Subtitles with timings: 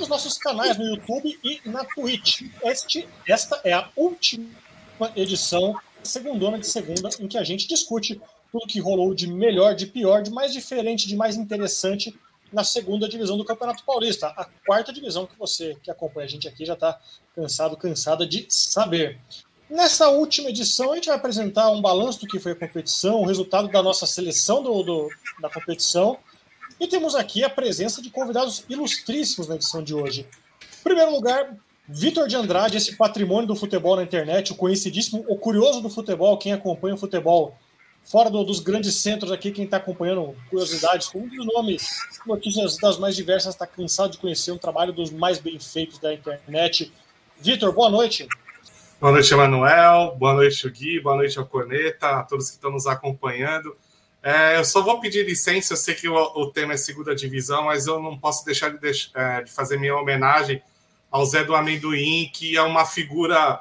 [0.00, 2.42] nos nossos canais no YouTube e na Twitch.
[2.64, 4.48] Este, esta é a última
[5.14, 8.20] edição, segundona de segunda, em que a gente discute
[8.50, 12.18] tudo que rolou de melhor, de pior, de mais diferente, de mais interessante
[12.50, 16.48] na segunda divisão do Campeonato Paulista, a quarta divisão que você que acompanha a gente
[16.48, 16.98] aqui já está
[17.36, 19.20] cansado, cansada de saber.
[19.68, 23.26] Nessa última edição, a gente vai apresentar um balanço do que foi a competição, o
[23.26, 25.08] resultado da nossa seleção do, do,
[25.40, 26.18] da competição.
[26.80, 30.26] E temos aqui a presença de convidados ilustríssimos na edição de hoje.
[30.80, 31.54] Em primeiro lugar,
[31.86, 36.38] Vitor de Andrade, esse patrimônio do futebol na internet, o conhecidíssimo, o curioso do futebol,
[36.38, 37.54] quem acompanha o futebol
[38.02, 42.78] fora do, dos grandes centros aqui, quem está acompanhando curiosidades, com um dos nomes, notícias
[42.78, 46.90] das mais diversas, está cansado de conhecer um trabalho dos mais bem feitos da internet.
[47.38, 48.26] Vitor, boa noite.
[48.98, 50.16] Boa noite, Emanuel.
[50.18, 51.00] Boa noite, Gui.
[51.00, 53.76] Boa noite ao Corneta, a todos que estão nos acompanhando.
[54.22, 57.64] É, eu só vou pedir licença, eu sei que o, o, tema é segunda divisão,
[57.64, 60.62] mas eu não posso deixar de, deix, é, de, fazer minha homenagem
[61.10, 63.60] ao Zé do Amendoim, que é uma figura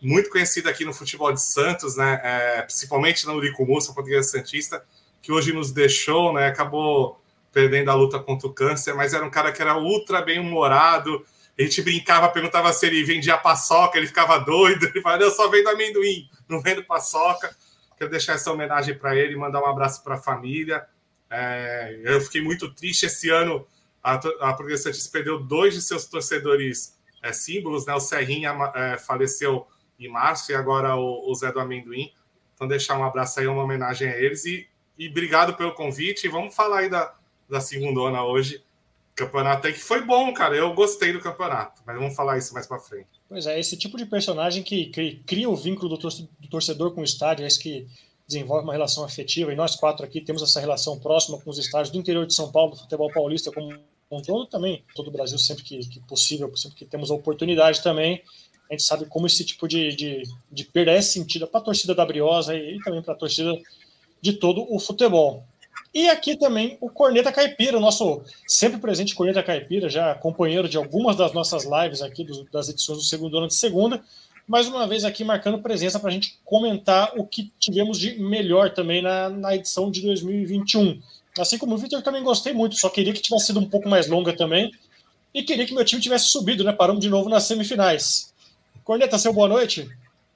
[0.00, 2.20] muito conhecida aqui no futebol de Santos, né?
[2.24, 4.84] É, principalmente no Urico Mussa, santista,
[5.22, 6.48] que hoje nos deixou, né?
[6.48, 7.20] Acabou
[7.52, 11.24] perdendo a luta contra o câncer, mas era um cara que era ultra bem humorado,
[11.58, 14.86] a gente brincava, perguntava se ele vendia paçoca, ele ficava doido.
[14.92, 17.54] Ele falava, eu só vendo amendoim, não vendo paçoca.
[18.02, 20.84] Quero deixar essa homenagem para ele, mandar um abraço para a família.
[21.30, 23.64] É, eu fiquei muito triste esse ano.
[24.02, 27.94] A, a Progressante perdeu dois de seus torcedores é, símbolos, né?
[27.94, 29.68] O Serrinha é, faleceu
[30.00, 32.12] em março e agora o, o, Zé do Amendoim.
[32.56, 34.44] Então, deixar um abraço aí, uma homenagem a eles.
[34.46, 36.26] E, e obrigado pelo convite.
[36.26, 37.14] E vamos falar aí da,
[37.48, 38.64] da segunda hoje
[39.14, 40.56] campeonato até que foi bom, cara.
[40.56, 43.10] Eu gostei do campeonato, mas vamos falar isso mais para frente.
[43.32, 44.90] Pois é, esse tipo de personagem que,
[45.26, 47.86] cria o vínculo do torcedor com o estádio, é esse que
[48.26, 51.90] desenvolve uma relação afetiva, e nós quatro aqui temos essa relação próxima com os estádios
[51.90, 53.72] do interior de São Paulo, do futebol paulista como
[54.10, 57.82] um todo, também todo o Brasil, sempre que, que possível, sempre que temos a oportunidade
[57.82, 58.22] também,
[58.68, 61.94] a gente sabe como esse tipo de, de, de perda é sentido para a torcida
[61.94, 63.58] da Briosa e, e também para a torcida
[64.20, 65.42] de todo o futebol.
[65.94, 71.16] E aqui também o Corneta Caipira, nosso sempre presente Corneta Caipira, já companheiro de algumas
[71.16, 74.02] das nossas lives aqui, das edições do segundo ano de segunda.
[74.48, 78.70] Mais uma vez aqui marcando presença para a gente comentar o que tivemos de melhor
[78.70, 81.00] também na, na edição de 2021.
[81.38, 84.08] Assim como o Victor, também gostei muito, só queria que tivesse sido um pouco mais
[84.08, 84.72] longa também.
[85.34, 86.72] E queria que meu time tivesse subido, né?
[86.72, 88.32] Paramos de novo nas semifinais.
[88.84, 89.88] Corneta, seu boa noite.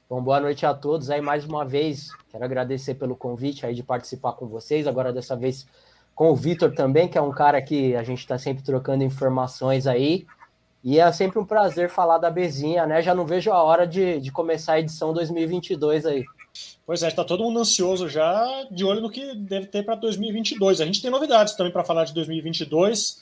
[0.09, 1.11] Bom, boa noite a todos.
[1.11, 4.87] Aí mais uma vez, quero agradecer pelo convite aí de participar com vocês.
[4.87, 5.67] Agora dessa vez
[6.15, 9.85] com o Vitor também, que é um cara que a gente está sempre trocando informações
[9.85, 10.25] aí.
[10.85, 13.03] E é sempre um prazer falar da Bezinha, né?
[13.03, 16.25] Já não vejo a hora de, de começar a edição 2022 aí.
[16.87, 20.81] Pois é, está todo mundo ansioso já, de olho no que deve ter para 2022.
[20.81, 23.21] A gente tem novidades também para falar de 2022.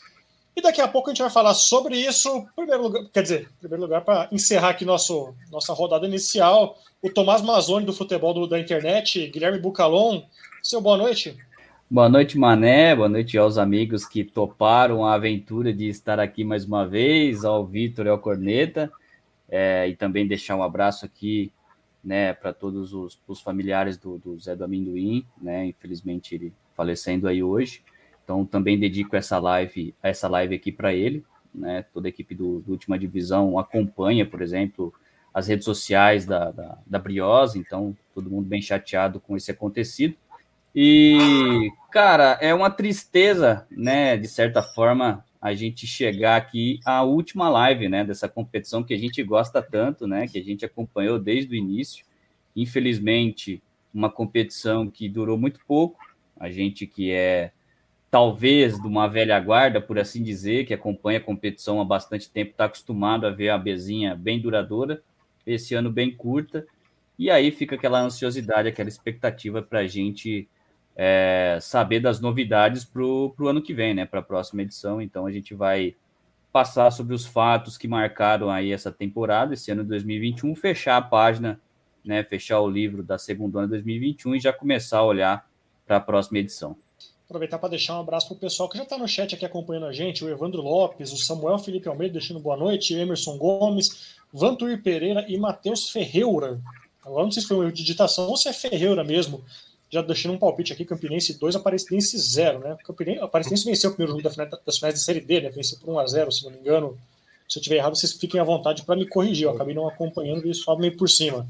[0.56, 2.46] E daqui a pouco a gente vai falar sobre isso.
[2.54, 7.42] Primeiro lugar, quer dizer, primeiro lugar, para encerrar aqui nosso, nossa rodada inicial, o Tomás
[7.42, 10.22] Mazzoni do futebol do, da internet, Guilherme Bucalon.
[10.62, 11.36] Seu boa noite.
[11.90, 12.94] Boa noite, Mané.
[12.94, 17.66] Boa noite aos amigos que toparam a aventura de estar aqui mais uma vez, ao
[17.66, 18.90] Vitor e ao Corneta.
[19.48, 21.52] É, e também deixar um abraço aqui
[22.02, 25.66] né, para todos os, os familiares do, do Zé do Amendoim, né?
[25.66, 27.82] Infelizmente ele falecendo aí hoje.
[28.24, 31.22] Então também dedico essa live, essa live aqui para ele,
[31.54, 31.84] né?
[31.92, 34.92] Toda a equipe do, do, Última Divisão acompanha, por exemplo,
[35.32, 40.16] as redes sociais da, da, da Briosa, então todo mundo bem chateado com esse acontecido.
[40.74, 47.48] E, cara, é uma tristeza, né, de certa forma, a gente chegar aqui à última
[47.48, 51.52] live, né, dessa competição que a gente gosta tanto, né, que a gente acompanhou desde
[51.52, 52.04] o início.
[52.56, 55.98] Infelizmente, uma competição que durou muito pouco.
[56.36, 57.52] A gente que é
[58.14, 62.52] talvez de uma velha guarda, por assim dizer, que acompanha a competição há bastante tempo,
[62.52, 65.02] está acostumado a ver a bezinha bem duradoura,
[65.44, 66.64] esse ano bem curta,
[67.18, 70.48] e aí fica aquela ansiosidade, aquela expectativa para a gente
[70.94, 75.02] é, saber das novidades para o ano que vem, né, para a próxima edição.
[75.02, 75.96] Então a gente vai
[76.52, 81.02] passar sobre os fatos que marcaram aí essa temporada, esse ano de 2021, fechar a
[81.02, 81.60] página,
[82.04, 85.44] né, fechar o livro da segunda ano de 2021 e já começar a olhar
[85.84, 86.76] para a próxima edição.
[87.26, 89.86] Aproveitar para deixar um abraço para o pessoal que já está no chat aqui acompanhando
[89.86, 94.82] a gente, o Evandro Lopes, o Samuel Felipe Almeida deixando boa noite, Emerson Gomes, Vantuir
[94.82, 96.60] Pereira e Matheus Ferreira.
[97.02, 99.42] Agora não sei se foi uma digitação ou se é Ferreira mesmo.
[99.88, 102.76] Já deixando um palpite aqui, Campinense 2, Aparecidense 0, né?
[102.84, 105.50] Campinense, Aparecidense venceu o primeiro jogo da, das finais da Série D, né?
[105.50, 106.98] Venceu por 1x0, se não me engano.
[107.48, 109.44] Se eu estiver errado, vocês fiquem à vontade para me corrigir.
[109.44, 111.46] Eu acabei não acompanhando isso só meio por cima.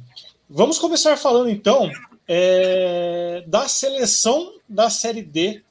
[0.49, 1.91] Vamos começar falando então
[2.27, 5.63] é, da seleção da Série D,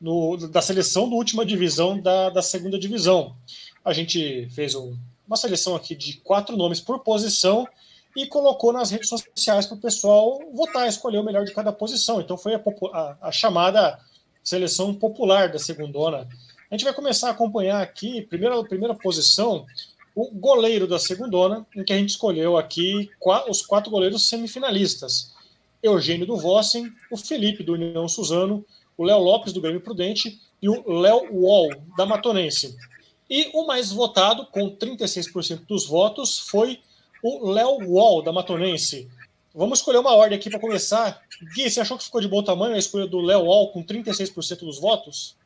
[0.00, 3.36] no, da seleção da última divisão da, da segunda divisão.
[3.84, 4.96] a gente fez um,
[5.26, 7.68] uma seleção aqui de quatro nomes por posição
[8.16, 12.20] e colocou nas redes sociais para o pessoal votar, escolher o melhor de cada posição.
[12.20, 12.60] Então foi a,
[12.92, 13.98] a, a chamada
[14.42, 16.26] seleção popular da segundona.
[16.70, 19.66] A gente vai começar a acompanhar aqui, primeira, primeira posição,
[20.14, 23.10] o goleiro da segundona, em que a gente escolheu aqui
[23.48, 25.32] os quatro goleiros semifinalistas.
[25.82, 28.64] Eugênio do Vossen, o Felipe do União Suzano,
[28.96, 32.76] o Léo Lopes do Grêmio Prudente e o Léo Wall da Matonense.
[33.28, 36.80] E o mais votado, com 36% dos votos, foi
[37.22, 39.08] o Léo Wall da Matonense.
[39.54, 41.20] Vamos escolher uma ordem aqui para começar.
[41.54, 44.60] Gui, você achou que ficou de bom tamanho a escolha do Léo Wall com 36%
[44.60, 45.36] dos votos?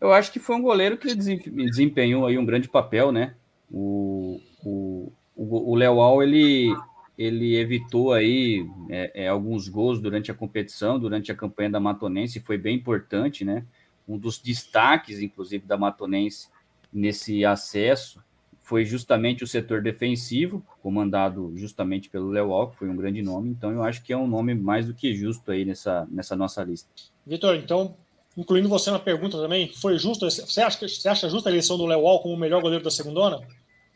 [0.00, 3.34] Eu acho que foi um goleiro que desempenhou aí um grande papel, né?
[3.70, 6.74] O, o, o Léo Wall, ele,
[7.16, 12.40] ele evitou aí é, é, alguns gols durante a competição, durante a campanha da Matonense,
[12.40, 13.64] foi bem importante, né?
[14.06, 16.48] Um dos destaques, inclusive, da Matonense
[16.92, 18.22] nesse acesso
[18.64, 23.70] foi justamente o setor defensivo, comandado justamente pelo Léo que foi um grande nome, então
[23.70, 26.88] eu acho que é um nome mais do que justo aí nessa, nessa nossa lista.
[27.26, 27.94] Vitor, então,
[28.34, 31.84] incluindo você na pergunta também, foi justo, você acha, você acha justa a eleição do
[31.84, 33.46] Léo como o melhor goleiro da segunda?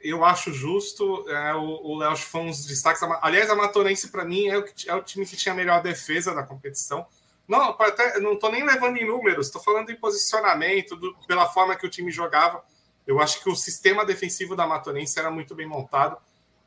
[0.01, 1.29] Eu acho justo.
[1.29, 3.03] É, o Léo foi dos destaques.
[3.23, 6.35] Aliás, a Matonense, para mim, é o, é o, time que tinha a melhor defesa
[6.35, 7.07] da competição.
[7.47, 11.75] Não, até, não estou nem levando em números, estou falando em posicionamento, do, pela forma
[11.75, 12.63] que o time jogava.
[13.07, 16.19] Eu acho que o sistema defensivo da Matonense era muito bem montado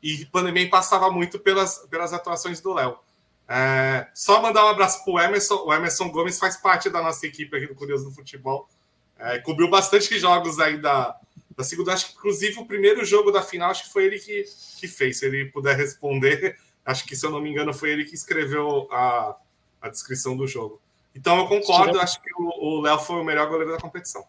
[0.02, 2.98] e também passava muito pelas, pelas atuações do Léo.
[3.48, 5.62] É, só mandar um abraço para o Emerson.
[5.64, 8.68] O Emerson Gomes faz parte da nossa equipe aqui do Curioso do Futebol.
[9.18, 11.16] É, cobriu bastante jogos aí da,
[11.56, 11.92] da segunda.
[11.92, 14.44] Acho que, inclusive, o primeiro jogo da final, acho que foi ele que,
[14.78, 15.18] que fez.
[15.18, 18.88] Se ele puder responder, acho que, se eu não me engano, foi ele que escreveu
[18.90, 19.36] a,
[19.80, 20.80] a descrição do jogo.
[21.14, 21.98] Então, eu concordo.
[22.00, 24.24] Acho que o Léo foi o melhor goleiro da competição.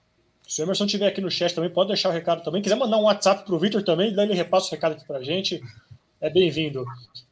[0.48, 2.62] Se o Emerson estiver aqui no chat também, pode deixar o recado também.
[2.62, 5.18] Quiser mandar um WhatsApp para o Vitor também, daí ele repassa o recado aqui para
[5.18, 5.64] a gente.
[6.19, 6.86] É bem-vindo.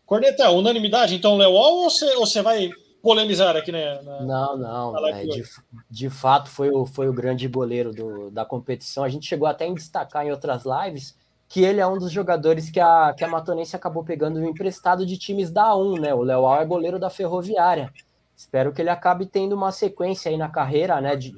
[0.06, 2.70] Corneta, unanimidade, então, Léo, ou você vai
[3.02, 4.02] polemizar aqui, né?
[4.02, 5.08] Na, não, não.
[5.08, 5.44] É, de,
[5.90, 9.04] de, fato, foi o, foi o grande goleiro do, da competição.
[9.04, 11.16] A gente chegou até a destacar em outras lives
[11.48, 15.18] que ele é um dos jogadores que a, que a Matonense acabou pegando emprestado de
[15.18, 16.14] times da 1, né?
[16.14, 17.92] O Léo é goleiro da Ferroviária.
[18.36, 21.16] Espero que ele acabe tendo uma sequência aí na carreira, né?
[21.16, 21.34] De,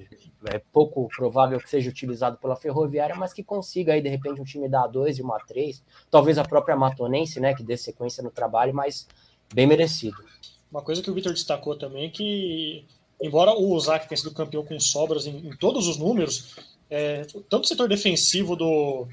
[0.46, 4.44] é pouco provável que seja utilizado pela Ferroviária, mas que consiga aí, de repente, um
[4.44, 5.82] time da A2 e uma A3,
[6.12, 9.08] talvez a própria Matonense, né, que dê sequência no trabalho, mas
[9.54, 10.18] bem merecido.
[10.74, 12.84] Uma coisa que o Vitor destacou também é que,
[13.22, 16.56] embora o Ozaki tenha sido campeão com sobras em, em todos os números,
[16.90, 19.06] é, tanto o setor defensivo do,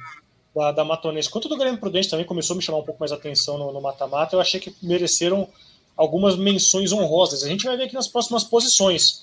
[0.56, 3.12] da, da Matonense quanto do Grêmio Prudente também começou a me chamar um pouco mais
[3.12, 5.46] a atenção no mata-mata, eu achei que mereceram
[5.94, 7.44] algumas menções honrosas.
[7.44, 9.22] A gente vai ver aqui nas próximas posições.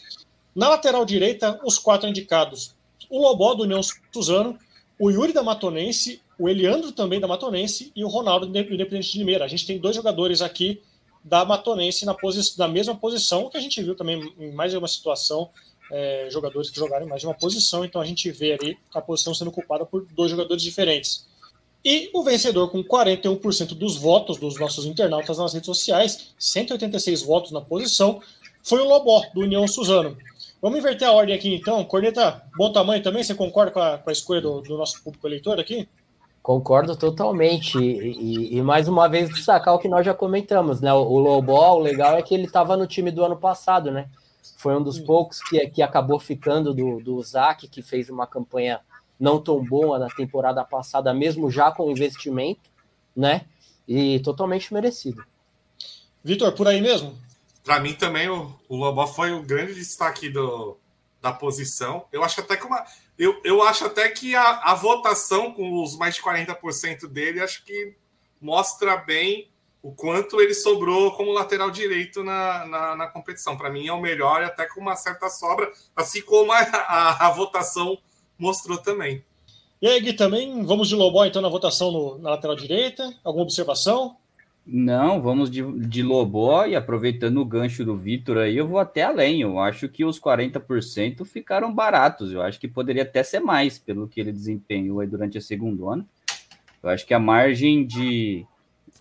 [0.56, 2.76] Na lateral direita, os quatro indicados:
[3.10, 3.82] o Lobó do União
[4.14, 4.60] Suzano,
[5.00, 9.18] o Yuri da Matonense, o Eliandro também da Matonense e o Ronaldo do Independente de
[9.18, 9.44] Limeira.
[9.44, 10.84] A gente tem dois jogadores aqui
[11.28, 12.16] da Matonense na,
[12.58, 15.50] na mesma posição, que a gente viu também em mais de uma situação,
[15.92, 19.02] é, jogadores que jogaram em mais de uma posição, então a gente vê ali a
[19.02, 21.28] posição sendo ocupada por dois jogadores diferentes.
[21.84, 27.52] E o vencedor com 41% dos votos dos nossos internautas nas redes sociais, 186 votos
[27.52, 28.22] na posição,
[28.64, 30.18] foi o Lobó, do União Suzano.
[30.62, 31.84] Vamos inverter a ordem aqui então.
[31.86, 33.24] Corneta, bom tamanho também?
[33.24, 35.88] Você concorda com a, com a escolha do, do, nosso público eleitor aqui?
[36.48, 37.78] Concordo totalmente.
[37.78, 40.94] E, e, e, mais uma vez destacar o que nós já comentamos, né?
[40.94, 44.08] O, o Lobó, o legal é que ele estava no time do ano passado, né?
[44.56, 48.80] Foi um dos poucos que, que acabou ficando do, do Zac, que fez uma campanha
[49.20, 52.70] não tão boa na temporada passada, mesmo já com investimento,
[53.14, 53.42] né?
[53.86, 55.22] E totalmente merecido.
[56.24, 57.14] Vitor, por aí mesmo?
[57.62, 60.78] Para mim também o, o Lobó foi o grande destaque do,
[61.22, 62.06] da posição.
[62.10, 62.86] Eu acho até que uma.
[63.18, 67.64] Eu, eu acho até que a, a votação com os mais de 40% dele, acho
[67.66, 67.96] que
[68.40, 69.50] mostra bem
[69.82, 73.58] o quanto ele sobrou como lateral direito na, na, na competição.
[73.58, 77.32] Para mim é o melhor, até com uma certa sobra, assim como a, a, a,
[77.32, 77.98] votação
[78.38, 79.24] mostrou também.
[79.82, 83.14] E aí, Gui, também vamos de Lobó então na votação no, na lateral direita?
[83.24, 84.18] Alguma observação?
[84.70, 89.04] Não, vamos de, de Lobó e aproveitando o gancho do Vitor aí, eu vou até
[89.04, 89.40] além.
[89.40, 92.34] Eu acho que os 40% ficaram baratos.
[92.34, 95.94] Eu acho que poderia até ser mais pelo que ele desempenhou aí durante a segunda
[95.94, 96.06] ano.
[96.84, 98.46] Eu acho que a margem de.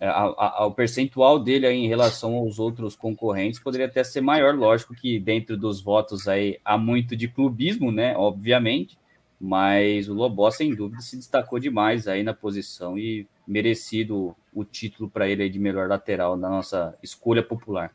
[0.00, 4.20] A, a, a, o percentual dele aí em relação aos outros concorrentes poderia até ser
[4.20, 4.54] maior.
[4.54, 8.16] Lógico que dentro dos votos aí há muito de clubismo, né?
[8.16, 8.96] Obviamente.
[9.40, 15.08] Mas o Lobó, sem dúvida, se destacou demais aí na posição e merecido o título
[15.08, 17.94] para ele de melhor lateral na nossa escolha popular.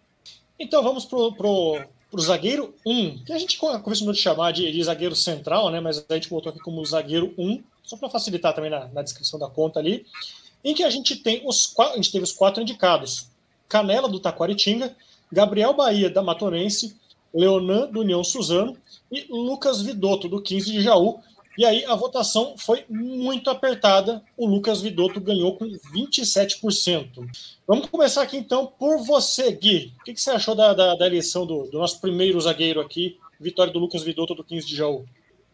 [0.59, 1.81] Então vamos pro, pro,
[2.11, 5.79] pro zagueiro 1, que a gente começou a chamar de, de, zagueiro central, né?
[5.79, 9.39] Mas a gente botou aqui como zagueiro 1, só para facilitar também na, na, descrição
[9.39, 10.05] da conta ali,
[10.63, 13.27] em que a gente tem os a gente teve os quatro indicados:
[13.67, 14.95] Canela do Taquaritinga,
[15.31, 16.95] Gabriel Bahia da Matonense,
[17.33, 18.77] Leonan do União Suzano
[19.11, 21.19] e Lucas Vidotto do 15 de Jaú.
[21.57, 24.23] E aí a votação foi muito apertada.
[24.37, 27.27] O Lucas Vidotto ganhou com 27%.
[27.67, 29.93] Vamos começar aqui então por você, Gui.
[29.99, 33.19] O que, que você achou da, da, da eleição do, do, nosso primeiro zagueiro aqui,
[33.39, 35.05] vitória do Lucas Vidotto do 15 de Jaú?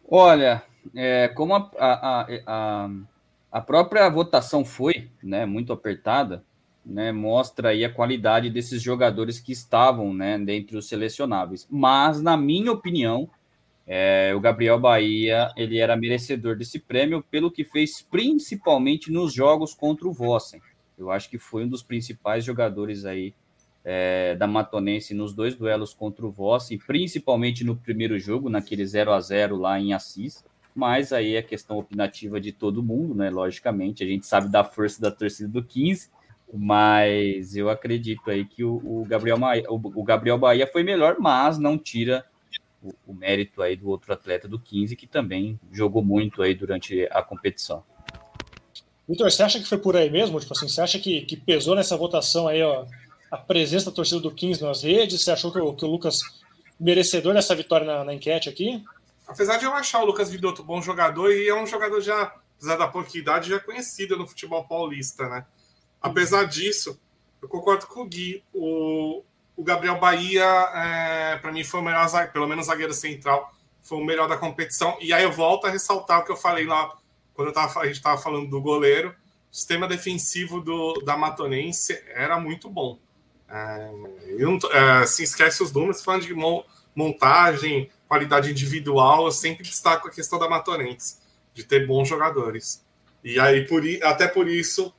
[0.08, 0.62] Olha,
[0.94, 2.90] é, como a, a, a,
[3.52, 6.44] a, própria votação foi né, muito apertada,
[6.86, 11.66] né, mostra aí a qualidade desses jogadores que estavam né, dentre os selecionáveis.
[11.68, 13.28] Mas, na minha opinião,
[13.90, 19.72] é, o Gabriel Bahia ele era merecedor desse prêmio pelo que fez principalmente nos jogos
[19.72, 20.60] contra o Vossen.
[20.98, 23.32] Eu acho que foi um dos principais jogadores aí
[23.82, 29.10] é, da Matonense nos dois duelos contra o Vossen, principalmente no primeiro jogo, naquele 0
[29.10, 30.44] a 0 lá em Assis.
[30.74, 33.30] Mas aí é questão opinativa de todo mundo, né?
[33.30, 36.10] Logicamente, a gente sabe da força da torcida do 15,
[36.52, 39.38] mas eu acredito aí que o, o Gabriel,
[39.70, 42.24] o Gabriel Bahia foi melhor, mas não tira
[42.82, 47.06] o, o, mérito aí do outro atleta do 15, que também jogou muito aí durante
[47.10, 47.82] a competição.
[49.08, 50.38] Vitor, você acha que foi por aí mesmo?
[50.38, 52.84] Tipo assim, você acha que, que pesou nessa votação aí, ó,
[53.30, 55.22] a presença da torcida do 15 nas redes?
[55.22, 56.20] Você achou que o, que o Lucas
[56.78, 58.84] merecedor dessa vitória na, na, enquete aqui?
[59.26, 62.76] Apesar de eu achar o Lucas Vidotto bom jogador, e é um jogador já, apesar
[62.76, 65.44] da pouca idade, já conhecido no futebol paulista, né?
[66.00, 66.98] Apesar disso,
[67.42, 68.42] eu concordo com o Gui.
[68.54, 69.22] O,
[69.58, 74.04] o Gabriel Bahia, é, para mim, foi o melhor, pelo menos zagueiro central, foi o
[74.04, 74.96] melhor da competição.
[75.00, 76.96] E aí eu volto a ressaltar o que eu falei lá
[77.34, 79.12] quando tava, a gente estava falando do goleiro.
[79.50, 83.00] O sistema defensivo do, da Matonense era muito bom.
[83.50, 83.90] É,
[84.38, 86.34] eu, é, se esquece os números, falando de
[86.94, 91.16] montagem, qualidade individual, eu sempre destaco a questão da Matonense,
[91.52, 92.86] de ter bons jogadores.
[93.24, 94.94] E aí, por, até por isso,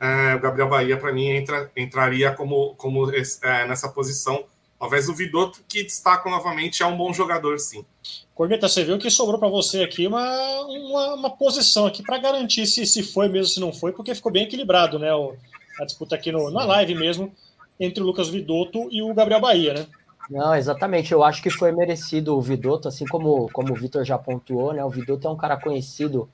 [0.00, 4.44] é, o Gabriel Bahia, para mim, entra, entraria como, como é, nessa posição.
[4.78, 7.84] Talvez o Vidotto, que destaca novamente, é um bom jogador, sim.
[8.34, 12.66] Corneta, você viu que sobrou para você aqui uma, uma, uma posição aqui para garantir
[12.66, 15.14] se, se foi mesmo, se não foi, porque ficou bem equilibrado, né?
[15.14, 15.34] O,
[15.80, 17.32] a disputa aqui no, na live mesmo,
[17.78, 19.86] entre o Lucas Vidotto e o Gabriel Bahia, né?
[20.28, 21.12] Não, exatamente.
[21.12, 24.84] Eu acho que foi merecido o Vidotto, assim como, como o Vitor já pontuou, né?
[24.84, 26.28] O Vidotto é um cara conhecido,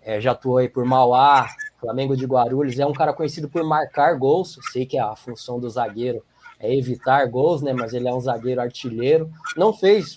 [0.00, 1.48] é, já atuou aí por Mauá,
[1.82, 4.56] Flamengo de Guarulhos, é um cara conhecido por marcar gols.
[4.70, 6.22] Sei que a função do zagueiro
[6.60, 7.72] é evitar gols, né?
[7.72, 9.28] Mas ele é um zagueiro artilheiro.
[9.56, 10.16] Não fez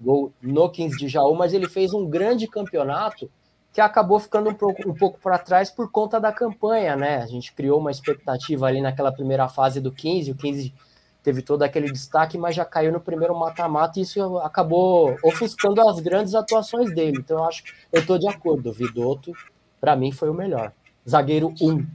[0.00, 3.30] gol no 15 de Jaú, mas ele fez um grande campeonato
[3.72, 7.18] que acabou ficando um pouco, um pouco para trás por conta da campanha, né?
[7.18, 10.74] A gente criou uma expectativa ali naquela primeira fase do 15, o 15
[11.22, 16.00] teve todo aquele destaque, mas já caiu no primeiro mata-mata e isso acabou ofuscando as
[16.00, 17.18] grandes atuações dele.
[17.18, 18.70] Então eu acho que eu estou de acordo.
[18.70, 19.32] O Vidotto,
[19.80, 20.72] para mim, foi o melhor.
[21.10, 21.86] Zagueiro 1.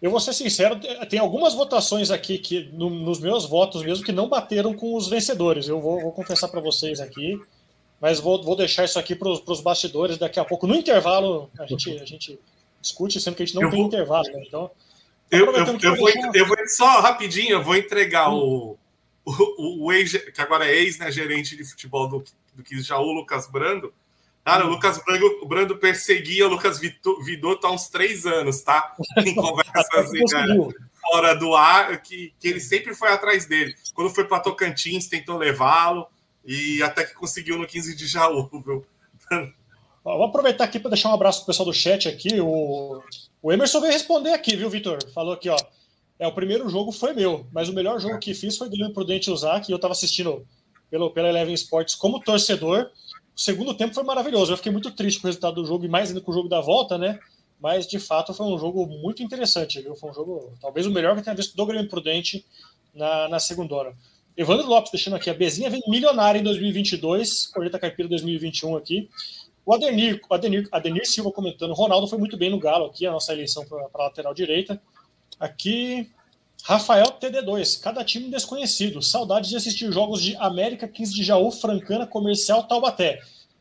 [0.00, 4.12] Eu vou ser sincero, tem algumas votações aqui que no, nos meus votos mesmo que
[4.12, 5.68] não bateram com os vencedores.
[5.68, 7.40] Eu vou, vou confessar para vocês aqui,
[8.00, 10.66] mas vou, vou deixar isso aqui para os bastidores daqui a pouco.
[10.66, 12.38] No intervalo, a gente, a gente
[12.80, 13.88] discute, sendo que a gente não eu tem vou...
[13.88, 14.26] intervalo.
[14.28, 14.44] Né?
[14.46, 14.70] Então,
[15.30, 18.76] eu, eu, eu, vou, eu vou só rapidinho, eu vou entregar hum.
[19.24, 22.24] o, o, o, ex, que agora é ex, né, gerente de futebol do,
[22.54, 23.92] do que já o Lucas Brando.
[24.46, 24.70] Cara, o.
[24.70, 28.94] Lucas Brando, o Brando perseguia o Lucas Vidotto há uns três anos, tá?
[29.18, 30.22] Em conversas assim,
[31.02, 33.74] fora do ar, que, que ele sempre foi atrás dele.
[33.92, 36.06] Quando foi para Tocantins, tentou levá-lo
[36.44, 38.86] e até que conseguiu no 15 de Jaú, viu?
[40.04, 42.40] Vou aproveitar aqui para deixar um abraço pro pessoal do chat aqui.
[42.40, 43.02] O,
[43.42, 44.98] o Emerson veio responder aqui, viu, Vitor?
[45.12, 45.56] Falou aqui, ó.
[46.20, 49.28] É, o primeiro jogo foi meu, mas o melhor jogo que fiz foi Guilherme Prudente
[49.28, 50.46] usar, que eu estava assistindo
[50.88, 52.88] pelo, pela Eleven Sports como torcedor.
[53.36, 54.52] O segundo tempo foi maravilhoso.
[54.52, 56.48] Eu fiquei muito triste com o resultado do jogo e mais ainda com o jogo
[56.48, 57.18] da volta, né?
[57.60, 59.94] Mas de fato foi um jogo muito interessante, viu?
[59.94, 62.46] Foi um jogo, talvez o melhor que eu tenha visto do Grêmio Prudente
[62.94, 63.96] na, na segunda hora.
[64.36, 69.08] Evandro Lopes deixando aqui, a Bezinha vem milionária em 2022, Corneta Caipira 2021 aqui.
[69.64, 73.32] O Adenir, Adenir, Adenir Silva comentando, Ronaldo foi muito bem no Galo aqui, a nossa
[73.32, 74.80] eleição para lateral direita.
[75.40, 76.10] Aqui,
[76.66, 79.00] Rafael TD2, cada time desconhecido.
[79.00, 83.20] Saudades de assistir jogos de América, 15 de Jaú, Francana, Comercial, Taubaté.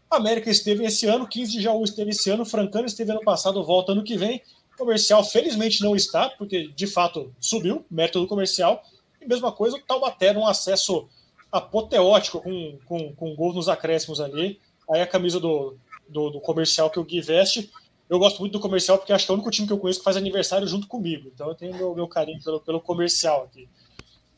[0.09, 3.91] América esteve esse ano, 15 de Jaú esteve esse ano, Francana esteve ano passado, volta
[3.91, 4.41] ano que vem.
[4.75, 8.83] Comercial, felizmente, não está, porque de fato subiu, método comercial.
[9.21, 11.07] E mesma coisa, o Taubaté num acesso
[11.51, 14.59] apoteótico com, com, com gols nos acréscimos ali.
[14.91, 15.77] Aí a camisa do,
[16.09, 17.69] do, do, comercial que o Gui veste.
[18.09, 19.99] Eu gosto muito do comercial porque acho que é o único time que eu conheço
[19.99, 21.31] que faz aniversário junto comigo.
[21.33, 23.67] Então eu tenho meu, meu carinho pelo, pelo comercial aqui.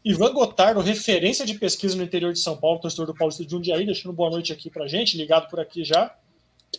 [0.06, 3.86] Ivan Gotardo, referência de pesquisa no interior de São Paulo, torcedor do Paulista de Jundiaí,
[3.86, 6.16] deixando boa noite aqui pra gente, ligado por aqui já.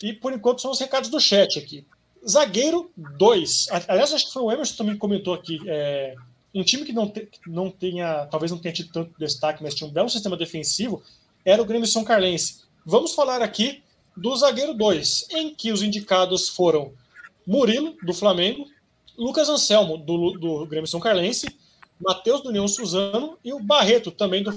[0.01, 1.85] E por enquanto são os recados do chat aqui.
[2.27, 3.67] Zagueiro 2.
[3.87, 5.59] Aliás, acho que foi o Emerson também que comentou aqui.
[5.67, 6.15] É,
[6.53, 9.87] um time que não, te, não tenha, talvez não tenha tido tanto destaque, mas tinha
[9.87, 11.03] um belo sistema defensivo,
[11.45, 12.61] era o Grêmio São Carlense.
[12.85, 13.83] Vamos falar aqui
[14.19, 16.93] do zagueiro 2, em que os indicados foram
[17.45, 18.67] Murilo, do Flamengo,
[19.17, 21.47] Lucas Anselmo, do, do Grêmio São Carlense,
[21.99, 24.53] Matheus do União Suzano e o Barreto, também do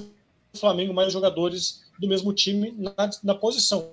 [0.55, 3.91] Flamengo, mais jogadores do mesmo time na, na posição.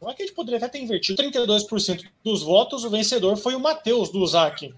[0.00, 3.60] Não que a gente poderia até ter invertido 32% dos votos, o vencedor foi o
[3.60, 4.74] Matheus do ZAC.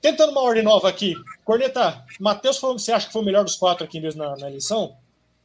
[0.00, 1.14] Tentando uma ordem nova aqui.
[1.44, 4.96] Corneta, Matheus, você acha que foi o melhor dos quatro aqui mesmo na, na eleição?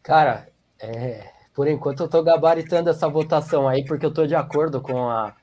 [0.03, 0.48] Cara,
[0.79, 5.10] é, por enquanto eu tô gabaritando essa votação aí, porque eu tô de acordo com
[5.10, 5.36] a,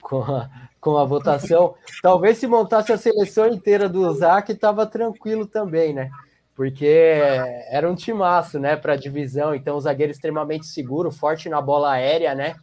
[0.00, 1.74] com a, com a votação.
[2.02, 6.10] Talvez se montasse a seleção inteira do ZAC, tava tranquilo também, né?
[6.54, 7.20] Porque
[7.68, 9.54] era um timaço, né, para divisão.
[9.54, 12.54] Então, o zagueiro extremamente seguro, forte na bola aérea, né?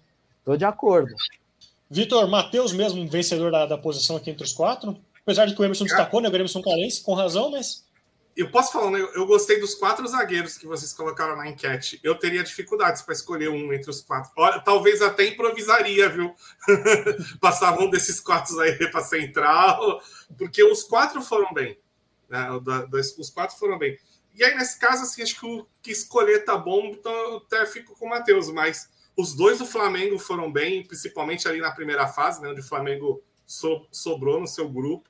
[0.46, 1.14] Tô de acordo.
[1.90, 4.98] Vitor, Matheus mesmo vencedor da, da posição aqui entre os quatro?
[5.24, 6.30] Apesar de que o Emerson destacou, né?
[6.30, 7.86] O Emerson carência, com razão, mas.
[8.36, 9.00] Eu posso falar, né?
[9.14, 12.00] Eu gostei dos quatro zagueiros que vocês colocaram na enquete.
[12.02, 14.32] Eu teria dificuldades para escolher um entre os quatro.
[14.38, 16.34] Olha, talvez até improvisaria, viu?
[17.42, 20.02] Passava um desses quatro aí para central,
[20.38, 21.78] porque os quatro foram bem.
[22.30, 22.48] Né?
[23.18, 24.00] Os quatro foram bem.
[24.34, 27.66] E aí, nesse caso, assim, acho que o que escolher tá bom, então eu até
[27.66, 32.08] fico com o Matheus, mas os dois do Flamengo foram bem, principalmente ali na primeira
[32.08, 35.10] fase, né, onde o Flamengo so, sobrou no seu grupo.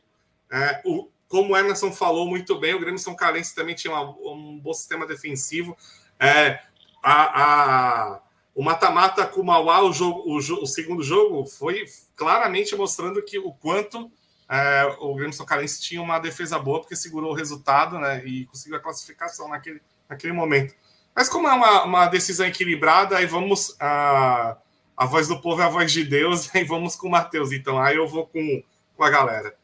[0.52, 4.10] É, o, como o Emerson falou muito bem, o Grêmio São Calense também tinha uma,
[4.30, 5.78] um bom sistema defensivo.
[6.20, 6.60] É,
[7.02, 8.22] a, a,
[8.54, 11.86] o mata-mata com o Mauá, o, jogo, o, o, segundo jogo, foi
[12.18, 14.12] claramente mostrando que o quanto
[14.50, 18.46] é, o Grêmio São Calense tinha uma defesa boa, porque segurou o resultado né, e
[18.48, 20.76] conseguiu a classificação naquele, naquele momento.
[21.16, 23.74] Mas como é uma, uma decisão equilibrada, aí vamos.
[23.80, 24.58] A,
[24.98, 27.54] a voz do povo é a voz de Deus, aí vamos com o Matheus.
[27.54, 28.62] Então, aí eu vou com,
[28.98, 29.61] com a galera.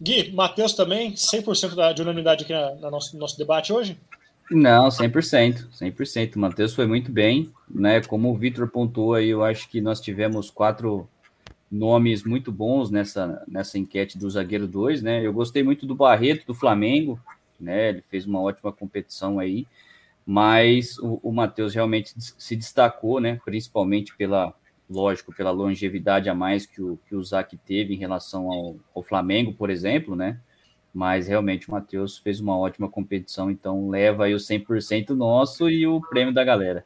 [0.00, 3.98] Gui, Matheus também, 100% da, de unanimidade aqui na, na nosso, nosso debate hoje?
[4.50, 6.36] Não, 100%, 100%.
[6.36, 8.00] O Matheus foi muito bem, né?
[8.00, 11.08] Como o Vitor pontuou aí, eu acho que nós tivemos quatro
[11.70, 15.24] nomes muito bons nessa, nessa enquete do zagueiro 2, né?
[15.24, 17.20] Eu gostei muito do Barreto, do Flamengo,
[17.60, 17.90] né?
[17.90, 19.68] Ele fez uma ótima competição aí,
[20.26, 23.38] mas o, o Matheus realmente se destacou, né?
[23.44, 24.52] Principalmente pela,
[24.90, 29.02] lógico, pela longevidade a mais que o, que o Zac teve em relação ao, ao
[29.02, 30.40] Flamengo, por exemplo, né?
[30.92, 35.86] Mas realmente o Matheus fez uma ótima competição, então leva aí o 100% nosso e
[35.86, 36.84] o prêmio da galera.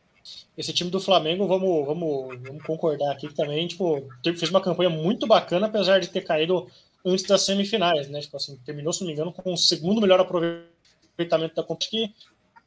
[0.56, 4.90] Esse time do Flamengo, vamos, vamos, vamos concordar aqui que também, tipo, fez uma campanha
[4.90, 6.66] muito bacana, apesar de ter caído
[7.04, 8.20] antes das semifinais, né?
[8.20, 12.14] Tipo assim, terminou, se não me engano, com o segundo melhor aproveitamento da competição, que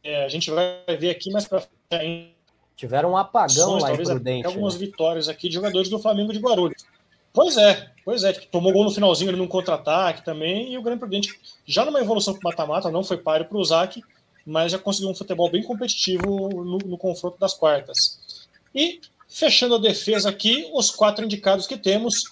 [0.04, 2.37] é, a gente vai ver aqui mais para frente
[2.78, 4.46] Tiveram um apagão lá em Prudente.
[4.46, 4.86] Algumas né?
[4.86, 6.86] vitórias aqui de jogadores do Flamengo de Guarulhos.
[7.34, 8.34] Pois é, pois é.
[8.34, 10.72] Tomou gol no finalzinho ali num contra-ataque também.
[10.72, 14.00] E o Grêmio Prudente, já numa evolução para mata-mata, não foi páreo para o Zac,
[14.46, 18.48] mas já conseguiu um futebol bem competitivo no, no confronto das quartas.
[18.74, 22.26] E, fechando a defesa aqui, os quatro indicados que temos: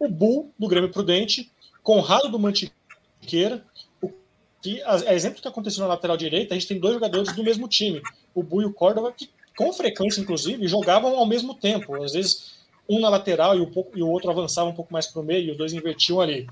[0.00, 1.48] o Bull, do Grêmio Prudente,
[1.80, 3.64] Conrado do Mantiqueira,
[4.02, 4.12] o
[4.60, 7.44] que, a, exemplo do que aconteceu na lateral direita, a gente tem dois jogadores do
[7.44, 8.02] mesmo time,
[8.34, 12.02] o Bull e o Córdoba, que com frequência, inclusive, jogavam ao mesmo tempo.
[12.02, 12.56] Às vezes,
[12.88, 15.48] um na lateral e o, e o outro avançava um pouco mais para o meio,
[15.48, 16.46] e os dois invertiam ali.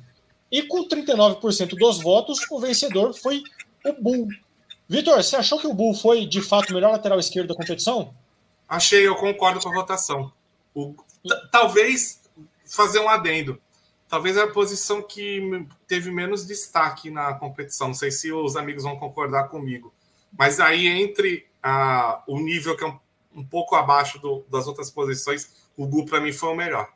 [0.51, 3.43] E com 39% dos votos, o vencedor foi
[3.85, 4.29] o Bull.
[4.89, 8.15] Vitor, você achou que o Bull foi, de fato, o melhor lateral esquerdo da competição?
[8.69, 10.33] Achei, eu concordo com a votação.
[10.75, 10.95] O,
[11.51, 12.21] talvez
[12.65, 13.61] fazer um adendo.
[14.09, 17.89] Talvez é a posição que teve menos destaque na competição.
[17.89, 19.93] Não sei se os amigos vão concordar comigo.
[20.37, 22.99] Mas aí, entre a, o nível que é um,
[23.37, 26.93] um pouco abaixo do, das outras posições, o Gu para mim foi o melhor.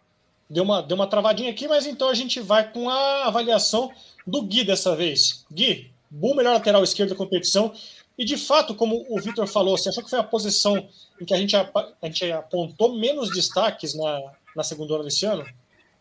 [0.49, 3.91] Deu uma, deu uma travadinha aqui, mas então a gente vai com a avaliação
[4.27, 5.47] do Gui dessa vez.
[5.51, 7.73] Gui, Gu melhor lateral esquerdo da competição.
[8.19, 10.89] E de fato, como o Vitor falou, você achou que foi a posição
[11.21, 11.71] em que a gente, a,
[12.03, 14.21] a gente apontou menos destaques na,
[14.55, 15.47] na segunda hora desse ano?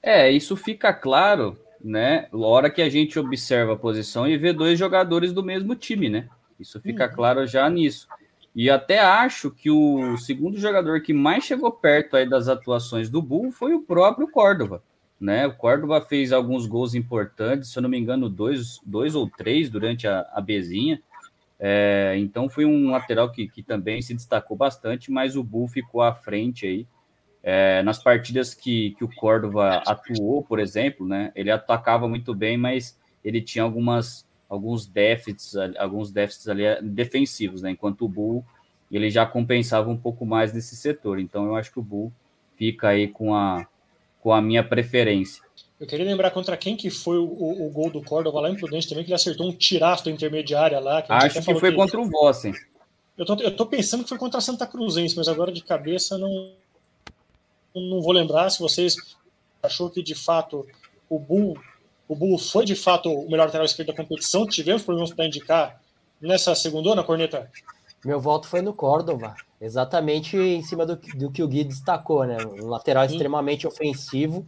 [0.03, 2.27] É, isso fica claro, né?
[2.33, 6.09] Na hora que a gente observa a posição e vê dois jogadores do mesmo time,
[6.09, 6.27] né?
[6.59, 7.15] Isso fica uhum.
[7.15, 8.07] claro já nisso.
[8.57, 13.21] E até acho que o segundo jogador que mais chegou perto aí das atuações do
[13.21, 14.81] Bull foi o próprio Córdova.
[15.21, 15.45] Né?
[15.45, 19.69] O Córdova fez alguns gols importantes, se eu não me engano, dois, dois ou três
[19.69, 20.99] durante a, a Bezinha.
[21.59, 26.01] É, então foi um lateral que, que também se destacou bastante, mas o Bull ficou
[26.01, 26.87] à frente aí.
[27.43, 31.31] É, nas partidas que, que o Córdova atuou, por exemplo, né?
[31.35, 37.61] Ele atacava muito bem, mas ele tinha algumas alguns déficits, alguns déficits ali eh, defensivos,
[37.61, 37.71] né?
[37.71, 38.45] Enquanto o Bull
[38.91, 41.19] ele já compensava um pouco mais nesse setor.
[41.19, 42.11] Então eu acho que o Bull
[42.55, 43.67] fica aí com a
[44.19, 45.43] com a minha preferência.
[45.79, 48.55] Eu queria lembrar contra quem que foi o, o, o gol do Córdoba lá em
[48.55, 51.01] Prudente também, que ele acertou um tiraço da intermediária lá.
[51.01, 51.77] Que Acho que foi que...
[51.77, 52.53] contra o Vossen.
[53.17, 56.17] Eu tô, eu tô pensando que foi contra a Santa Cruzense, mas agora de cabeça
[56.17, 56.51] não,
[57.75, 58.49] não vou lembrar.
[58.49, 58.95] Se vocês
[59.61, 60.65] achou que de fato
[61.09, 61.57] o Bull,
[62.07, 65.81] o Bull foi de fato o melhor lateral esquerdo da competição, tivemos problemas para indicar
[66.21, 67.49] nessa segunda na corneta?
[68.05, 72.37] Meu voto foi no Córdoba, exatamente em cima do, do que o Gui destacou, né?
[72.45, 73.15] Um lateral Sim.
[73.15, 74.47] extremamente ofensivo,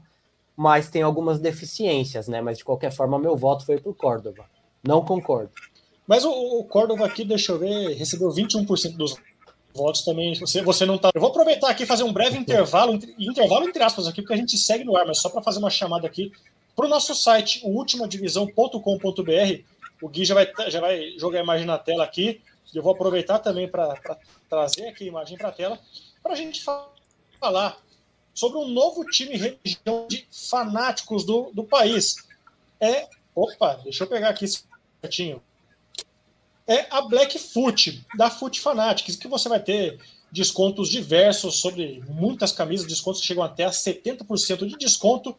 [0.55, 2.41] mas tem algumas deficiências, né?
[2.41, 4.45] Mas de qualquer forma, meu voto foi para o Córdoba.
[4.83, 5.51] Não concordo.
[6.07, 9.15] Mas o, o Córdoba aqui, deixa eu ver, recebeu 21% dos
[9.73, 10.33] votos também.
[10.35, 11.11] Você, você não tá.
[11.13, 14.37] Eu vou aproveitar aqui e fazer um breve intervalo, intervalo entre aspas aqui, porque a
[14.37, 16.31] gente segue no ar, mas só para fazer uma chamada aqui
[16.79, 19.63] para o nosso site, o ultimadivisão.com.br.
[20.01, 22.41] O Gui já vai, já vai jogar a imagem na tela aqui.
[22.73, 23.99] Eu vou aproveitar também para
[24.49, 25.77] trazer aqui a imagem para a tela,
[26.23, 26.63] para a gente
[27.37, 27.77] falar
[28.33, 32.15] sobre um novo time região de fanáticos do, do país.
[32.79, 33.09] É.
[33.35, 34.45] Opa, deixa eu pegar aqui
[35.01, 35.43] certinho.
[36.65, 39.99] É a Blackfoot, da Foot Fanatics, que você vai ter
[40.31, 45.35] descontos diversos sobre muitas camisas, descontos que chegam até a 70% de desconto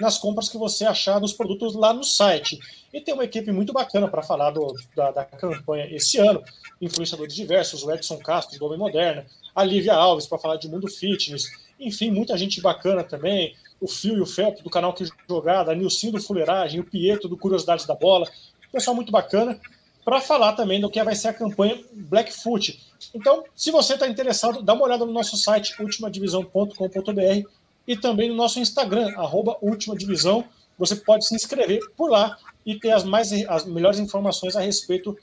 [0.00, 2.58] nas compras que você achar dos produtos lá no site.
[2.92, 6.42] E tem uma equipe muito bacana para falar do, da, da, campanha esse ano.
[6.80, 10.88] Influenciadores diversos, o Edson Castro, do Homem Moderna, a Lívia Alves, para falar de mundo
[10.88, 11.44] fitness.
[11.78, 13.54] Enfim, muita gente bacana também.
[13.80, 17.28] O Fio e o Felp, do canal Que Jogada, a Nilcinho do Fuleiragem, o Pietro,
[17.28, 18.28] do Curiosidades da Bola.
[18.72, 19.58] Pessoal muito bacana.
[20.04, 22.78] Para falar também do que vai ser a campanha Blackfoot.
[23.14, 27.48] Então, se você está interessado, dá uma olhada no nosso site ultimadivisão.com.br
[27.86, 30.44] e também no nosso Instagram, arroba Última Divisão.
[30.78, 35.16] Você pode se inscrever por lá e ter as, mais, as melhores informações a respeito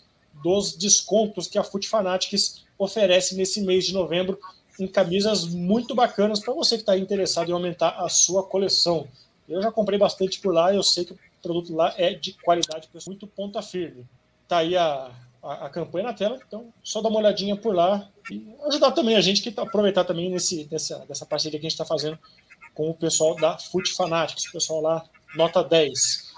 [0.43, 4.39] dos descontos que a Foot Fanatics oferece nesse mês de novembro
[4.79, 9.07] em camisas muito bacanas para você que está interessado em aumentar a sua coleção.
[9.47, 12.89] Eu já comprei bastante por lá, eu sei que o produto lá é de qualidade,
[13.05, 14.05] muito ponta firme.
[14.47, 15.11] Tá aí a,
[15.43, 19.15] a, a, campanha na tela, então só dá uma olhadinha por lá e ajudar também
[19.15, 22.17] a gente que tá, aproveitar também nesse, nessa, dessa parceria que a gente está fazendo
[22.73, 25.05] com o pessoal da Foot Fanatics, o pessoal lá,
[25.35, 26.31] nota 10.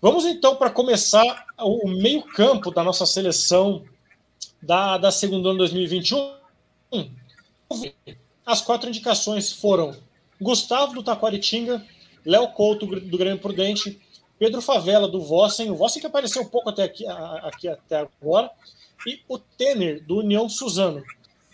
[0.00, 3.84] Vamos então para começar o meio-campo da nossa seleção
[4.62, 6.34] da, da segunda ano 2021.
[8.44, 9.94] As quatro indicações foram
[10.40, 11.84] Gustavo do Taquaritinga,
[12.24, 14.00] Léo Couto do Grêmio Prudente,
[14.38, 18.50] Pedro Favela do Vossen, o Vossen que apareceu um pouco até aqui, aqui até agora,
[19.06, 21.02] e o Tener do União Suzano.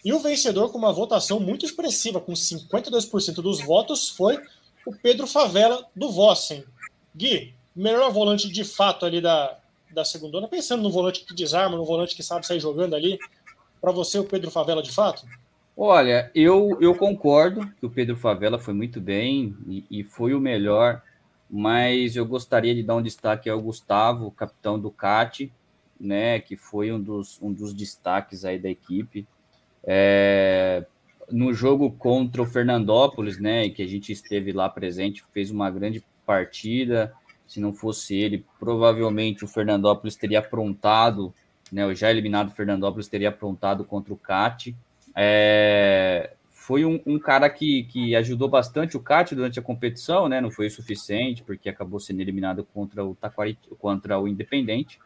[0.07, 4.39] E o vencedor, com uma votação muito expressiva, com 52% dos votos, foi
[4.87, 6.63] o Pedro Favela do Vossen.
[7.13, 9.59] Gui, melhor volante de fato ali da,
[9.91, 13.19] da segunda, pensando no volante que desarma, no volante que sabe sair jogando ali,
[13.81, 15.27] para você o Pedro Favela de fato?
[15.77, 20.41] Olha, eu, eu concordo que o Pedro Favela foi muito bem e, e foi o
[20.41, 21.03] melhor,
[21.51, 25.53] mas eu gostaria de dar um destaque ao Gustavo, capitão do CAT,
[25.99, 29.27] né, que foi um dos, um dos destaques aí da equipe.
[29.87, 30.85] É,
[31.31, 36.03] no jogo contra o Fernandópolis, né, que a gente esteve lá presente, fez uma grande
[36.25, 37.13] partida.
[37.47, 41.33] Se não fosse ele, provavelmente o Fernandópolis teria aprontado,
[41.71, 44.75] né, o já eliminado Fernandópolis teria aprontado contra o CAT.
[45.15, 50.41] É, foi um, um, cara que, que ajudou bastante o CAT durante a competição, né,
[50.41, 54.99] não foi o suficiente, porque acabou sendo eliminado contra o Taquari, contra o Independente,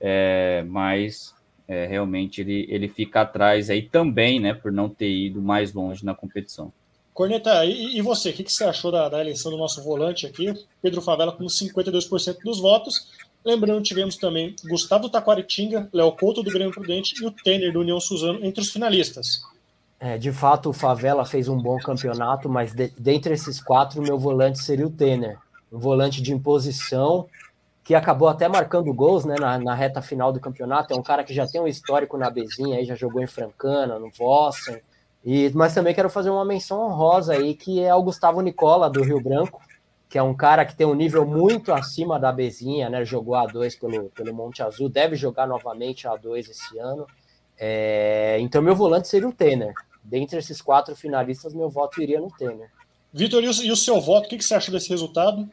[0.00, 1.34] é, mas
[1.68, 6.04] é, realmente ele, ele fica atrás aí também, né, por não ter ido mais longe
[6.04, 6.72] na competição.
[7.12, 10.26] Corneta, e, e você, o que, que, você achou da, da, eleição do nosso volante
[10.26, 10.54] aqui?
[10.80, 13.08] Pedro Favela com 52% dos votos.
[13.44, 18.00] Lembrando, tivemos também Gustavo Taquaritinga, Léo Couto do Grêmio Prudente e o Tener do União
[18.00, 19.42] Suzano entre os finalistas.
[20.00, 24.16] É, de fato, o Favela fez um bom campeonato, mas de, dentre esses quatro, meu
[24.16, 25.36] volante seria o Tener.
[25.72, 27.26] Um volante de imposição,
[27.88, 30.92] que acabou até marcando gols né, na, na, reta final do campeonato.
[30.92, 33.98] É um cara que já tem um histórico na Bezinha, aí já jogou em Francana,
[33.98, 34.78] no Vossen.
[35.24, 39.02] E, mas também quero fazer uma menção honrosa aí, que é o Gustavo Nicola, do
[39.02, 39.58] Rio Branco,
[40.06, 43.06] que é um cara que tem um nível muito acima da Bezinha, né?
[43.06, 47.06] Jogou A2 pelo, pelo Monte Azul, deve jogar novamente A2 esse ano.
[47.56, 49.72] É, então, meu volante seria o Tener.
[50.04, 52.68] Dentre esses quatro finalistas, meu voto iria no Tener.
[53.14, 54.26] Vitor, e, o seu voto?
[54.26, 55.48] O que você acha desse resultado?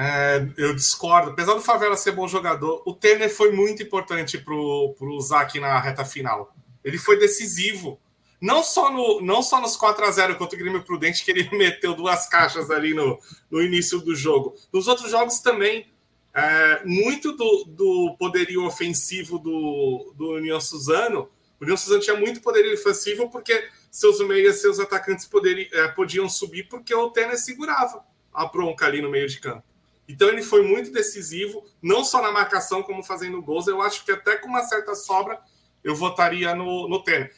[0.00, 1.32] É, eu discordo.
[1.32, 5.80] Apesar do Favela ser bom jogador, o Tener foi muito importante para o Zac na
[5.80, 6.54] reta final.
[6.84, 7.98] Ele foi decisivo.
[8.40, 11.50] Não só, no, não só nos 4 a 0 contra o Grêmio Prudente, que ele
[11.58, 13.18] meteu duas caixas ali no,
[13.50, 14.54] no início do jogo.
[14.72, 15.88] Nos outros jogos também,
[16.32, 21.28] é, muito do, do poderio ofensivo do, do União Suzano.
[21.60, 26.28] O União Suzano tinha muito poderio ofensivo porque seus meias, seus atacantes poderiam, é, podiam
[26.28, 29.67] subir porque o Tener segurava a bronca ali no meio de campo.
[30.08, 33.66] Então ele foi muito decisivo, não só na marcação, como fazendo gols.
[33.66, 35.38] Eu acho que até com uma certa sobra
[35.84, 37.32] eu votaria no, no Temer.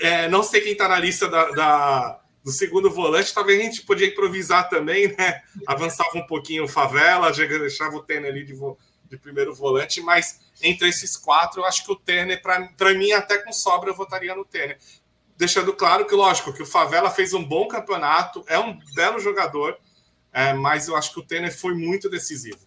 [0.00, 3.82] É, não sei quem está na lista da, da, do segundo volante, talvez a gente
[3.82, 5.42] podia improvisar também, né?
[5.66, 8.54] Avançava um pouquinho o Favela, deixava o Temer ali de,
[9.10, 13.38] de primeiro volante, mas entre esses quatro, eu acho que o Temer, para mim, até
[13.38, 14.78] com sobra, eu votaria no Temer.
[15.36, 19.76] Deixando claro que, lógico, que o Favela fez um bom campeonato, é um belo jogador,
[20.32, 22.58] é, mas eu acho que o Temer foi muito decisivo.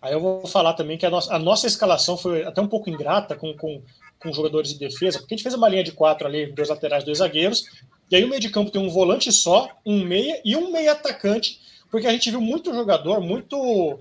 [0.00, 2.90] Aí eu vou falar também que a nossa, a nossa escalação foi até um pouco
[2.90, 3.82] ingrata com, com,
[4.18, 7.04] com jogadores de defesa, porque a gente fez uma linha de quatro ali, dois laterais,
[7.04, 7.64] dois zagueiros,
[8.10, 10.92] e aí o meio de campo tem um volante só, um meia e um meia
[10.92, 11.60] atacante,
[11.90, 13.98] porque a gente viu muito jogador, muito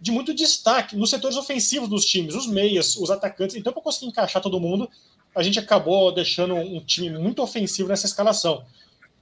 [0.00, 3.56] de muito destaque nos setores ofensivos dos times, os meias, os atacantes.
[3.56, 4.88] Então, para conseguir encaixar todo mundo,
[5.34, 8.64] a gente acabou deixando um time muito ofensivo nessa escalação.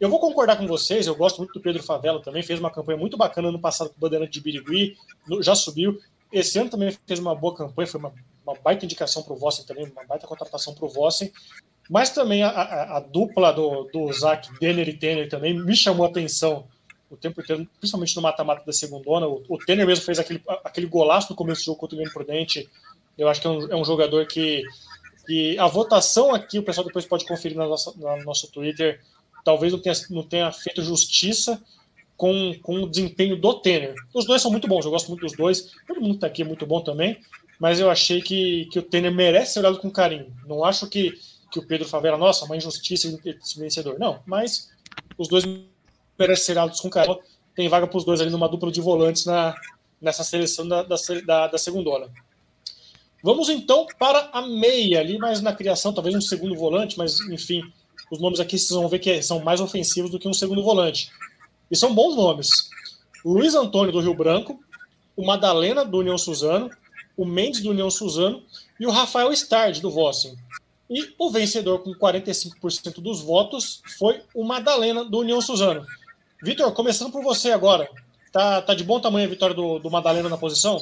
[0.02, 2.98] Eu vou concordar com vocês, eu gosto muito do Pedro Favela também, fez uma campanha
[2.98, 4.96] muito bacana no passado com o Bandeirante de Birigui,
[5.40, 5.96] já subiu.
[6.32, 8.12] Esse ano também fez uma boa campanha, foi uma,
[8.44, 11.32] uma baita indicação para o Vossen também, uma baita contratação para o Vossen.
[11.88, 16.04] Mas também a, a, a, dupla do, do Zac, Denner e Tenner também me chamou
[16.04, 16.66] a atenção
[17.08, 20.88] o tempo inteiro, principalmente no mata-mata da segunda O, o Tenner mesmo fez aquele, aquele
[20.88, 22.68] golaço no começo do jogo contra o Grêmio Prudente.
[23.16, 24.64] Eu acho que é um, é um jogador que,
[25.28, 29.00] que a votação aqui, o pessoal depois pode conferir na nossa, no nosso Twitter,
[29.44, 31.62] talvez não tenha, não tenha feito justiça
[32.16, 33.94] com, com o desempenho do Tenner.
[34.14, 35.72] Os dois são muito bons, eu gosto muito dos dois.
[35.87, 37.18] Todo mundo está aqui é muito bom também,
[37.59, 40.33] mas eu achei que, que o Tenner merece ser olhado com carinho.
[40.46, 41.18] Não acho que,
[41.50, 43.98] que o Pedro Favela, nossa, uma injustiça esse vencedor.
[43.98, 44.70] Não, mas
[45.18, 45.44] os dois
[46.18, 47.18] merece ser altos com carinho.
[47.55, 49.55] Tem vaga para os dois ali numa dupla de volantes na,
[50.00, 52.11] nessa seleção da, da, da, da segunda hora.
[53.22, 57.62] Vamos então para a meia ali, mais na criação, talvez um segundo volante, mas enfim,
[58.12, 61.11] os nomes aqui vocês vão ver que são mais ofensivos do que um segundo volante.
[61.70, 62.51] E são bons nomes.
[63.25, 64.62] Luiz Antônio do Rio Branco,
[65.16, 66.68] o Madalena do União Suzano,
[67.16, 68.42] o Mendes do União Suzano
[68.79, 70.37] e o Rafael Stard do Vossen.
[70.90, 75.87] E o vencedor com 45% dos votos foi o Madalena do União Suzano.
[76.42, 77.88] Vitor, começando por você agora.
[78.31, 80.79] Tá, tá de bom tamanho a vitória do, do Madalena na posição?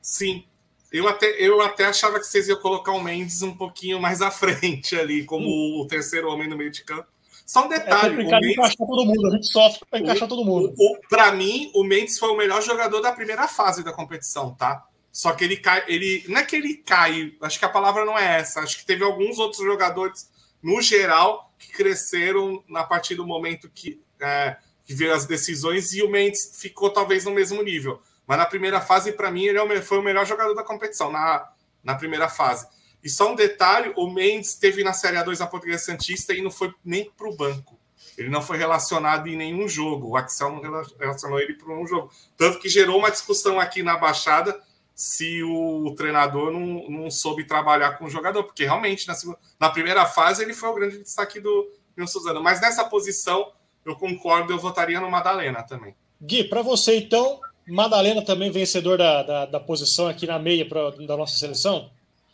[0.00, 0.42] Sim.
[0.92, 4.30] Eu até, eu até achava que vocês iam colocar o Mendes um pouquinho mais à
[4.30, 5.80] frente ali, como hum.
[5.80, 7.06] o terceiro homem no meio de campo.
[7.46, 8.14] Só um é detalhe.
[8.14, 10.74] É o Mendes, encaixar todo mundo, a gente sofre para encaixar todo mundo.
[11.08, 14.84] Para mim, o Mendes foi o melhor jogador da primeira fase da competição, tá?
[15.10, 18.18] Só que ele cai, ele não é que ele cai, acho que a palavra não
[18.18, 18.60] é essa.
[18.60, 20.30] Acho que teve alguns outros jogadores,
[20.62, 26.02] no geral, que cresceram a partir do momento que é, que veio as decisões e
[26.02, 28.00] o Mendes ficou talvez no mesmo nível.
[28.26, 31.48] Mas na primeira fase, para mim, ele é foi o melhor jogador da competição, na,
[31.82, 32.66] na primeira fase.
[33.02, 36.50] E só um detalhe: o Mendes teve na Série A2 a Portuguesa Santista e não
[36.50, 37.78] foi nem para o banco.
[38.16, 40.10] Ele não foi relacionado em nenhum jogo.
[40.10, 40.60] O Axel não
[40.98, 42.10] relacionou ele para um jogo.
[42.36, 44.60] Tanto que gerou uma discussão aqui na Baixada
[44.94, 49.70] se o treinador não, não soube trabalhar com o jogador, porque realmente na, segunda, na
[49.70, 52.42] primeira fase ele foi o grande destaque do Nilson Suzano.
[52.42, 53.50] Mas nessa posição
[53.84, 55.96] eu concordo, eu votaria no Madalena também.
[56.20, 60.90] Gui, para você então, Madalena também vencedor da, da, da posição aqui na meia pra,
[60.90, 61.90] da nossa seleção?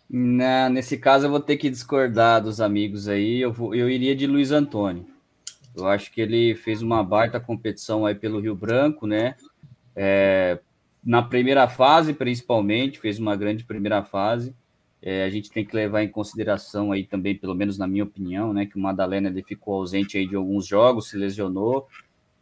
[0.09, 4.17] Na, nesse caso eu vou ter que discordar dos amigos aí, eu, vou, eu iria
[4.17, 5.07] de Luiz Antônio.
[5.77, 9.37] Eu acho que ele fez uma baita competição aí pelo Rio Branco, né?
[9.95, 10.59] É,
[11.05, 14.55] na primeira fase, principalmente, fez uma grande primeira fase.
[15.01, 18.53] É, a gente tem que levar em consideração aí também, pelo menos na minha opinião,
[18.53, 21.87] né, que o Madalena ele ficou ausente aí de alguns jogos, se lesionou.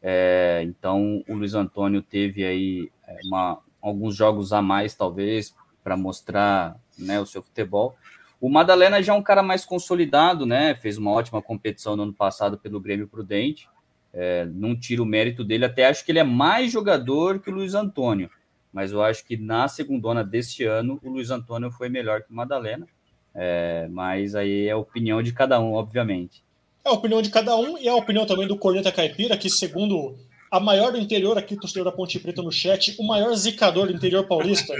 [0.08, 5.96] É, então o Luiz Antônio teve aí é, uma, alguns jogos a mais, talvez, para
[5.96, 7.96] mostrar né, o seu futebol.
[8.40, 10.74] O Madalena já é um cara mais consolidado, né?
[10.76, 13.68] Fez uma ótima competição no ano passado pelo Grêmio Prudente.
[14.12, 17.54] É, não tiro o mérito dele, até acho que ele é mais jogador que o
[17.54, 18.30] Luiz Antônio
[18.76, 22.34] mas eu acho que na segundona deste ano o Luiz Antônio foi melhor que o
[22.34, 22.86] Madalena.
[23.34, 26.44] É, mas aí é a opinião de cada um, obviamente.
[26.86, 29.50] É a opinião de cada um e é a opinião também do Corneta Caipira, que
[29.50, 30.14] segundo
[30.48, 33.92] a maior do interior aqui, torcedor da Ponte Preta no chat, o maior zicador do
[33.92, 34.72] interior paulista.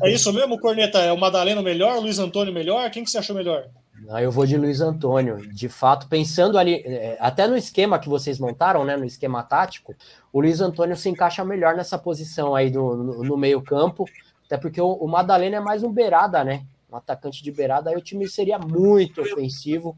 [0.00, 1.00] é isso mesmo, Corneta?
[1.00, 2.88] É o Madalena melhor, o Luiz Antônio melhor?
[2.88, 3.66] Quem que você achou melhor?
[4.06, 5.44] Não, eu vou de Luiz Antônio.
[5.52, 9.92] De fato, pensando ali, é, até no esquema que vocês montaram, né, no esquema tático,
[10.32, 14.04] o Luiz Antônio se encaixa melhor nessa posição aí do, no, no meio-campo,
[14.46, 16.64] até porque o, o, Madalena é mais um beirada, né?
[16.88, 19.96] Um atacante de beirada, aí o time seria muito ofensivo,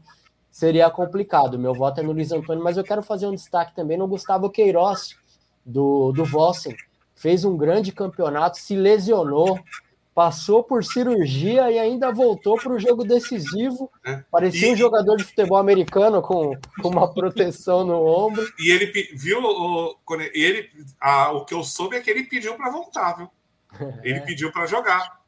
[0.57, 1.59] seria complicado.
[1.59, 4.49] Meu voto é no Luiz Antônio, mas eu quero fazer um destaque também no Gustavo
[4.49, 5.15] Queiroz,
[5.63, 6.75] do, do Vossen.
[7.13, 9.59] Fez um grande campeonato, se lesionou
[10.15, 13.91] passou por cirurgia e ainda voltou para o jogo decisivo.
[14.03, 14.23] É.
[14.31, 14.73] Parecia e...
[14.73, 18.43] um jogador de futebol americano com, com uma proteção no ombro.
[18.57, 19.95] E ele viu o,
[20.33, 23.29] ele, a, o que eu soube é que ele pediu para voltar, viu?
[24.03, 24.21] Ele é.
[24.21, 25.19] pediu para jogar.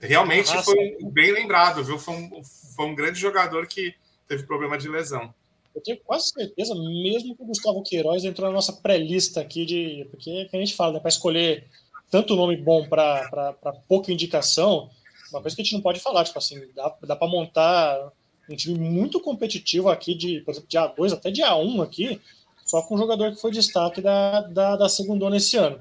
[0.00, 0.64] Realmente Nossa.
[0.64, 1.98] foi bem lembrado, viu?
[1.98, 2.42] Foi um,
[2.74, 3.94] foi um grande jogador que
[4.28, 5.32] teve problema de lesão.
[5.74, 10.06] Eu tenho quase certeza, mesmo que o Gustavo Queiroz entrou na nossa pré-lista aqui de.
[10.10, 11.00] Porque é a gente fala, né?
[11.00, 11.68] Para escolher
[12.10, 13.52] tanto nome bom para
[13.88, 14.90] pouca indicação,
[15.30, 18.12] uma coisa que a gente não pode falar, tipo assim, dá, dá para montar
[18.48, 22.20] um time muito competitivo aqui, de, por exemplo, de A2 até de A1 aqui,
[22.64, 25.80] só com um jogador que foi destaque da, da, da segunda esse ano.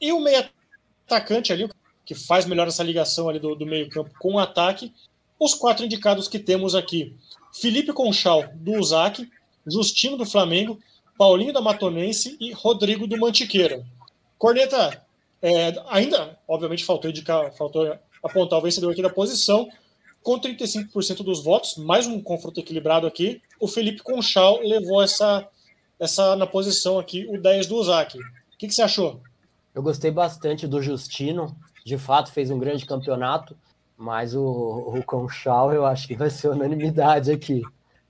[0.00, 0.44] E o meio
[1.06, 1.68] atacante ali,
[2.04, 4.92] que faz melhor essa ligação ali do, do meio campo com o ataque,
[5.38, 7.16] os quatro indicados que temos aqui.
[7.52, 9.28] Felipe Conchal, do Usac,
[9.66, 10.78] Justino do Flamengo,
[11.16, 13.84] Paulinho da Matonense e Rodrigo do Mantiqueira.
[14.38, 15.04] Corneta,
[15.40, 19.68] é, ainda, obviamente, faltou indicar, faltou apontar o vencedor aqui da posição,
[20.22, 23.42] com 35% dos votos, mais um confronto equilibrado aqui.
[23.60, 25.46] O Felipe Conchal levou essa,
[25.98, 28.16] essa na posição aqui, o 10 do Usac.
[28.16, 28.22] O
[28.56, 29.20] que, que você achou?
[29.74, 33.56] Eu gostei bastante do Justino, de fato fez um grande campeonato,
[34.02, 37.62] mas o, o Conchal eu acho que vai ser unanimidade aqui.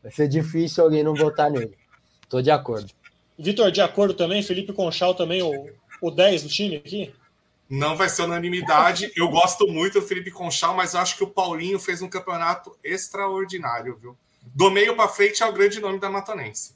[0.02, 1.76] Vai ser difícil alguém não votar nele.
[2.22, 2.90] Estou de acordo.
[3.38, 4.42] Vitor, de acordo também?
[4.42, 5.68] Felipe Conchal também, o,
[6.00, 7.14] o 10 do time aqui?
[7.68, 9.12] Não vai ser unanimidade.
[9.14, 13.94] Eu gosto muito do Felipe Conchal, mas acho que o Paulinho fez um campeonato extraordinário,
[13.96, 14.16] viu?
[14.42, 16.74] Do meio para frente é o grande nome da Matanense.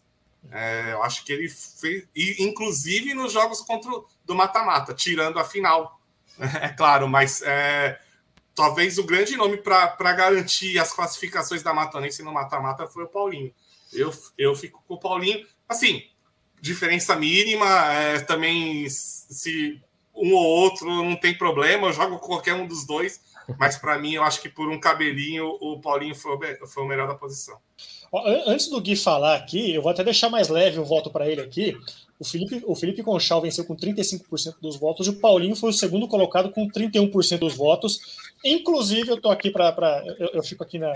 [0.52, 5.38] É, eu acho que ele fez, e, inclusive nos jogos contra o, do mata-mata, tirando
[5.38, 5.98] a final,
[6.60, 7.98] é claro, mas é,
[8.56, 13.52] talvez o grande nome para garantir as classificações da Matanense no mata-mata foi o Paulinho.
[13.92, 16.02] Eu, eu fico com o Paulinho, assim,
[16.60, 19.80] diferença mínima, é, também se
[20.14, 23.20] um ou outro, não tem problema, eu jogo qualquer um dos dois,
[23.58, 27.06] mas para mim, eu acho que por um cabelinho, o Paulinho foi foi o melhor
[27.06, 27.58] da posição.
[28.46, 31.40] Antes do Gui falar aqui, eu vou até deixar mais leve o voto para ele
[31.40, 31.76] aqui.
[32.18, 35.72] O Felipe, o Felipe Conchal venceu com 35% dos votos e o Paulinho foi o
[35.72, 38.00] segundo colocado com 31% dos votos.
[38.44, 40.02] Inclusive, eu tô aqui para.
[40.18, 40.92] Eu, eu, fico aqui na,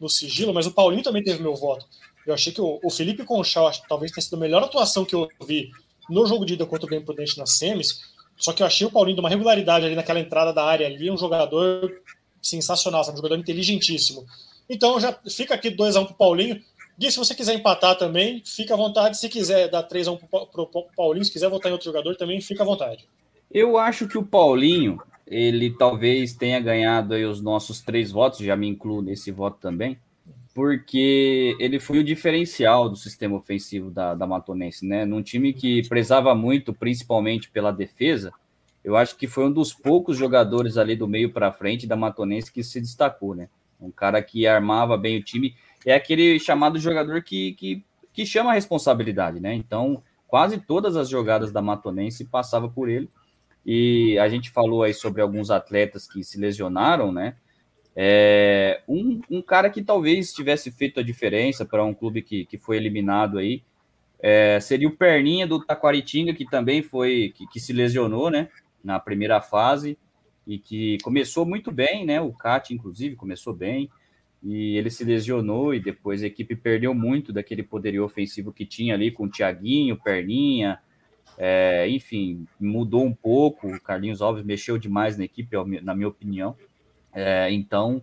[0.00, 1.86] no sigilo, mas o Paulinho também teve meu voto.
[2.26, 5.28] Eu achei que o, o Felipe Conchal talvez tenha sido a melhor atuação que eu
[5.46, 5.70] vi
[6.08, 8.00] no jogo de ida contra o Grêmio Prudente nas semis.
[8.36, 11.10] Só que eu achei o Paulinho de uma regularidade ali naquela entrada da área ali,
[11.10, 12.00] um jogador
[12.40, 13.18] sensacional, sabe?
[13.18, 14.24] um jogador inteligentíssimo.
[14.68, 16.62] Então já fica aqui 2x1 um pro Paulinho.
[16.98, 19.18] Gui, se você quiser empatar também, fica à vontade.
[19.18, 22.62] Se quiser dar 3x1 pro, pro Paulinho, se quiser votar em outro jogador também, fica
[22.62, 23.08] à vontade.
[23.50, 28.56] Eu acho que o Paulinho, ele talvez tenha ganhado aí os nossos três votos, já
[28.56, 29.98] me incluo nesse voto também,
[30.54, 35.04] porque ele foi o diferencial do sistema ofensivo da, da Matonense, né?
[35.04, 38.32] Num time que prezava muito, principalmente pela defesa,
[38.82, 42.52] eu acho que foi um dos poucos jogadores ali do meio para frente da Matonense
[42.52, 43.48] que se destacou, né?
[43.80, 48.50] Um cara que armava bem o time, é aquele chamado jogador que, que, que chama
[48.50, 49.54] a responsabilidade, né?
[49.54, 53.08] Então, quase todas as jogadas da Matonense passava por ele.
[53.64, 57.36] E a gente falou aí sobre alguns atletas que se lesionaram, né?
[57.94, 62.56] É, um, um, cara que talvez tivesse feito a diferença para um clube que, que
[62.56, 63.62] foi eliminado aí
[64.20, 68.48] é, seria o Perninha do Taquaritinga, que também foi, que, que, se lesionou, né,
[68.82, 69.96] na primeira fase
[70.46, 73.88] e que começou muito bem, né, o Cat, inclusive, começou bem
[74.42, 78.94] e ele se lesionou e depois a equipe perdeu muito daquele poderio ofensivo que tinha
[78.94, 80.80] ali com o Thiaguinho, Perninha,
[81.38, 86.56] é, enfim, mudou um pouco, o Carlinhos Alves mexeu demais na equipe, na minha opinião,
[87.14, 88.02] é, então,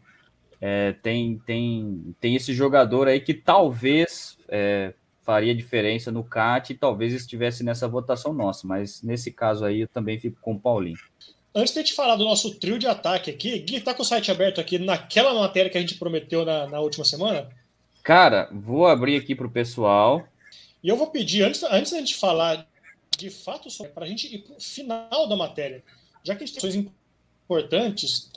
[0.62, 6.78] é, tem, tem, tem esse jogador aí que talvez é, faria diferença no CAT e
[6.78, 10.98] talvez estivesse nessa votação nossa, mas nesse caso aí eu também fico com o Paulinho.
[11.54, 14.30] Antes de te falar do nosso trio de ataque aqui, Gui, tá com o site
[14.30, 17.50] aberto aqui naquela matéria que a gente prometeu na, na última semana?
[18.04, 20.28] Cara, vou abrir aqui para o pessoal.
[20.84, 22.68] E eu vou pedir, antes, antes da gente falar
[23.18, 25.84] de fato, para a gente ir para o final da matéria,
[26.24, 26.86] já que a gente tem coisas
[27.44, 28.30] importantes,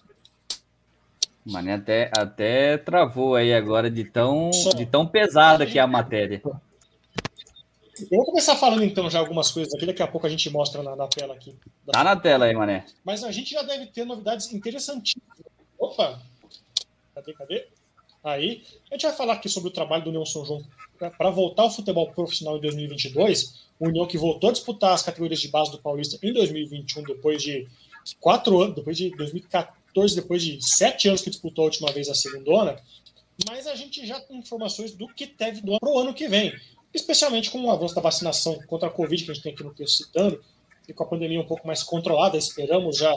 [1.48, 6.42] Mané até, até travou aí agora de tão, de tão pesada que é a matéria.
[6.44, 10.82] Eu vou começar falando então já algumas coisas aqui, daqui a pouco a gente mostra
[10.82, 11.56] na, na tela aqui.
[11.90, 12.84] Tá na tela aí, Mané.
[13.02, 15.38] Mas a gente já deve ter novidades interessantíssimas.
[15.78, 16.20] Opa!
[17.14, 17.66] Cadê, cadê?
[18.22, 20.62] Aí, a gente vai falar aqui sobre o trabalho do São João
[20.98, 23.68] para voltar ao futebol profissional em 2022.
[23.78, 27.42] O União que voltou a disputar as categorias de base do Paulista em 2021, depois
[27.42, 27.66] de
[28.20, 32.08] quatro anos, depois de 2014 14, depois de sete anos que disputou a última vez
[32.08, 32.76] a segundona,
[33.48, 36.52] mas a gente já tem informações do que deve doar para o ano que vem,
[36.92, 39.74] especialmente com o avanço da vacinação contra a Covid, que a gente tem aqui no
[39.74, 40.42] texto citando,
[40.88, 43.14] e com a pandemia um pouco mais controlada, esperamos já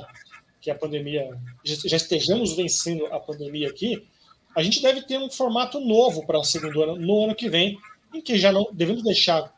[0.60, 1.30] que a pandemia
[1.64, 4.08] já estejamos vencendo a pandemia aqui,
[4.56, 7.78] a gente deve ter um formato novo para o segundo ano, no ano que vem,
[8.14, 9.54] em que já não devemos deixar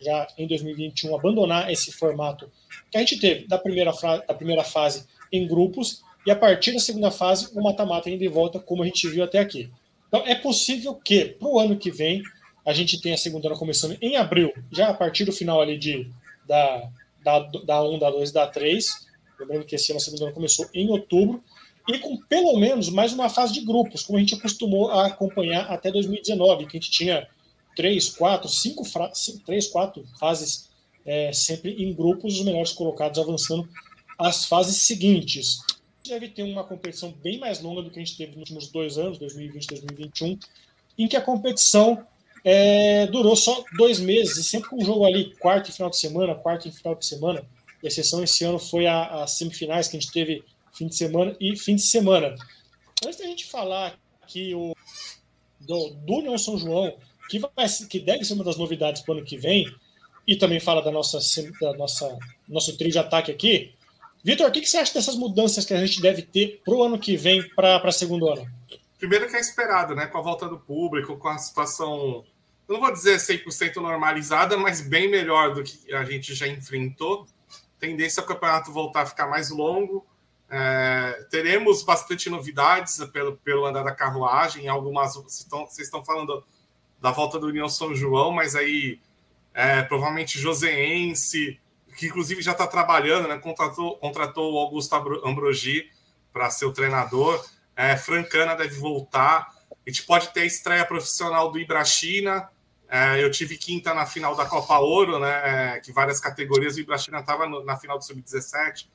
[0.00, 2.50] já em 2021 abandonar esse formato
[2.90, 3.92] que a gente teve da primeira,
[4.26, 8.28] da primeira fase em grupos e a partir da segunda fase o mata-mata indo de
[8.28, 9.70] volta como a gente viu até aqui.
[10.06, 12.22] Então é possível que para o ano que vem
[12.64, 15.76] a gente tenha a segunda ano começando em abril, já a partir do final ali
[15.76, 16.08] de
[16.46, 16.88] da
[17.22, 19.06] da, da 1, da 2 da 3.
[19.38, 21.42] Lembrando que esse ano a segunda ano começou em outubro
[21.94, 25.70] e com pelo menos mais uma fase de grupos, como a gente acostumou a acompanhar
[25.70, 27.26] até 2019, que a gente tinha
[27.74, 28.82] três, quatro, cinco,
[29.46, 30.68] três, quatro fases
[31.06, 33.66] é, sempre em grupos, os melhores colocados avançando
[34.18, 35.60] as fases seguintes.
[36.06, 38.98] Deve ter uma competição bem mais longa do que a gente teve nos últimos dois
[38.98, 40.38] anos, 2020 e 2021,
[40.98, 42.04] em que a competição
[42.44, 45.98] é, durou só dois meses, e sempre com um jogo ali, quarto e final de
[45.98, 47.42] semana, quarto e final de semana.
[47.82, 50.42] A exceção esse ano foi as semifinais que a gente teve
[50.78, 52.36] fim de semana e fim de semana.
[53.04, 53.98] Antes da gente falar
[54.28, 54.74] que o
[55.60, 56.96] do, do São João,
[57.28, 57.50] que, vai,
[57.90, 59.66] que deve ser uma das novidades para o ano que vem,
[60.26, 61.18] e também fala da nossa,
[61.60, 63.74] da nossa nosso trio de ataque aqui.
[64.22, 66.82] Vitor, o que, que, você acha dessas mudanças que a gente deve ter para o
[66.82, 68.46] ano que vem para segundo ano?
[68.98, 70.06] Primeiro que é esperado, né?
[70.06, 72.24] Com a volta do público, com a situação,
[72.68, 77.26] não vou dizer 100% normalizada, mas bem melhor do que a gente já enfrentou.
[77.78, 80.04] Tendência ao campeonato voltar a ficar mais longo,
[80.50, 84.68] é, teremos bastante novidades pelo, pelo andar da carruagem.
[84.68, 86.44] Algumas vocês estão, vocês estão falando
[87.00, 89.00] da volta do União São João, mas aí
[89.52, 91.60] é, provavelmente Joseense,
[91.96, 93.38] que inclusive já está trabalhando, né?
[93.38, 94.94] contratou, contratou o Augusto
[95.24, 95.90] Ambrogi
[96.32, 97.44] para ser o treinador.
[97.76, 99.54] É, Francana deve voltar.
[99.70, 102.48] A gente pode ter a estreia profissional do Ibrachina.
[102.88, 105.76] É, eu tive quinta na final da Copa Ouro, né?
[105.76, 108.88] É, que várias categorias o Ibrachina estava na final do Sub-17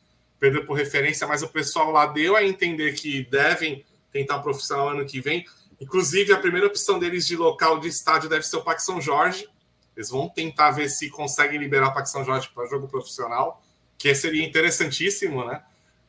[0.44, 5.06] perdeu por referência, mas o pessoal lá deu a entender que devem tentar profissional ano
[5.06, 5.46] que vem.
[5.80, 9.48] Inclusive, a primeira opção deles de local de estádio deve ser o Parque São Jorge.
[9.96, 13.64] Eles vão tentar ver se conseguem liberar o Parque São Jorge para jogo profissional,
[13.98, 15.64] que seria interessantíssimo, né?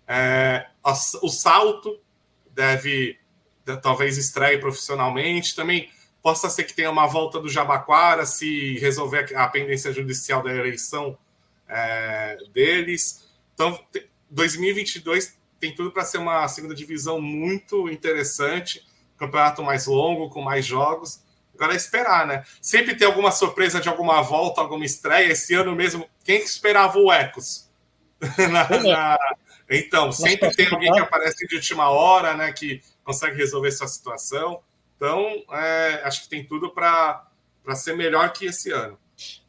[0.08, 0.66] É,
[1.22, 2.00] o salto
[2.50, 3.16] deve,
[3.84, 5.54] talvez estreie profissionalmente.
[5.54, 5.88] Também
[6.20, 11.16] possa ser que tenha uma volta do Jabaquara se resolver a pendência judicial da eleição
[11.68, 13.32] é, deles.
[13.54, 13.78] Então,
[14.30, 18.84] 2022 tem tudo para ser uma segunda divisão muito interessante,
[19.16, 21.22] campeonato mais longo, com mais jogos.
[21.54, 22.44] Agora é esperar, né?
[22.60, 25.32] Sempre tem alguma surpresa de alguma volta, alguma estreia.
[25.32, 27.70] Esse ano mesmo, quem esperava o Ecos?
[28.50, 29.18] na, na...
[29.70, 32.52] Então, sempre tem alguém que aparece de última hora, né?
[32.52, 34.60] Que consegue resolver sua situação.
[34.96, 37.24] Então, é, acho que tem tudo para
[37.74, 38.98] ser melhor que esse ano.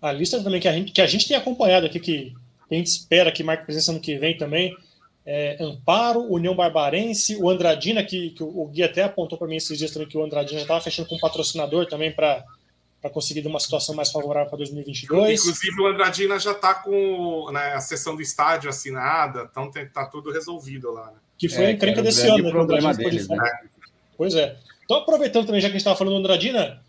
[0.01, 2.35] A lista também que a gente, que a gente tem acompanhado aqui, que
[2.69, 4.75] a gente espera que marque presença no que vem também.
[5.25, 9.77] É, Amparo, União Barbarense, o Andradina, que, que o Gui até apontou para mim esses
[9.77, 12.43] dias também que o Andradina já estava fechando com um patrocinador também para
[13.11, 15.39] conseguir uma situação mais favorável para 2022.
[15.41, 20.31] Inclusive, o Andradina já está com né, a sessão do estádio assinada, então está tudo
[20.31, 21.07] resolvido lá.
[21.07, 21.17] Né?
[21.39, 22.43] Que foi é, a encrenca desse ano.
[22.43, 23.37] Né, problema deles, né?
[24.15, 24.55] Pois é.
[24.83, 26.79] Então, aproveitando também, já que a gente estava falando do Andradina,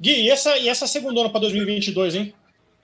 [0.00, 2.34] Gui, e essa, e essa segunda ano para 2022, hein?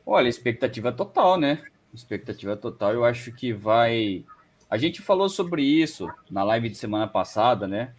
[0.07, 1.61] Olha, expectativa total, né?
[1.93, 2.93] Expectativa total.
[2.93, 4.25] Eu acho que vai.
[4.71, 7.93] A gente falou sobre isso na live de semana passada, né?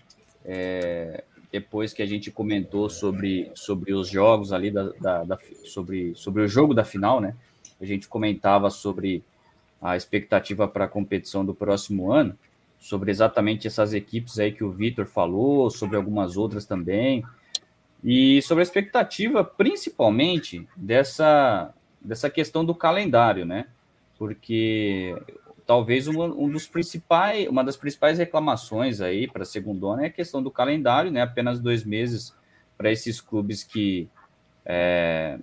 [0.45, 6.15] É, depois que a gente comentou sobre, sobre os jogos ali, da, da, da, sobre,
[6.15, 7.35] sobre o jogo da final, né?
[7.79, 9.23] A gente comentava sobre
[9.81, 12.37] a expectativa para a competição do próximo ano,
[12.79, 17.23] sobre exatamente essas equipes aí que o Vitor falou, sobre algumas outras também,
[18.03, 23.65] e sobre a expectativa principalmente dessa, dessa questão do calendário, né?
[24.21, 25.19] Porque
[25.65, 30.11] talvez uma, um dos principais, uma das principais reclamações aí para a segunda é a
[30.11, 31.23] questão do calendário, né?
[31.23, 32.31] Apenas dois meses
[32.77, 34.07] para esses clubes que,
[34.63, 35.39] é,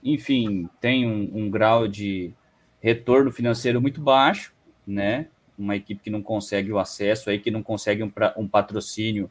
[0.00, 2.32] enfim, têm um, um, grau de
[2.80, 4.54] retorno financeiro muito baixo,
[4.86, 5.26] né?
[5.58, 9.28] Uma equipe que não consegue o acesso aí, que não consegue um, um patrocínio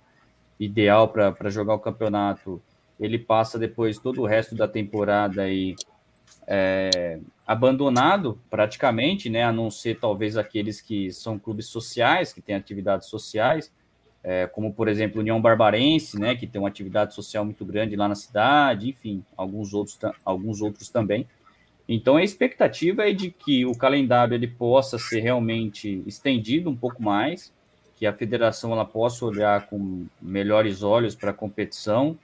[0.60, 2.62] ideal para jogar o campeonato,
[3.00, 5.78] ele passa depois todo o resto da temporada aí
[6.46, 7.20] é,
[7.50, 13.08] abandonado praticamente, né, a não ser talvez aqueles que são clubes sociais, que têm atividades
[13.08, 13.74] sociais,
[14.24, 18.08] é, como por exemplo União Barbarense, né, que tem uma atividade social muito grande lá
[18.08, 21.28] na cidade, enfim, alguns outros, alguns outros também.
[21.88, 27.02] Então a expectativa é de que o calendário ele possa ser realmente estendido um pouco
[27.02, 27.52] mais,
[27.96, 32.16] que a federação ela possa olhar com melhores olhos para a competição,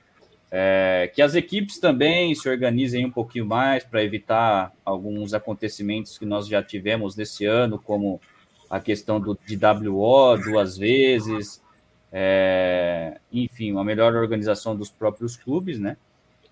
[0.58, 6.26] é, que as equipes também se organizem um pouquinho mais para evitar alguns acontecimentos que
[6.26, 8.22] nós já tivemos nesse ano, como
[8.70, 11.62] a questão do, de WO duas vezes,
[12.10, 15.98] é, enfim, uma melhor organização dos próprios clubes, né?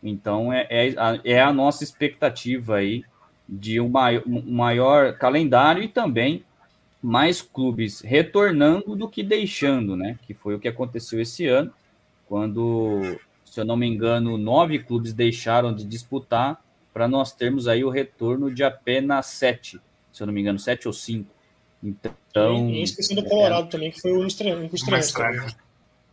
[0.03, 3.05] Então é, é, a, é a nossa expectativa aí
[3.47, 6.43] de um maior, um maior calendário e também
[7.01, 10.19] mais clubes retornando do que deixando, né?
[10.27, 11.71] Que foi o que aconteceu esse ano,
[12.27, 13.17] quando,
[13.53, 16.59] se eu não me engano, nove clubes deixaram de disputar
[16.91, 19.79] para nós termos aí o retorno de apenas sete,
[20.11, 21.29] se eu não me engano, sete ou cinco.
[21.83, 24.67] Então, e, e esquecendo do Colorado é, também, que foi o único estranho.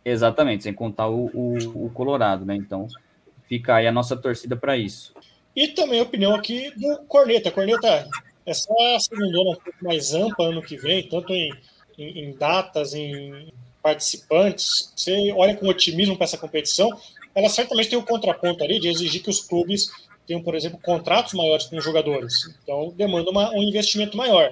[0.05, 2.55] Exatamente, sem contar o, o, o, Colorado, né?
[2.55, 2.87] Então,
[3.49, 5.11] fica aí a nossa torcida para isso.
[5.55, 7.49] E também a opinião aqui do Corneta.
[7.49, 8.07] Corneta,
[8.45, 11.51] essa segunda um pouco mais ampla ano que vem, tanto em,
[11.97, 14.93] em, em datas, em participantes.
[14.95, 16.87] Você olha com otimismo para essa competição.
[17.33, 19.89] Ela certamente tem o contraponto ali de exigir que os clubes
[20.27, 22.33] tenham, por exemplo, contratos maiores com os jogadores.
[22.63, 24.51] Então, demanda uma, um investimento maior.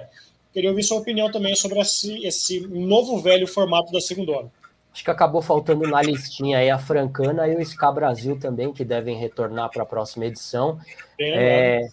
[0.52, 4.50] Queria ouvir sua opinião também sobre esse, esse novo velho formato da segunda
[4.92, 8.84] Acho que acabou faltando na listinha aí a Francana e o SCA Brasil também, que
[8.84, 10.80] devem retornar para a próxima edição.
[11.20, 11.88] É,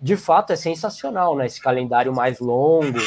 [0.00, 1.46] de fato, é sensacional, né?
[1.46, 2.98] Esse calendário mais longo,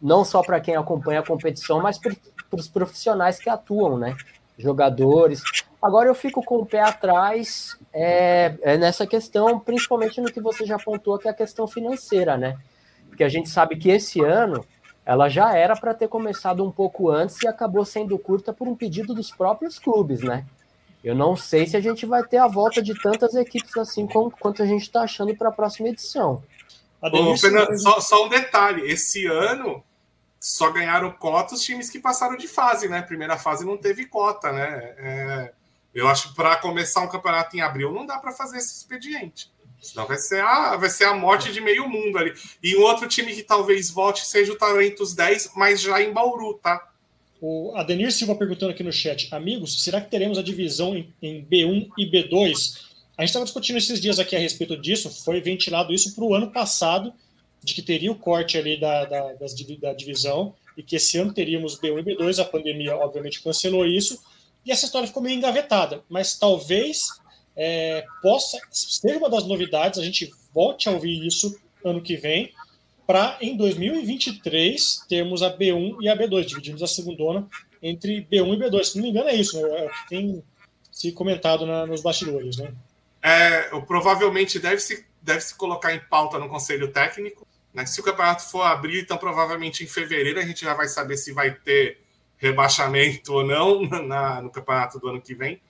[0.00, 2.14] não só para quem acompanha a competição, mas para
[2.52, 4.16] os profissionais que atuam, né?
[4.58, 5.42] Jogadores.
[5.82, 10.64] Agora eu fico com o pé atrás é, é nessa questão, principalmente no que você
[10.64, 12.56] já apontou, que é a questão financeira, né?
[13.16, 14.62] porque a gente sabe que esse ano
[15.04, 18.76] ela já era para ter começado um pouco antes e acabou sendo curta por um
[18.76, 20.44] pedido dos próprios clubes, né?
[21.02, 24.30] Eu não sei se a gente vai ter a volta de tantas equipes assim como,
[24.30, 26.42] quanto a gente está achando para a próxima edição.
[27.00, 29.82] Ô, Fernando, só, só, um detalhe: esse ano
[30.40, 33.02] só ganharam cota os times que passaram de fase, né?
[33.02, 34.94] Primeira fase não teve cota, né?
[34.98, 35.52] É,
[35.94, 39.50] eu acho que para começar um campeonato em abril não dá para fazer esse expediente.
[39.80, 42.34] Senão vai ser, a, vai ser a morte de meio mundo ali.
[42.62, 46.54] E um outro time que talvez volte seja o Talentos 10, mas já em Bauru,
[46.54, 46.86] tá?
[47.40, 51.44] O Adenir Silva perguntando aqui no chat, amigos, será que teremos a divisão em, em
[51.44, 52.86] B1 e B2?
[53.16, 56.34] A gente estava discutindo esses dias aqui a respeito disso, foi ventilado isso para o
[56.34, 57.12] ano passado,
[57.66, 61.34] de que teria o corte ali da, da, das, da divisão, e que esse ano
[61.34, 64.22] teríamos B1 e B2, a pandemia obviamente cancelou isso,
[64.64, 67.08] e essa história ficou meio engavetada, mas talvez
[67.56, 72.52] é, possa ser uma das novidades, a gente volte a ouvir isso ano que vem,
[73.04, 77.44] para em 2023 termos a B1 e a B2, dividimos a segunda
[77.82, 78.84] entre B1 e B2.
[78.84, 79.86] Se não me engano, é isso, né?
[79.86, 80.42] É tem
[80.92, 82.72] se comentado na, nos bastidores, né?
[83.22, 87.46] É, provavelmente deve se, deve se colocar em pauta no conselho técnico.
[87.76, 87.84] Né?
[87.84, 91.30] Se o campeonato for abrir, então provavelmente em fevereiro a gente já vai saber se
[91.30, 92.00] vai ter
[92.38, 95.60] rebaixamento ou não na, no campeonato do ano que vem.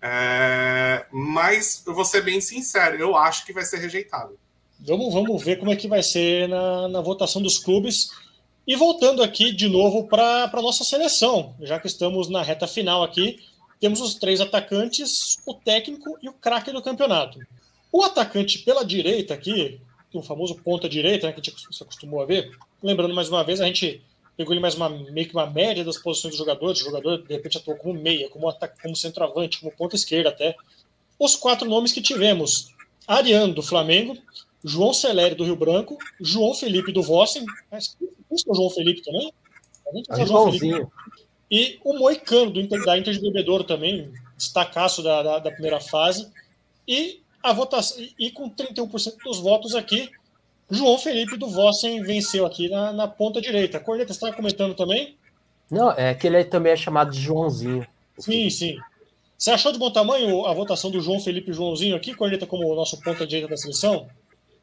[0.00, 4.38] É, mas eu vou ser bem sincero, eu acho que vai ser rejeitado.
[4.78, 8.08] Vamos, vamos ver como é que vai ser na, na votação dos clubes.
[8.66, 13.02] E voltando aqui de novo para a nossa seleção, já que estamos na reta final
[13.02, 13.38] aqui,
[13.78, 17.38] temos os três atacantes, o técnico e o craque do campeonato.
[17.92, 19.78] O atacante pela direita aqui,
[20.18, 22.50] o famoso ponta direita, né, que a gente se acostumou a ver,
[22.82, 24.02] lembrando mais uma vez, a gente
[24.36, 26.80] pegou ele mais uma, meio que uma média das posições dos jogadores.
[26.80, 30.56] O jogador, de repente, atuou como meia, como, ataque, como centroavante, como ponta esquerda até.
[31.18, 32.72] Os quatro nomes que tivemos:
[33.06, 34.16] Ariano, do Flamengo,
[34.64, 37.44] João Celeri, do Rio Branco, João Felipe, do Vossen.
[37.70, 37.96] Mas
[38.32, 39.30] isso é o João Felipe também?
[40.08, 40.86] A João Felipe.
[41.50, 45.80] E o Moicano, do Inter, da Inter de Bebedouro também, destacaço da, da, da primeira
[45.80, 46.30] fase.
[46.88, 50.10] E a votação, e com 31% dos votos aqui,
[50.70, 53.80] João Felipe do Vossen venceu aqui na, na ponta direita.
[53.80, 55.16] Corneta, você estava comentando também?
[55.70, 57.86] Não, é que ele também é chamado de Joãozinho.
[58.18, 58.76] Sim, sim.
[59.36, 62.74] Você achou de bom tamanho a votação do João Felipe Joãozinho aqui, Corneta, como o
[62.74, 64.06] nosso ponta direita da seleção?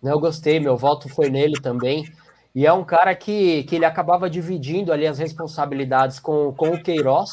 [0.01, 2.07] Não, eu gostei, meu voto foi nele também.
[2.53, 6.81] E é um cara que, que ele acabava dividindo ali as responsabilidades com, com o
[6.81, 7.31] Queiroz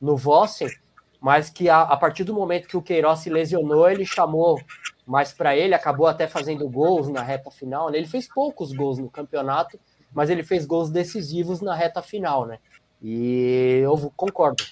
[0.00, 0.68] no Vossen,
[1.20, 4.58] mas que a, a partir do momento que o Queiroz se lesionou, ele chamou
[5.08, 7.90] mas para ele acabou até fazendo gols na reta final.
[7.90, 7.96] Né?
[7.96, 9.80] Ele fez poucos gols no campeonato,
[10.12, 12.58] mas ele fez gols decisivos na reta final, né?
[13.02, 14.62] E eu concordo.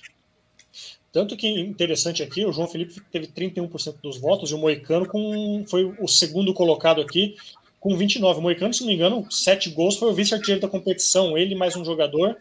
[1.11, 5.65] Tanto que interessante aqui, o João Felipe teve 31% dos votos e o Moicano com,
[5.71, 7.35] foi o segundo colocado aqui
[7.81, 8.39] com 29.
[8.39, 11.75] O Moicano, se não me engano, sete gols, foi o vice-artilheiro da competição, ele mais
[11.77, 12.37] um jogador,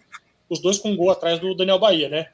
[0.49, 2.27] os dois com um gol atrás do Daniel Bahia, né?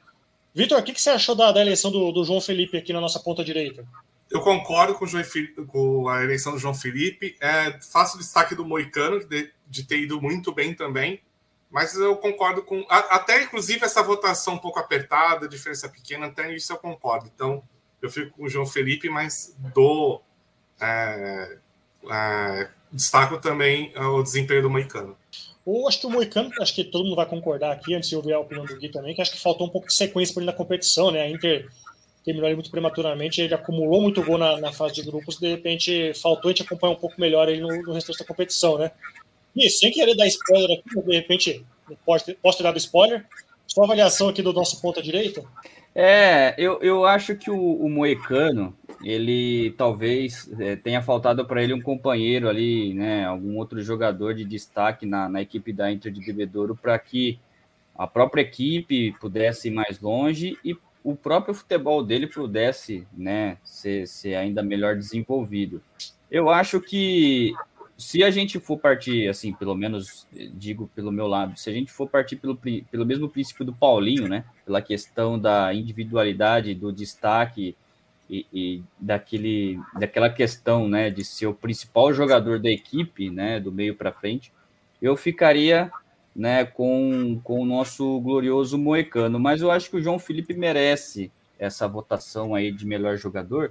[0.54, 3.00] Vitor, o que, que você achou da, da eleição do, do João Felipe aqui na
[3.00, 3.86] nossa ponta direita?
[4.30, 5.06] Eu concordo com,
[5.66, 7.36] com, a eleição do João Felipe.
[7.40, 11.20] É, faço destaque do Moicano, de, de, ter ido muito bem também.
[11.70, 12.84] Mas eu concordo com.
[12.88, 17.30] A, até inclusive essa votação um pouco apertada, diferença pequena, até isso eu concordo.
[17.34, 17.62] Então,
[18.00, 20.22] eu fico com o João Felipe, mas dou.
[20.80, 21.58] É,
[22.10, 25.16] é, destaco também o desempenho do Moicano.
[25.64, 28.32] Ou acho que o Moicano, acho que todo mundo vai concordar aqui, antes de ouvir
[28.32, 30.50] a opinião do Gui também, que acho que faltou um pouco de sequência para ele
[30.50, 31.22] na competição, né?
[31.22, 31.68] A Inter
[32.24, 36.12] terminou ele muito prematuramente, ele acumulou muito gol na, na, fase de grupos, de repente
[36.14, 38.90] faltou a gente acompanhar um pouco melhor ele no, no restante da competição, né?
[39.54, 41.64] E sem querer dar spoiler aqui, de repente,
[42.04, 43.24] posso ter, posso ter dado spoiler,
[43.66, 45.44] só avaliação aqui do nosso ponta direita.
[45.94, 51.74] É, eu, eu acho que o, o Moecano, ele talvez é, tenha faltado para ele
[51.74, 56.24] um companheiro ali, né, algum outro jogador de destaque na, na equipe da Inter de
[56.24, 57.38] Bebedouro para que
[57.96, 64.06] a própria equipe pudesse ir mais longe e o próprio futebol dele pudesse né, ser,
[64.06, 65.82] ser ainda melhor desenvolvido.
[66.30, 67.52] Eu acho que
[67.98, 71.92] se a gente for partir, assim, pelo menos digo pelo meu lado, se a gente
[71.92, 77.76] for partir pelo, pelo mesmo princípio do Paulinho, né, pela questão da individualidade, do destaque
[78.32, 83.70] e, e, daquele, daquela questão, né, de ser o principal jogador da equipe, né, do
[83.70, 84.50] meio para frente,
[85.02, 85.92] eu ficaria
[86.34, 89.38] né, com, com o nosso glorioso Moecano.
[89.38, 93.70] Mas eu acho que o João Felipe merece essa votação aí de melhor jogador,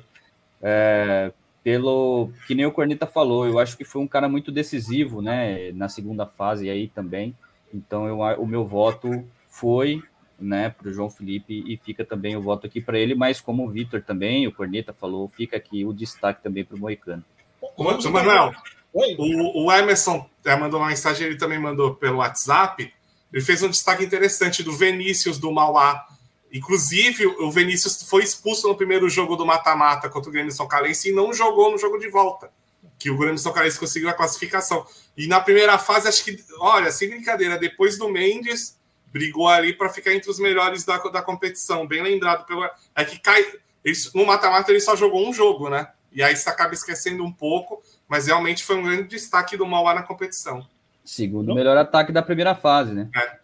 [0.61, 1.33] é,
[1.63, 5.71] pelo que nem o Corneta falou, eu acho que foi um cara muito decisivo, né,
[5.71, 7.35] na segunda fase aí também.
[7.73, 10.03] Então eu, o meu voto foi,
[10.41, 13.65] né, para o João Felipe e fica também o voto aqui para ele, mas como
[13.65, 17.23] o Vitor também, o Corneta falou, fica aqui o destaque também para o Moicano.
[17.77, 18.53] Ô, Manuel,
[18.93, 22.91] o, o Emerson é, mandou uma mensagem, ele também mandou pelo WhatsApp.
[23.31, 26.05] Ele fez um destaque interessante do Vinícius do Mauá.
[26.51, 31.09] Inclusive, o Vinícius foi expulso no primeiro jogo do mata-mata contra o Grêmio São Calense
[31.09, 32.51] e não jogou no jogo de volta.
[32.99, 34.85] Que o Grêmio São Calense conseguiu a classificação.
[35.15, 38.77] E na primeira fase, acho que, olha, sem brincadeira, depois do Mendes,
[39.11, 41.87] brigou ali para ficar entre os melhores da, da competição.
[41.87, 42.63] Bem lembrado pelo.
[42.95, 43.45] É que cai.
[43.83, 45.87] Ele, no mata-mata ele só jogou um jogo, né?
[46.11, 47.81] E aí você acaba esquecendo um pouco
[48.11, 50.67] mas realmente foi um grande destaque do Mauá na competição.
[51.05, 51.55] Segundo não?
[51.55, 53.09] melhor ataque da primeira fase, né?
[53.15, 53.39] É.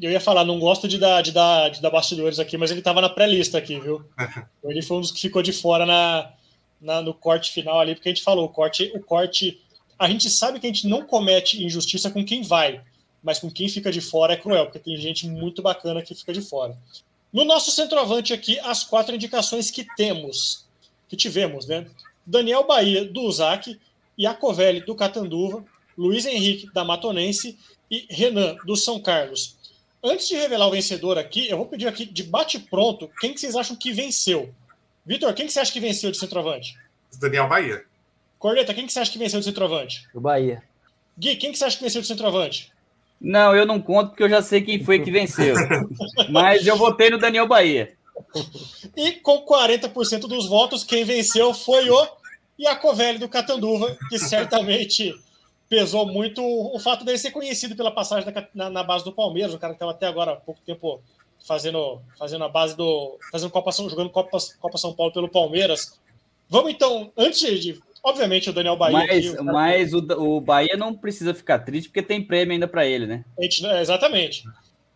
[0.00, 2.80] Eu ia falar, não gosto de dar, de dar, de dar bastidores aqui, mas ele
[2.80, 4.04] estava na pré-lista aqui, viu?
[4.64, 6.32] ele foi um dos que ficou de fora na,
[6.80, 9.62] na, no corte final ali, porque a gente falou, o corte, o corte.
[9.96, 12.80] A gente sabe que a gente não comete injustiça com quem vai,
[13.28, 16.32] mas com quem fica de fora é cruel, porque tem gente muito bacana que fica
[16.32, 16.74] de fora.
[17.30, 20.64] No nosso centroavante aqui, as quatro indicações que temos,
[21.10, 21.86] que tivemos, né?
[22.24, 23.78] Daniel Bahia, do USAC,
[24.18, 25.62] Iacovelli, do Catanduva,
[25.94, 27.58] Luiz Henrique, da Matonense
[27.90, 29.56] e Renan, do São Carlos.
[30.02, 33.54] Antes de revelar o vencedor aqui, eu vou pedir aqui de bate-pronto quem que vocês
[33.54, 34.54] acham que venceu.
[35.04, 36.78] Vitor, quem que você acha que venceu de centroavante?
[37.20, 37.84] Daniel Bahia.
[38.38, 40.08] Corneta, quem que você acha que venceu de centroavante?
[40.14, 40.62] O Bahia.
[41.18, 42.72] Gui, quem que você acha que venceu de centroavante?
[43.20, 45.54] Não, eu não conto porque eu já sei quem foi que venceu.
[46.30, 47.92] Mas eu votei no Daniel Bahia.
[48.96, 52.08] E com 40% dos votos, quem venceu foi o
[52.58, 55.14] e a Covelli do Catanduva, que certamente
[55.68, 59.58] pesou muito o fato dele ser conhecido pela passagem na, na base do Palmeiras, um
[59.58, 61.00] cara que estava até agora há pouco tempo
[61.46, 63.18] fazendo, fazendo a base do.
[63.30, 65.98] fazendo Copa São, jogando Copa, Copa São Paulo pelo Palmeiras.
[66.48, 67.80] Vamos então, antes de.
[68.02, 68.98] Obviamente, o Daniel Bahia.
[68.98, 72.68] Mas, aqui, o, mas o, o Bahia não precisa ficar triste, porque tem prêmio ainda
[72.68, 73.24] para ele, né?
[73.40, 74.44] Gente, é, exatamente.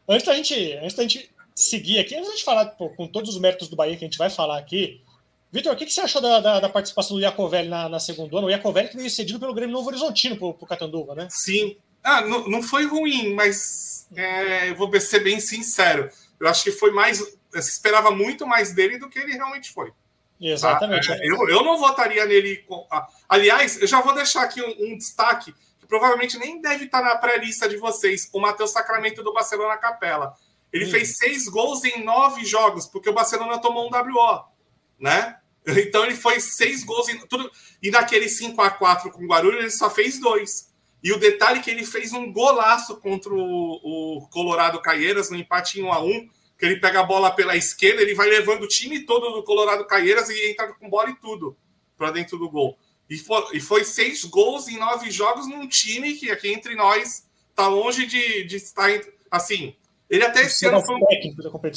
[0.09, 3.35] Antes da, gente, antes da gente seguir aqui, antes da gente falar pô, com todos
[3.35, 5.01] os méritos do Bahia que a gente vai falar aqui,
[5.53, 8.39] Vitor, o que, que, você achou da, da, da participação do Iacovelli na, na segunda
[8.39, 8.47] ano?
[8.47, 11.29] O Iacovelli que veio cedido pelo Grêmio Novo Horizontino para o Catanduva, né?
[11.31, 11.77] Sim.
[12.03, 16.09] Ah, não, não foi ruim, mas é, eu vou ser bem sincero.
[16.41, 17.19] Eu acho que foi mais.
[17.19, 19.93] Se esperava muito mais dele do que ele realmente foi.
[20.43, 21.13] Exatamente.
[21.13, 22.65] Ah, é, eu, eu não votaria nele.
[22.91, 27.01] Ah, aliás, eu já vou deixar aqui um, um destaque que provavelmente nem deve estar
[27.01, 30.35] na pré-lista de vocês: o Matheus Sacramento do Barcelona Capela.
[30.73, 30.91] Ele hum.
[30.91, 34.45] fez seis gols em nove jogos, porque o Barcelona tomou um WO,
[34.99, 35.37] né?
[35.65, 37.49] Então ele foi seis gols em tudo.
[37.81, 40.73] E naquele 5 a 4 com o Guarulhos, ele só fez dois.
[41.03, 45.37] E o detalhe é que ele fez um golaço contra o, o Colorado Caieiras no
[45.37, 46.29] empate em 1 a 1
[46.63, 49.85] que ele pega a bola pela esquerda, ele vai levando o time todo do Colorado
[49.85, 51.57] Caieiras e entra com bola e tudo
[51.99, 52.79] para dentro do gol.
[53.11, 57.27] E foi, e foi, seis gols em nove jogos num time que aqui entre nós
[57.53, 58.89] tá longe de, de estar
[59.29, 59.75] assim
[60.09, 61.01] ele até esse ano foi.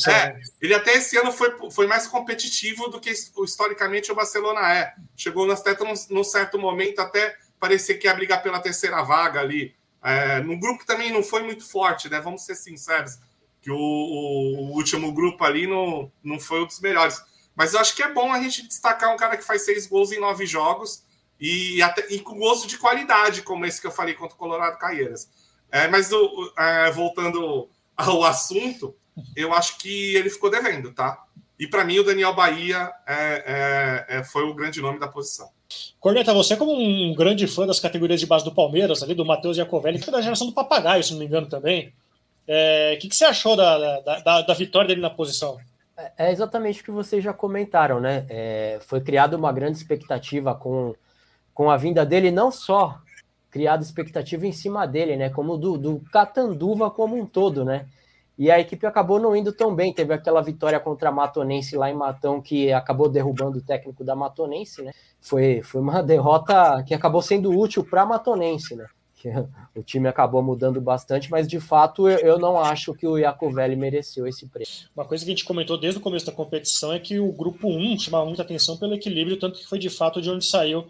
[0.08, 4.94] É, ele até esse ano foi, foi mais competitivo do que historicamente o Barcelona é.
[5.16, 9.40] Chegou nas tetas num, num certo momento até parecer que ia brigar pela terceira vaga
[9.40, 9.74] ali.
[10.04, 12.20] É, no grupo que também não foi muito forte, né?
[12.20, 13.18] Vamos ser sinceros,
[13.66, 17.20] que o, o, último grupo ali não, não foi um dos melhores.
[17.56, 20.12] Mas eu acho que é bom a gente destacar um cara que faz seis gols
[20.12, 21.04] em nove jogos
[21.40, 24.78] e, até, e com gosto de qualidade, como esse que eu falei contra o Colorado
[24.78, 25.32] Caieiras.
[25.72, 28.96] É, mas o, é, voltando ao assunto,
[29.36, 31.24] eu acho que ele ficou devendo, tá?
[31.58, 35.50] E para mim, o Daniel Bahia é, é, é, foi o grande nome da posição.
[36.00, 39.58] Corneta, você como um grande fã das categorias de base do Palmeiras, ali do Matheus
[39.58, 41.92] Iacovelli, que é da geração do Papagaio, se não me engano também.
[42.48, 45.58] É, o que, que, você achou da, da, da, da, vitória dele na posição?
[45.98, 48.26] É, é exatamente o que vocês já comentaram, né?
[48.30, 50.94] É, foi criada uma grande expectativa com,
[51.54, 53.00] com a vinda dele, não só
[53.50, 55.30] criada expectativa em cima dele, né?
[55.30, 57.88] Como do, do Catanduva como um todo, né?
[58.38, 59.94] E a equipe acabou não indo tão bem.
[59.94, 64.16] Teve aquela vitória contra a Matonense lá em Matão, que acabou derrubando o técnico da
[64.16, 64.92] Matonense, né?
[65.22, 68.86] Foi, foi uma derrota que acabou sendo útil para a Matonense, né?
[69.76, 73.76] O time acabou mudando bastante, mas de fato eu, eu não acho que o Iacovelli
[73.76, 74.72] mereceu esse prêmio.
[74.96, 77.68] Uma coisa que a gente comentou desde o começo da competição é que o grupo
[77.68, 80.86] 1 chamava muita atenção pelo equilíbrio, tanto que foi de fato de onde saiu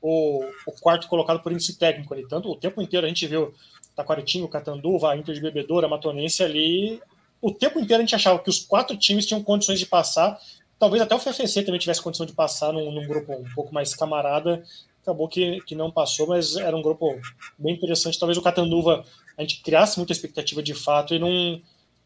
[0.00, 2.26] o, o quarto colocado por índice técnico ali.
[2.26, 3.54] Tanto o tempo inteiro a gente viu
[3.94, 7.00] Taquaritinho, Catanduva, Inter de Bebedoura, Matonense ali.
[7.40, 10.38] O tempo inteiro a gente achava que os quatro times tinham condições de passar.
[10.78, 13.94] Talvez até o FFC também tivesse condição de passar num, num grupo um pouco mais
[13.94, 14.62] camarada.
[15.08, 17.18] Acabou que, que não passou, mas era um grupo
[17.58, 18.18] bem interessante.
[18.18, 19.02] Talvez o Catanduva
[19.38, 21.62] a gente criasse muita expectativa de fato e não,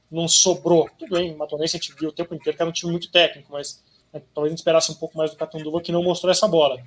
[0.08, 0.88] não sobrou.
[0.96, 3.50] Tudo bem, Matonense a gente viu o tempo inteiro que era um time muito técnico,
[3.50, 3.82] mas
[4.12, 6.80] né, talvez a gente esperasse um pouco mais do Catanduva que não mostrou essa bola.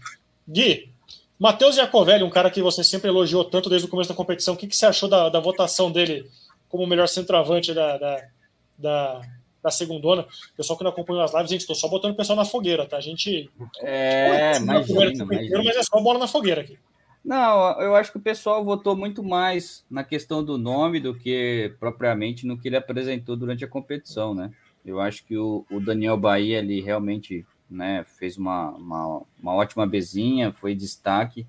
[0.47, 0.89] Gui,
[1.38, 4.57] Matheus Iacovelli, um cara que você sempre elogiou tanto desde o começo da competição, o
[4.57, 6.32] que, que você achou da, da votação dele
[6.70, 8.28] como o melhor centroavante da, da,
[8.78, 9.22] da,
[9.66, 10.22] da segundona?
[10.22, 12.86] O pessoal que não acompanha as lives, gente, estou só botando o pessoal na fogueira,
[12.86, 12.97] tá?
[12.97, 13.49] A gente.
[13.82, 15.63] É, imagina, imagina.
[15.63, 16.78] Mas é só bola na fogueira aqui.
[17.24, 21.74] Não, eu acho que o pessoal votou muito mais na questão do nome do que
[21.80, 24.51] propriamente no que ele apresentou durante a competição, né?
[24.86, 28.05] Eu acho que o, o Daniel Bahia ali realmente né?
[28.18, 31.45] Fez uma, uma, uma ótima bezinha, foi destaque.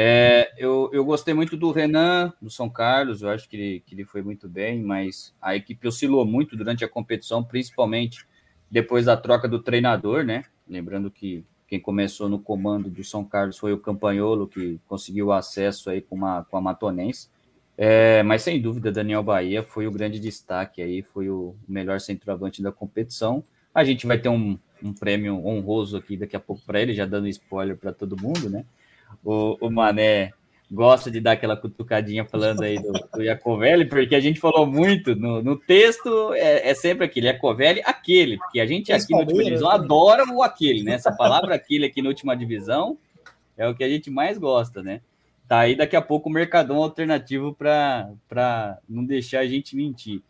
[0.00, 3.96] É, eu, eu gostei muito do Renan, do São Carlos, eu acho que ele, que
[3.96, 8.24] ele foi muito bem, mas a equipe oscilou muito durante a competição, principalmente
[8.70, 10.44] depois da troca do treinador, né?
[10.68, 15.90] Lembrando que quem começou no comando do São Carlos foi o Campanholo, que conseguiu acesso
[15.90, 17.28] aí com, uma, com a Matonense.
[17.76, 22.62] É, mas sem dúvida, Daniel Bahia foi o grande destaque aí, foi o melhor centroavante
[22.62, 23.42] da competição.
[23.74, 27.04] A gente vai ter um, um prêmio honroso aqui daqui a pouco para ele, já
[27.04, 28.64] dando spoiler para todo mundo, né?
[29.24, 30.32] O, o, Mané
[30.70, 35.16] gosta de dar aquela cutucadinha falando aí do, do Iacovelli, porque a gente falou muito
[35.16, 39.44] no, no texto, é, é, sempre aquele, Iacovelli, aquele, porque a gente aqui na última
[39.44, 40.94] divisão adora o aquele, né?
[40.94, 42.98] Essa palavra aquele aqui na última divisão
[43.56, 45.00] é o que a gente mais gosta, né?
[45.48, 50.22] Tá aí daqui a pouco o Mercadão alternativo para não deixar a gente mentir.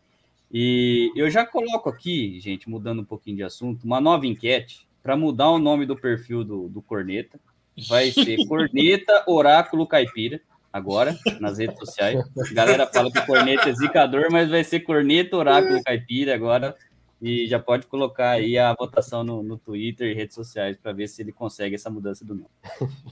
[0.51, 5.15] E eu já coloco aqui, gente, mudando um pouquinho de assunto, uma nova enquete para
[5.15, 7.39] mudar o nome do perfil do, do Corneta.
[7.87, 12.23] Vai ser Corneta Oráculo Caipira, agora, nas redes sociais.
[12.49, 16.75] A galera fala que Corneta é zicador, mas vai ser Corneta Oráculo Caipira agora.
[17.21, 21.05] E já pode colocar aí a votação no, no Twitter e redes sociais para ver
[21.09, 22.47] se ele consegue essa mudança do nome.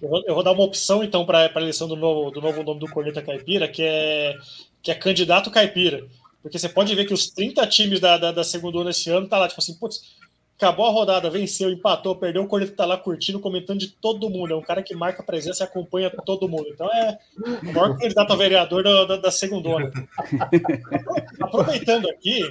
[0.01, 2.63] Eu vou, eu vou dar uma opção, então, para a eleição do novo, do novo
[2.63, 4.34] nome do Corneta Caipira, que é,
[4.82, 6.07] que é candidato caipira.
[6.41, 9.38] Porque você pode ver que os 30 times da, da, da segunda esse ano tá
[9.38, 10.16] lá, tipo assim, putz,
[10.58, 14.53] acabou a rodada, venceu, empatou, perdeu, o Corinthians tá lá curtindo, comentando de todo mundo.
[14.53, 16.68] É um cara que marca presença e acompanha todo mundo.
[16.70, 17.20] Então é
[17.64, 19.30] o maior candidato a vereador da, da, da
[21.39, 22.41] Aproveitando aqui,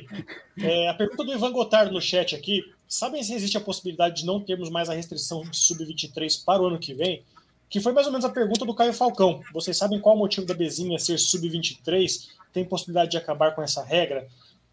[0.58, 2.62] é, a pergunta do Ivan Gotardo no chat aqui.
[2.88, 6.66] Sabem se existe a possibilidade de não termos mais a restrição de sub-23 para o
[6.66, 7.24] ano que vem?
[7.68, 9.40] Que foi mais ou menos a pergunta do Caio Falcão.
[9.52, 12.36] Vocês sabem qual o motivo da Bezinha ser sub-23?
[12.56, 14.26] tem possibilidade de acabar com essa regra.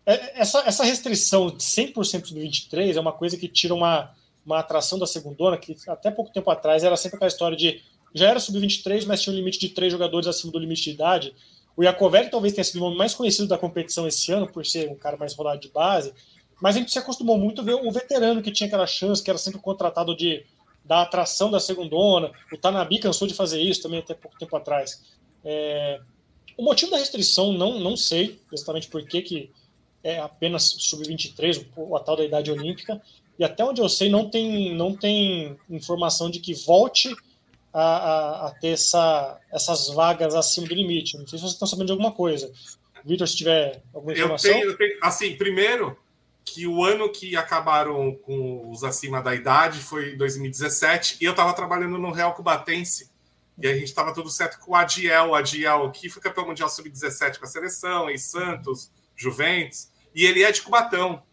[0.05, 4.11] É, essa, essa restrição de 100% do 23 é uma coisa que tira uma,
[4.45, 7.81] uma atração da segundona, que até pouco tempo atrás era sempre aquela história de
[8.15, 11.33] já era sub-23, mas tinha um limite de três jogadores acima do limite de idade.
[11.75, 14.87] O Iacovelli talvez tenha sido o nome mais conhecido da competição esse ano, por ser
[14.89, 16.13] um cara mais rodado de base,
[16.61, 19.31] mas a gente se acostumou muito a ver o veterano que tinha aquela chance, que
[19.31, 20.45] era sempre contratado de
[20.85, 22.31] da atração da segundona.
[22.51, 25.01] O Tanabi cansou de fazer isso também até pouco tempo atrás.
[25.43, 25.99] É,
[26.57, 29.51] o motivo da restrição, não, não sei exatamente por que, que
[30.03, 33.01] é apenas sub-23, a tal da idade olímpica,
[33.37, 37.15] e até onde eu sei, não tem, não tem informação de que volte
[37.73, 41.17] a, a, a ter essa, essas vagas acima do limite.
[41.17, 42.51] Não sei se vocês estão sabendo de alguma coisa.
[43.03, 44.51] Vitor, se tiver alguma informação.
[44.51, 45.97] Eu tenho, eu tenho, assim, primeiro,
[46.45, 51.53] que o ano que acabaram com os acima da idade foi 2017, e eu estava
[51.53, 53.11] trabalhando no Real Cubatense
[53.57, 56.69] e a gente estava tudo certo com o Adiel, o Adiel que foi campeão mundial
[56.69, 61.23] sub-17 com a seleção, em Santos, Juventus, e ele é de Cubatão.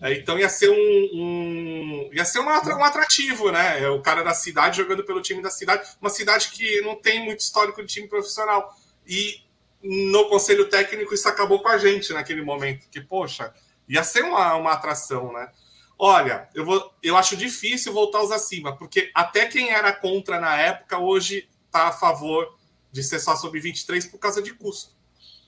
[0.00, 3.82] É, então ia ser um, um ia ser um atrativo, né?
[3.82, 7.24] É o cara da cidade jogando pelo time da cidade, uma cidade que não tem
[7.24, 8.74] muito histórico de time profissional.
[9.06, 9.40] E
[9.82, 13.54] no conselho técnico isso acabou com a gente naquele momento, que poxa,
[13.88, 15.50] ia ser uma, uma atração, né?
[15.98, 20.54] Olha, eu, vou, eu acho difícil voltar aos acima, porque até quem era contra na
[20.56, 22.54] época hoje está a favor
[22.92, 24.94] de ser só sub-23 por causa de custo.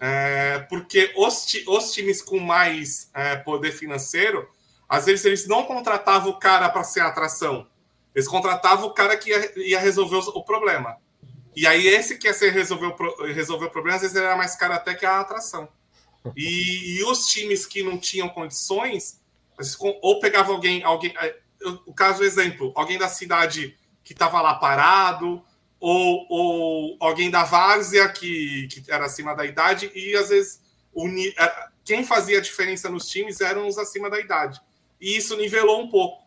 [0.00, 4.48] É, porque os, os, times com mais é, poder financeiro,
[4.88, 7.66] às vezes eles não contratavam o cara para ser atração,
[8.14, 10.96] eles contratavam o cara que ia, ia resolver o, o, problema.
[11.54, 14.54] E aí esse que ia ser resolver o, resolver o problema, às vezes era mais
[14.54, 15.68] caro até que a atração.
[16.36, 19.20] E, e os times que não tinham condições,
[19.80, 21.34] ou pegava alguém, alguém, é,
[21.86, 25.42] o caso exemplo, alguém da cidade que estava lá parado,
[25.80, 30.60] ou, ou alguém da várzea que, que era acima da idade, e às vezes
[30.92, 34.60] uni, é, quem fazia a diferença nos times eram os acima da idade.
[35.00, 36.24] E isso nivelou um pouco,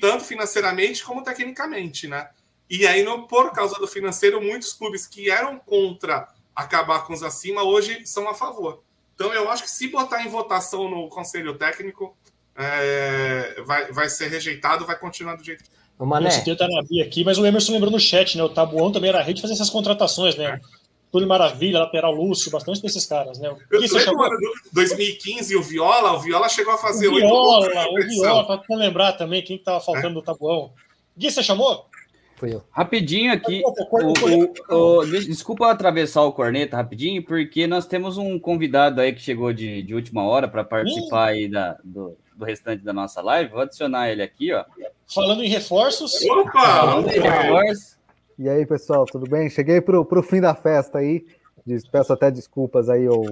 [0.00, 2.30] tanto financeiramente como tecnicamente, né?
[2.70, 7.22] E aí, no, por causa do financeiro, muitos clubes que eram contra acabar com os
[7.22, 8.82] acima hoje são a favor.
[9.14, 12.16] Então, eu acho que se botar em votação no conselho técnico,
[12.54, 16.30] é, vai, vai ser rejeitado, vai continuar do jeito que o Mané.
[16.46, 18.44] Eu tá na Bia aqui, mas o Emerson lembrou no chat, né?
[18.44, 20.44] O Tabuão também era rede fazer essas contratações, né?
[20.44, 20.60] É.
[21.10, 23.48] Túlio Maravilha, lateral Lúcio, bastante desses caras, né?
[23.48, 24.28] Eu lembro chamou...
[24.72, 29.42] 2015 o Viola, o Viola chegou a fazer o Viola, o Viola, para lembrar também
[29.42, 30.12] quem estava faltando é.
[30.14, 30.70] do Tabuão.
[31.16, 31.86] Gui, você chamou?
[32.36, 32.62] Foi eu.
[32.70, 33.62] Rapidinho aqui.
[33.64, 39.20] O, o, o, desculpa atravessar o corneta rapidinho, porque nós temos um convidado aí que
[39.20, 43.50] chegou de, de última hora para participar aí da, do, do restante da nossa live.
[43.50, 44.64] Vou adicionar ele aqui, ó.
[45.12, 46.14] Falando em reforços.
[46.24, 46.60] Opa!
[46.60, 47.98] Falando em reforços.
[48.38, 49.50] E aí, pessoal, tudo bem?
[49.50, 51.26] Cheguei para o fim da festa aí.
[51.90, 53.24] Peço até desculpas aí ao,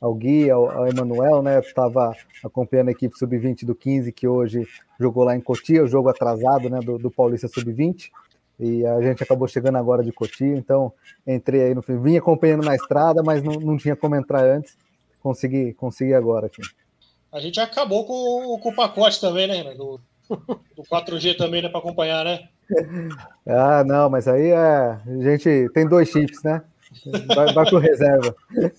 [0.00, 1.60] ao Gui, ao, ao Emanuel, né?
[1.60, 4.66] Estava acompanhando a equipe sub-20 do 15, que hoje
[4.98, 8.10] jogou lá em Cotia, o jogo atrasado né, do, do Paulista sub-20.
[8.58, 10.92] E a gente acabou chegando agora de Cotia, então
[11.26, 12.00] entrei aí no fim.
[12.00, 14.76] Vim acompanhando na estrada, mas não, não tinha como entrar antes.
[15.20, 16.62] Consegui, consegui agora aqui.
[17.34, 19.74] A gente acabou com, com o pacote também, né?
[19.74, 21.68] Do, do 4G também, né?
[21.68, 22.48] Para acompanhar, né?
[23.46, 26.62] Ah, não, mas aí é, a gente tem dois chips, né?
[27.34, 28.34] Vai, vai pro reserva.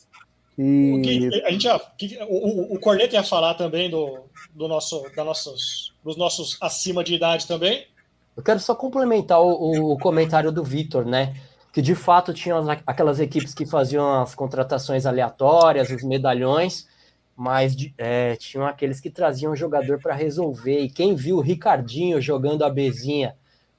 [0.58, 1.02] E...
[1.04, 4.20] Que, a gente já, que, o, o Corneta ia falar também do,
[4.54, 7.86] do nosso, da nossos, dos nossos acima de idade também.
[8.38, 11.36] Eu quero só complementar o, o comentário do Vitor, né?
[11.74, 16.88] Que de fato tinham aquelas equipes que faziam as contratações aleatórias, os medalhões,
[17.36, 20.80] mas é, tinham aqueles que traziam o jogador para resolver.
[20.80, 23.36] E quem viu o Ricardinho jogando a bezinha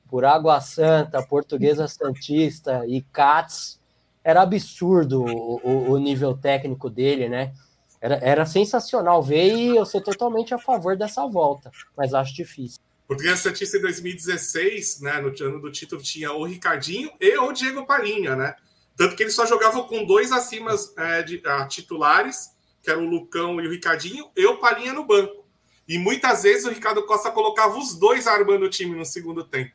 [0.09, 3.81] por Água Santa, Portuguesa Santista e Cats,
[4.23, 7.53] era absurdo o, o, o nível técnico dele, né?
[8.01, 12.79] Era, era sensacional ver e eu sou totalmente a favor dessa volta, mas acho difícil.
[13.09, 17.87] Portuguesa Santista em 2016, né, no ano do título, tinha o Ricardinho e o Diego
[17.87, 18.55] Palinha, né?
[18.97, 22.56] Tanto que eles só jogavam com dois acima é, de, a, titulares
[22.87, 25.45] que era o Lucão e o Ricardinho, eu Palinha no banco.
[25.89, 29.73] E muitas vezes o Ricardo Costa colocava os dois armando o time no segundo tempo.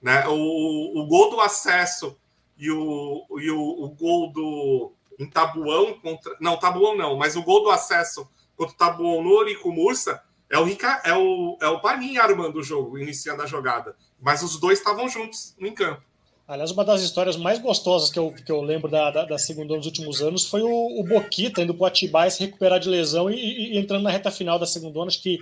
[0.00, 0.28] Né?
[0.28, 2.18] O, o gol do acesso
[2.58, 6.36] e o, e o, o gol do em Tabuão contra.
[6.38, 10.58] Não, Tabuão não, mas o gol do acesso contra o Tabuão no Orico Mursa é
[10.58, 13.96] o, Rica, é, o, é o Palinha armando o jogo, iniciando a jogada.
[14.20, 16.02] Mas os dois estavam juntos em campo.
[16.50, 19.76] Aliás, uma das histórias mais gostosas que eu, que eu lembro da, da, da segunda
[19.76, 23.30] nos últimos anos foi o, o Boquita indo para o Atibaia se recuperar de lesão
[23.30, 25.38] e, e, e, entrando na reta final da segunda, acho que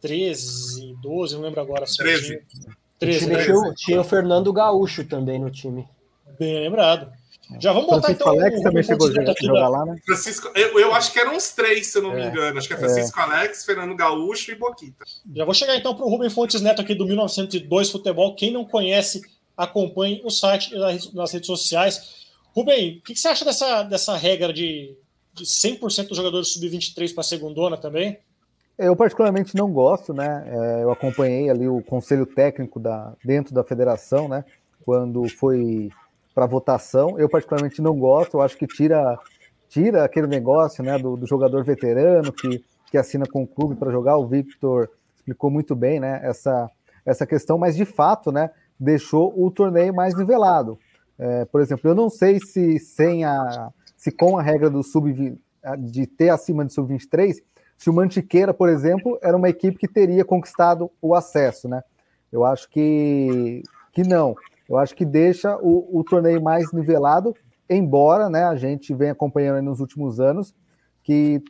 [0.00, 1.84] 13, 12, não lembro agora.
[1.86, 2.42] 13.
[2.98, 3.44] 13 né?
[3.44, 5.86] tinha, tinha o Fernando Gaúcho também no time.
[6.36, 7.12] Bem lembrado.
[7.60, 8.40] Já vamos botar Francisco então.
[8.40, 10.00] Alex também chegou a jogar, jogar lá, né?
[10.04, 12.58] Francisco, eu, eu, acho que eram uns três, se eu não é, me engano.
[12.58, 13.22] Acho que é Francisco é.
[13.22, 15.04] Alex, Fernando Gaúcho e Boquita.
[15.32, 18.34] Já vou chegar então para o Rubem Fontes Neto aqui do 1902 Futebol.
[18.34, 19.22] Quem não conhece
[19.60, 20.74] acompanhe o site
[21.12, 22.28] nas redes sociais.
[22.54, 24.96] Rubem, o que você acha dessa, dessa regra de,
[25.34, 28.18] de 100% dos jogadores sub-23 para a segundona também?
[28.78, 30.44] Eu particularmente não gosto, né?
[30.46, 34.42] É, eu acompanhei ali o conselho técnico da, dentro da federação, né?
[34.82, 35.90] Quando foi
[36.34, 37.18] para votação.
[37.18, 39.18] Eu particularmente não gosto, eu acho que tira,
[39.68, 43.92] tira aquele negócio né, do, do jogador veterano que, que assina com o clube para
[43.92, 44.16] jogar.
[44.16, 46.70] O Victor explicou muito bem né, essa,
[47.04, 48.50] essa questão, mas de fato, né?
[48.80, 50.78] Deixou o torneio mais nivelado.
[51.18, 55.38] É, por exemplo, eu não sei se sem a se com a regra do sub
[55.78, 57.36] de ter acima de sub-23,
[57.76, 61.82] se o Mantiqueira, por exemplo, era uma equipe que teria conquistado o acesso, né?
[62.32, 63.62] Eu acho que,
[63.92, 64.34] que não.
[64.68, 67.34] Eu acho que deixa o, o torneio mais nivelado,
[67.68, 70.54] embora né, a gente venha acompanhando nos últimos anos
[71.02, 71.42] que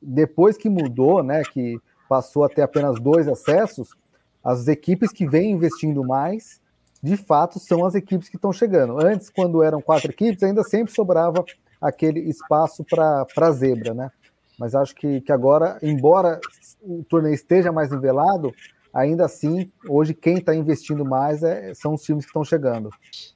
[0.00, 1.78] depois que mudou, né, que
[2.08, 3.94] passou a ter apenas dois acessos,
[4.42, 6.59] as equipes que vêm investindo mais
[7.02, 9.04] de fato são as equipes que estão chegando.
[9.04, 11.44] Antes, quando eram quatro equipes, ainda sempre sobrava
[11.80, 14.10] aquele espaço para zebra, né?
[14.58, 16.38] Mas acho que, que agora, embora
[16.82, 18.52] o torneio esteja mais nivelado,
[18.92, 22.90] ainda assim, hoje quem está investindo mais é, são os times que estão chegando.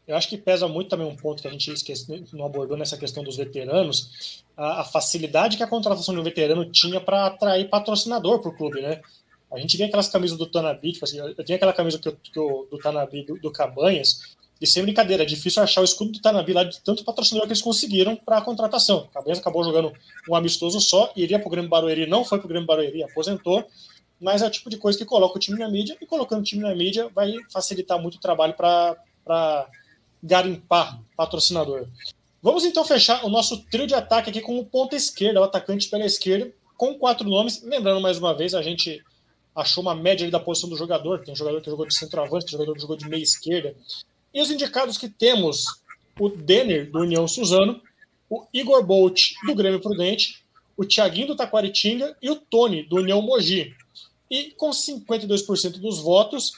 [0.06, 2.98] Eu acho que pesa muito também um ponto que a gente esquece, não abordou nessa
[2.98, 7.70] questão dos veteranos, a, a facilidade que a contratação de um veterano tinha para atrair
[7.70, 9.00] patrocinador para o clube, né?
[9.53, 12.16] A gente vê aquelas camisas do Tanabi, tipo assim, eu tenho aquela camisa que eu,
[12.16, 16.12] que eu, do Tanabi do, do Cabanhas, e sem brincadeira, é difícil achar o escudo
[16.12, 19.09] do Tanabi lá de tanto patrocinador que eles conseguiram para a contratação.
[19.12, 19.92] Cabanhas acabou jogando
[20.28, 23.64] um amistoso só, iria para o Grêmio Barueri, não foi para o Grêmio Barueri, aposentou,
[24.20, 26.45] mas é o tipo de coisa que coloca o time na mídia, e colocando o
[26.45, 29.68] time na mídia vai facilitar muito o trabalho para
[30.22, 31.86] garimpar patrocinador.
[32.42, 35.88] Vamos então fechar o nosso trio de ataque aqui com o ponta esquerda, o atacante
[35.88, 37.62] pela esquerda, com quatro nomes.
[37.62, 39.03] Lembrando mais uma vez, a gente
[39.55, 41.24] achou uma média da posição do jogador.
[41.24, 43.74] Tem jogador que jogou de centroavante, tem jogador que jogou de meia esquerda.
[44.32, 45.64] E os indicados que temos:
[46.18, 47.80] o Denner, do União Suzano,
[48.28, 50.44] o Igor Bolt, do Grêmio Prudente,
[50.76, 53.74] o Thiaguinho do Taquaritinga e o Tony, do União Mogi.
[54.30, 56.52] E com 52% dos votos,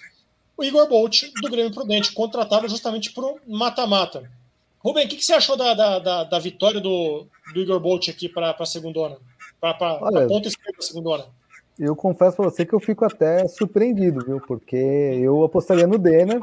[0.56, 4.30] o Igor Bolt, do Grêmio Prudente, contratado justamente para o mata-mata.
[4.78, 8.08] Rubem, o que, que, você achou da, da, da, da vitória do, do, Igor Bolt
[8.08, 9.18] aqui para a segundona?
[9.60, 11.26] Para a ponta esquerda da segundona?
[11.78, 14.40] Eu confesso para você que eu fico até surpreendido, viu?
[14.40, 16.40] Porque eu apostaria no Denner.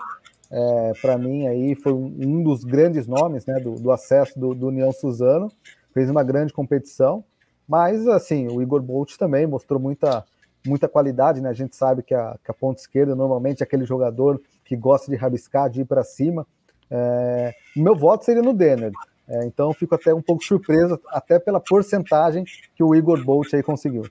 [0.51, 4.67] É, para mim, aí foi um dos grandes nomes né, do, do acesso do, do
[4.67, 5.51] União Suzano.
[5.91, 7.23] Fez uma grande competição.
[7.67, 10.23] Mas, assim, o Igor Bolt também mostrou muita,
[10.67, 11.49] muita qualidade, né?
[11.49, 15.09] A gente sabe que a, que a ponta esquerda normalmente é aquele jogador que gosta
[15.09, 16.45] de rabiscar, de ir para cima.
[16.91, 18.91] É, meu voto seria no Denner.
[19.27, 22.43] É, então, fico até um pouco surpreso, até pela porcentagem
[22.75, 24.03] que o Igor Bolt aí conseguiu.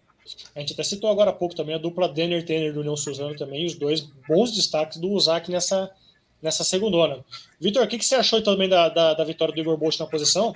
[0.55, 3.37] A gente até citou agora há pouco também a dupla Denner Tenner do União Suzano
[3.37, 5.91] também, os dois bons destaques do Uzak nessa,
[6.41, 7.25] nessa segundona.
[7.61, 10.07] Vitor, o que, que você achou também da, da, da vitória do Igor Bolt na
[10.07, 10.55] posição?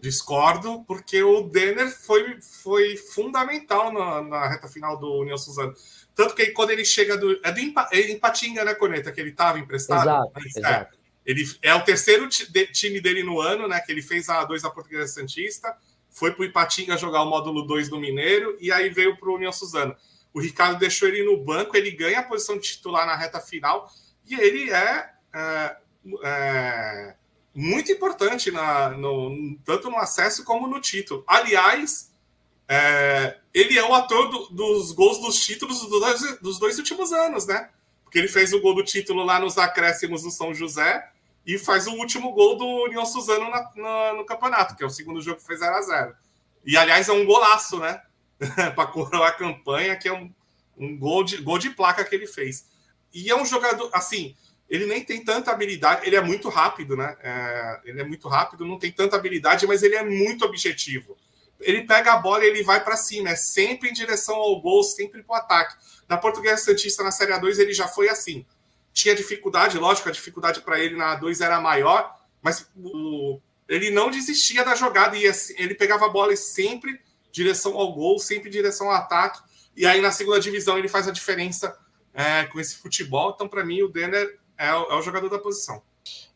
[0.00, 5.74] Discordo, porque o Denner foi, foi fundamental na, na reta final do União Suzano.
[6.14, 7.40] Tanto que quando ele chega do.
[7.42, 7.60] É do
[7.90, 9.10] é Empatinga, né, Coneta?
[9.10, 10.02] Que ele estava emprestado.
[10.02, 10.94] Exato, Mas, exato.
[10.94, 13.80] É, ele é o terceiro time dele no ano, né?
[13.80, 15.74] Que ele fez a 2 da Portuguesa Santista
[16.14, 19.34] foi para o Ipatinga jogar o módulo 2 do Mineiro e aí veio para o
[19.34, 19.96] União Suzano.
[20.32, 23.90] O Ricardo deixou ele no banco, ele ganha a posição de titular na reta final
[24.24, 25.76] e ele é, é,
[26.22, 27.14] é
[27.52, 31.24] muito importante na, no, tanto no acesso como no título.
[31.26, 32.12] Aliás,
[32.68, 37.12] é, ele é o ator do, dos gols dos títulos dos dois, dos dois últimos
[37.12, 37.70] anos, né?
[38.04, 41.10] Porque ele fez o gol do título lá nos acréscimos do São José
[41.46, 44.90] e faz o último gol do União Suzano na, na, no campeonato, que é o
[44.90, 46.14] segundo jogo que fez 0 a 0
[46.64, 48.00] E, aliás, é um golaço, né?
[48.74, 50.32] para coroar a campanha, que é um,
[50.76, 52.66] um gol, de, gol de placa que ele fez.
[53.12, 54.34] E é um jogador, assim,
[54.68, 57.16] ele nem tem tanta habilidade, ele é muito rápido, né?
[57.20, 61.16] É, ele é muito rápido, não tem tanta habilidade, mas ele é muito objetivo.
[61.60, 64.82] Ele pega a bola e ele vai para cima, é sempre em direção ao gol,
[64.82, 65.76] sempre para o ataque.
[66.08, 68.44] Na Portuguesa Santista, na Série A2, ele já foi assim
[68.94, 74.08] tinha dificuldade, lógico, a dificuldade para ele na A2 era maior, mas o, ele não
[74.08, 75.24] desistia da jogada e
[75.58, 77.00] ele pegava a bola e sempre
[77.32, 79.40] direção ao gol, sempre direção ao ataque.
[79.76, 81.76] E aí na segunda divisão ele faz a diferença
[82.14, 83.32] é, com esse futebol.
[83.34, 85.82] Então, para mim, o Denner é, é, o jogador da posição.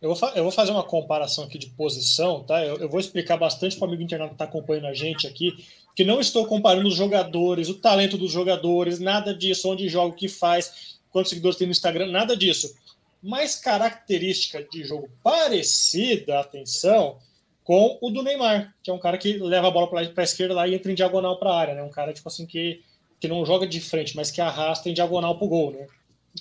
[0.03, 2.65] Eu vou, eu vou, fazer uma comparação aqui de posição, tá?
[2.65, 5.65] Eu, eu vou explicar bastante para o amigo internado que está acompanhando a gente aqui,
[5.95, 10.17] que não estou comparando os jogadores, o talento dos jogadores, nada disso, onde joga, o
[10.17, 12.75] que faz quantos seguidores tem no Instagram, nada disso.
[13.23, 17.19] Mas característica de jogo parecida, atenção,
[17.65, 20.55] com o do Neymar, que é um cara que leva a bola para a esquerda
[20.55, 21.83] lá e entra em diagonal para a área, né?
[21.83, 22.81] Um cara tipo assim que,
[23.21, 25.87] que não joga de frente, mas que arrasta em diagonal para o gol, né?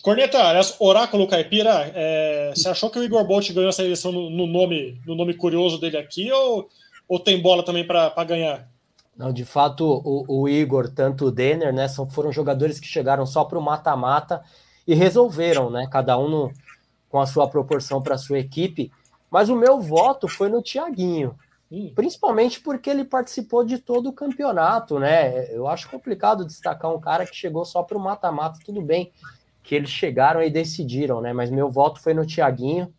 [0.01, 4.29] Corneta, aliás, Oráculo Caipira, é, você achou que o Igor Bolt ganhou essa eleição no,
[4.29, 6.69] no, nome, no nome curioso dele aqui ou,
[7.07, 8.69] ou tem bola também para ganhar?
[9.17, 13.25] Não, de fato, o, o, Igor, tanto o Denner, né, são, foram jogadores que chegaram
[13.25, 14.43] só para o mata-mata
[14.85, 16.51] e resolveram, né, cada um no,
[17.09, 18.91] com a sua proporção para a sua equipe.
[19.31, 21.35] Mas o meu voto foi no Tiaguinho,
[21.95, 25.53] principalmente porque ele participou de todo o campeonato, né?
[25.53, 29.11] Eu acho complicado destacar um cara que chegou só para o mata-mata, tudo bem
[29.63, 31.33] que eles chegaram e decidiram, né?
[31.33, 32.93] Mas meu voto foi no Tiaguinho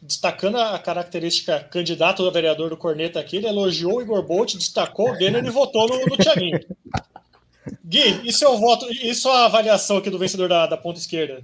[0.00, 5.10] destacando a característica candidato do vereador do Corneta aqui, ele elogiou o Igor Bolt, destacou
[5.10, 6.60] o Denner e votou no, no Thiaguinho.
[7.84, 11.42] Gui, e seu voto, e sua avaliação aqui do vencedor da, da ponta esquerda?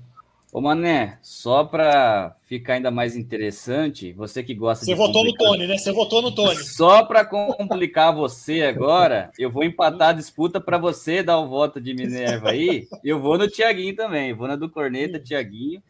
[0.53, 4.97] Ô Mané, só para ficar ainda mais interessante, você que gosta você de.
[4.97, 5.47] Você votou complicar...
[5.47, 5.79] no Tony, né?
[5.79, 6.57] Você votou no Tony.
[6.65, 11.81] Só para complicar você agora, eu vou empatar a disputa para você dar o voto
[11.81, 12.89] de Minerva aí.
[13.05, 15.81] Eu vou no Tiaguinho também, vou na do Corneta, Tiaguinho.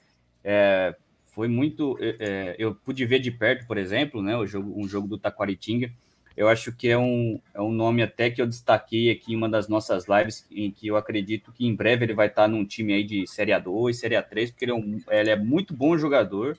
[0.45, 0.95] É,
[1.41, 1.97] foi muito.
[1.99, 5.17] É, é, eu pude ver de perto, por exemplo, né, o jogo, um jogo do
[5.17, 5.91] Taquaritinga.
[6.37, 9.49] eu acho que é um, é um nome até que eu destaquei aqui em uma
[9.49, 12.93] das nossas lives, em que eu acredito que em breve ele vai estar num time
[12.93, 16.59] aí de Série A2, Série A3, porque ele é, um, ele é muito bom jogador,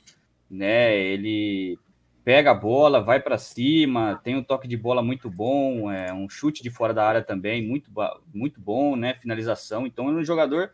[0.50, 0.98] né?
[0.98, 1.78] Ele
[2.24, 6.28] pega a bola, vai para cima, tem um toque de bola muito bom, é um
[6.28, 7.92] chute de fora da área também muito,
[8.34, 9.14] muito bom, né?
[9.14, 9.86] Finalização.
[9.86, 10.72] Então é um jogador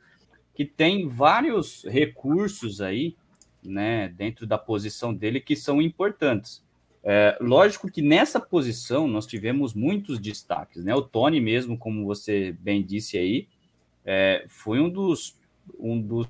[0.55, 3.18] que tem vários recursos aí,
[3.68, 6.65] né, dentro da posição dele que são importantes.
[7.03, 10.93] É, lógico que nessa posição nós tivemos muitos destaques, né?
[10.93, 13.47] O Tony mesmo, como você bem disse aí,
[14.03, 15.38] é, foi um dos,
[15.80, 16.28] um dos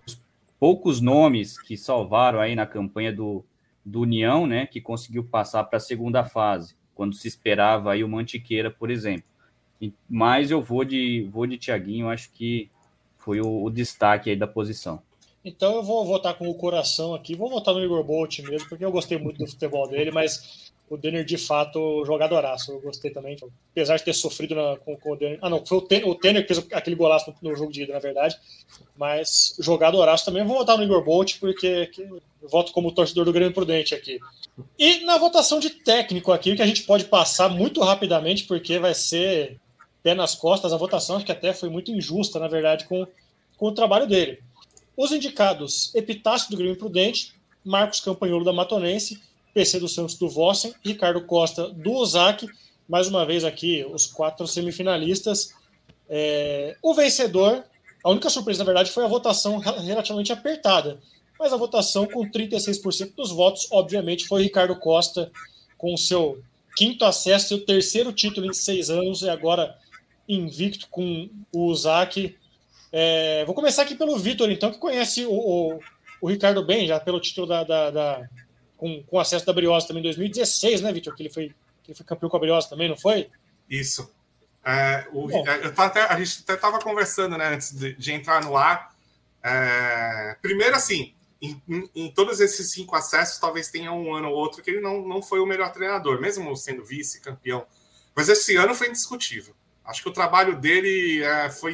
[0.59, 3.43] poucos nomes que salvaram aí na campanha do,
[3.83, 4.67] do União, né?
[4.67, 9.25] Que conseguiu passar para a segunda fase, quando se esperava aí o Mantiqueira, por exemplo.
[10.09, 12.69] Mas eu vou de vou de Tiaguinho, acho que
[13.17, 15.01] foi o, o destaque aí da posição.
[15.43, 18.83] Então eu vou votar com o coração aqui, vou votar no Igor Bolt mesmo, porque
[18.83, 22.71] eu gostei muito do futebol dele, mas o Denner de fato jogadoraço.
[22.71, 23.37] Eu gostei também,
[23.71, 25.37] apesar de ter sofrido na, com, com, o Denner.
[25.41, 27.99] Ah, não, foi o Tenner, que fez aquele golaço no, no, jogo de ida, na
[27.99, 28.37] verdade.
[28.95, 30.45] Mas jogadoraço também.
[30.45, 34.19] Vou votar no Igor Bolt, porque que, eu voto como torcedor do Grêmio Prudente aqui.
[34.77, 38.93] E na votação de técnico aqui, que a gente pode passar muito rapidamente, porque vai
[38.93, 39.59] ser
[40.01, 43.05] pé nas costas a votação, acho que até foi muito injusta, na verdade, com,
[43.57, 44.39] com o trabalho dele.
[44.97, 47.33] Os indicados: Epitácio do Grêmio Prudente,
[47.63, 49.21] Marcos Campanholo da Matonense,
[49.53, 52.47] PC do Santos do Vossen, Ricardo Costa do Ozaki.
[52.89, 55.53] Mais uma vez aqui, os quatro semifinalistas.
[56.09, 57.63] É, o vencedor,
[58.03, 60.99] a única surpresa, na verdade, foi a votação relativamente apertada.
[61.37, 65.31] Mas a votação com 36% dos votos, obviamente, foi Ricardo Costa
[65.77, 66.41] com seu
[66.75, 69.77] quinto acesso, seu terceiro título em seis anos, e agora
[70.27, 72.35] invicto com o Ozaki
[72.91, 75.79] é, vou começar aqui pelo Vitor, então, que conhece o, o,
[76.21, 77.63] o, Ricardo bem, já pelo título da.
[77.63, 78.29] da, da
[78.77, 81.15] com, com acesso da Briosa também em 2016, né, Vitor?
[81.15, 81.49] Que ele foi,
[81.83, 83.29] que ele foi campeão com a Briosa também, não foi?
[83.69, 84.09] Isso.
[84.63, 88.55] É, o, eu até, a gente até estava conversando né, antes de, de entrar no
[88.55, 88.95] ar.
[89.41, 91.61] É, primeiro, assim, em,
[91.95, 95.21] em, todos esses cinco acessos, talvez tenha um ano ou outro que ele não, não
[95.21, 97.65] foi o melhor treinador, mesmo sendo vice-campeão.
[98.15, 99.55] Mas esse ano foi indiscutível.
[99.85, 101.73] Acho que o trabalho dele é, foi,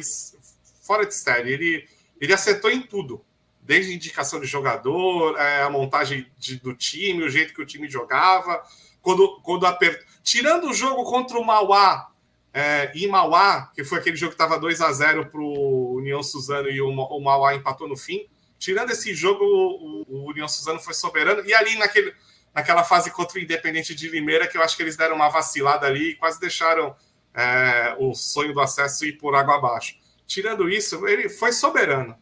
[0.84, 1.52] fora de série.
[1.52, 1.88] Ele,
[2.20, 3.24] ele acertou em tudo,
[3.60, 7.88] desde indicação de jogador, é, a montagem de, do time, o jeito que o time
[7.88, 8.62] jogava.
[9.00, 10.04] Quando, quando apertou.
[10.22, 12.08] Tirando o jogo contra o Mauá,
[12.52, 16.22] é, em Mauá, que foi aquele jogo que estava 2 a 0 para o União
[16.22, 18.26] Suzano e o, o Mauá empatou no fim.
[18.58, 21.44] Tirando esse jogo, o, o União Suzano foi soberano.
[21.44, 22.14] E ali naquele,
[22.54, 25.86] naquela fase contra o Independente de Limeira, que eu acho que eles deram uma vacilada
[25.86, 26.94] ali e quase deixaram
[27.34, 29.96] é, o sonho do acesso ir por água abaixo.
[30.26, 32.16] Tirando isso, ele foi soberano.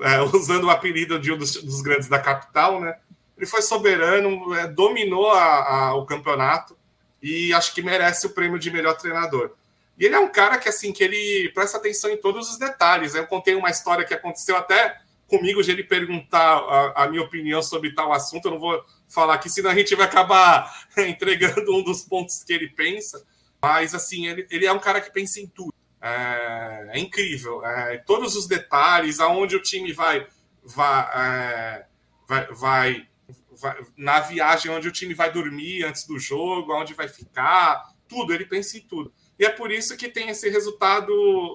[0.00, 2.96] É, usando o apelido de um dos, dos, grandes da capital, né?
[3.36, 6.76] Ele foi soberano, é, dominou a, a, o campeonato
[7.22, 9.52] e acho que merece o prêmio de melhor treinador.
[9.98, 13.14] E ele é um cara que, assim, que ele presta atenção em todos os detalhes.
[13.14, 17.62] Eu contei uma história que aconteceu até comigo de ele perguntar a, a, minha opinião
[17.62, 18.46] sobre tal assunto.
[18.46, 22.52] Eu não vou falar aqui, senão a gente vai acabar entregando um dos pontos que
[22.52, 23.24] ele pensa.
[23.62, 25.72] Mas, assim, ele, ele é um cara que pensa em tudo.
[26.04, 27.64] É, é incrível.
[27.64, 30.26] É, todos os detalhes, aonde o time vai,
[30.62, 31.86] vai, é,
[32.28, 33.08] vai, vai,
[33.50, 38.34] vai, na viagem, onde o time vai dormir antes do jogo, aonde vai ficar, tudo,
[38.34, 39.14] ele pensa em tudo.
[39.38, 41.10] E é por isso que tem esse resultado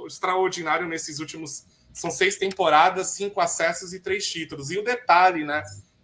[0.08, 1.68] extraordinário nesses últimos.
[1.94, 4.72] São seis temporadas, cinco acessos e três títulos.
[4.72, 5.62] E o detalhe, né?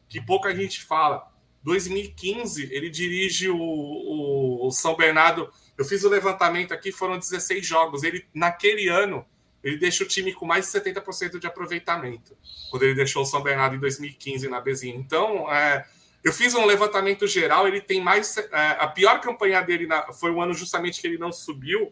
[0.07, 1.31] Que pouca gente fala.
[1.63, 7.65] 2015, ele dirige o, o, o São Bernardo eu fiz o levantamento aqui, foram 16
[7.65, 8.03] jogos.
[8.03, 9.25] Ele, naquele ano,
[9.63, 12.37] ele deixa o time com mais de 70% de aproveitamento,
[12.69, 14.95] quando ele deixou o São Bernardo em 2015 na Bezinha.
[14.95, 15.85] Então, é,
[16.23, 18.37] eu fiz um levantamento geral, ele tem mais.
[18.37, 18.47] É,
[18.79, 21.91] a pior campanha dele na, foi o ano justamente que ele não subiu,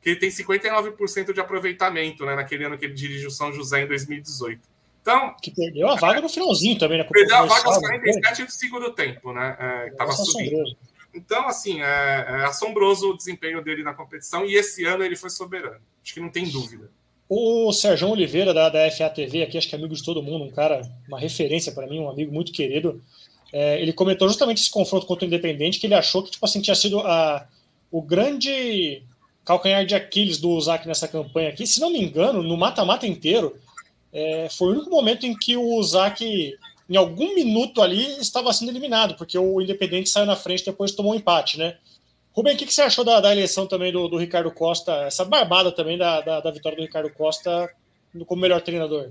[0.00, 3.82] que ele tem 59% de aproveitamento, né, naquele ano que ele dirigiu o São José
[3.82, 4.60] em 2018.
[5.02, 7.04] Então, que perdeu a vaga no finalzinho também, né?
[7.04, 9.56] Perdeu a vaga aos 47 do segundo tempo, né?
[9.58, 10.76] É, tava subindo.
[11.14, 15.30] Então, assim, é, é, assombroso o desempenho dele na competição e esse ano ele foi
[15.30, 15.80] soberano.
[16.02, 16.90] Acho que não tem dúvida.
[17.28, 20.50] O Sérgio Oliveira, da, da FATV, aqui, acho que é amigo de todo mundo, um
[20.50, 23.02] cara, uma referência para mim, um amigo muito querido.
[23.52, 26.60] É, ele comentou justamente esse confronto contra o Independente, que ele achou que tipo assim,
[26.60, 27.46] tinha sido a,
[27.90, 29.02] o grande
[29.44, 31.66] calcanhar de Aquiles do Uzak nessa campanha aqui.
[31.66, 33.56] Se não me engano, no mata-mata inteiro,
[34.12, 36.54] é, foi o único momento em que o Uzak
[36.88, 41.12] em algum minuto ali estava sendo eliminado, porque o Independente saiu na frente depois tomou
[41.12, 41.76] um empate, né?
[42.32, 45.24] Rubem, o que, que você achou da, da eleição também do, do, Ricardo Costa, essa
[45.24, 47.68] barbada também da, da, da, vitória do Ricardo Costa
[48.26, 49.10] como melhor treinador?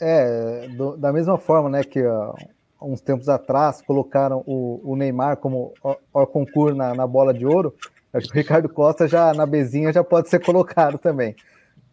[0.00, 2.34] É, do, da mesma forma, né, que uh,
[2.80, 5.74] uns tempos atrás colocaram o, o Neymar como
[6.12, 7.74] o concurso na, na, bola de ouro,
[8.12, 11.34] Acho que o Ricardo Costa já na bezinha já pode ser colocado também,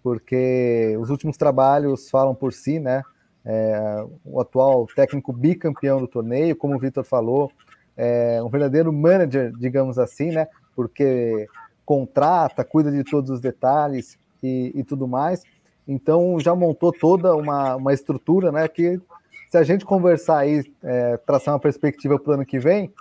[0.04, 3.04] porque os últimos trabalhos falam por si, né?
[3.52, 7.52] É, o atual técnico bicampeão do torneio, como o Vitor falou,
[7.98, 10.48] é um verdadeiro manager, digamos assim, né?
[10.76, 11.48] Porque
[11.84, 15.42] contrata, cuida de todos os detalhes e, e tudo mais.
[15.88, 18.68] Então já montou toda uma, uma estrutura, né?
[18.68, 19.02] Que
[19.50, 22.94] se a gente conversar aí, é, traçar uma perspectiva para o ano que vem,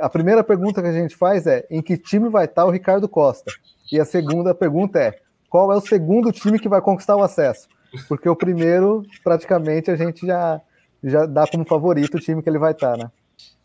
[0.00, 3.06] a primeira pergunta que a gente faz é em que time vai estar o Ricardo
[3.06, 3.52] Costa?
[3.92, 5.18] E a segunda pergunta é
[5.50, 7.68] qual é o segundo time que vai conquistar o acesso?
[8.08, 10.60] Porque o primeiro, praticamente, a gente já,
[11.02, 13.10] já dá como favorito o time que ele vai estar, né?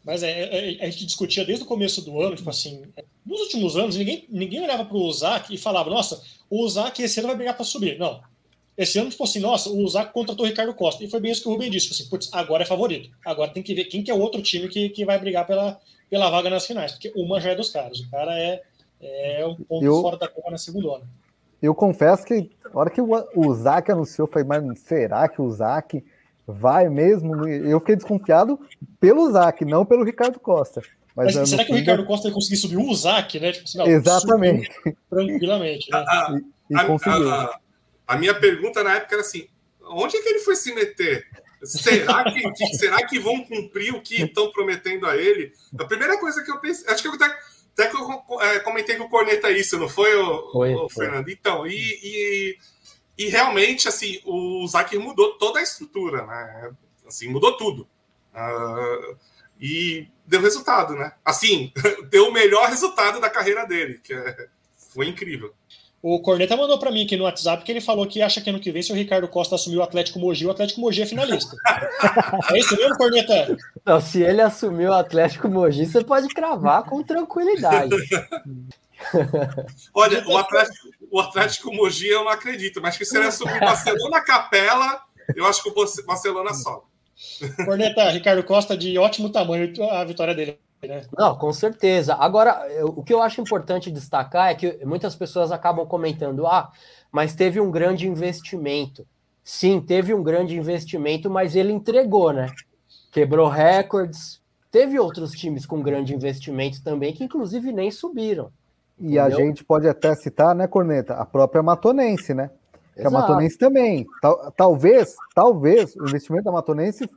[0.04, 2.82] Mas é, é, é a gente discutia desde o começo do ano, tipo assim,
[3.26, 7.20] nos últimos anos, ninguém, ninguém olhava para o Uzak e falava, nossa, o Uzak esse
[7.20, 8.00] ano vai brigar para subir.
[8.00, 8.20] Não.
[8.78, 11.04] Esse ano, tipo assim, nossa, o Uzak contratou o Ricardo Costa.
[11.04, 13.12] E foi bem isso que o Rubem disse, tipo assim, putz, agora é favorito.
[13.24, 15.80] Agora tem que ver quem que é o outro time que, que vai brigar pela,
[16.10, 18.00] pela vaga nas finais, porque uma já é dos caras.
[18.00, 18.64] O cara é,
[19.00, 21.04] é um ponto eu, fora da curva na segunda hora.
[21.62, 25.42] Eu confesso que, a hora que o, o Zac anunciou, eu falei, mas será que
[25.42, 26.04] o Zac
[26.48, 27.48] vai mesmo?
[27.48, 28.60] Eu fiquei desconfiado
[29.00, 30.82] pelo Zac, não pelo Ricardo Costa.
[31.16, 33.52] Mas, mas será que o Ricardo Costa vai conseguir subir o Zac, né?
[33.52, 34.72] Tipo assim, não, Exatamente.
[35.10, 35.92] Tranquilamente.
[35.92, 35.98] Né?
[35.98, 36.38] A,
[36.70, 37.30] e, e conseguiu.
[37.30, 37.60] A, a,
[38.08, 39.48] a, minha pergunta na época era assim:
[39.90, 41.28] onde é que ele foi se meter?
[41.64, 45.52] Será que, será que vão cumprir o que estão prometendo a ele?
[45.78, 47.28] A primeira coisa que eu pensei, acho que eu até,
[47.82, 51.24] até que eu é, comentei com o Corneta isso, não foi, o, foi, o Fernando?
[51.24, 51.34] Foi.
[51.34, 52.58] Então, e, e,
[53.18, 56.72] e, realmente, assim, o Zac mudou toda a estrutura, né?
[57.08, 57.88] Assim, mudou tudo.
[58.34, 59.18] Uh,
[59.60, 61.14] e deu resultado, né?
[61.26, 61.74] Assim,
[62.10, 64.48] deu o melhor resultado da carreira dele, que é,
[64.94, 65.54] foi incrível.
[66.04, 68.60] O Corneta mandou para mim aqui no WhatsApp que ele falou que acha que ano
[68.60, 71.56] que vem, se o Ricardo Costa assumir o Atlético Mogi, o Atlético Mogi é finalista.
[72.52, 73.56] é isso mesmo, Corneta?
[73.86, 77.96] Não, se ele assumir o Atlético Mogi, você pode cravar com tranquilidade.
[79.94, 83.60] Olha, o Atlético, o Atlético Mogi eu não acredito, mas que se ele assumir o
[83.60, 85.02] Barcelona Capela,
[85.36, 86.86] eu acho que o Barcelona sobe.
[87.64, 90.58] Corneta, Ricardo Costa de ótimo tamanho a vitória dele.
[90.88, 91.02] Né?
[91.18, 92.16] Não, com certeza.
[92.16, 96.72] Agora, eu, o que eu acho importante destacar é que muitas pessoas acabam comentando: ah,
[97.12, 99.06] mas teve um grande investimento.
[99.44, 102.48] Sim, teve um grande investimento, mas ele entregou, né?
[103.12, 104.42] Quebrou recordes.
[104.72, 108.52] Teve outros times com grande investimento também, que inclusive nem subiram.
[108.98, 109.26] E entendeu?
[109.26, 111.16] a gente pode até citar, né, Corneta?
[111.16, 112.50] A própria Matonense, né?
[112.96, 114.06] Que a Matonense também.
[114.22, 117.10] Tal, talvez, talvez o investimento da Matonense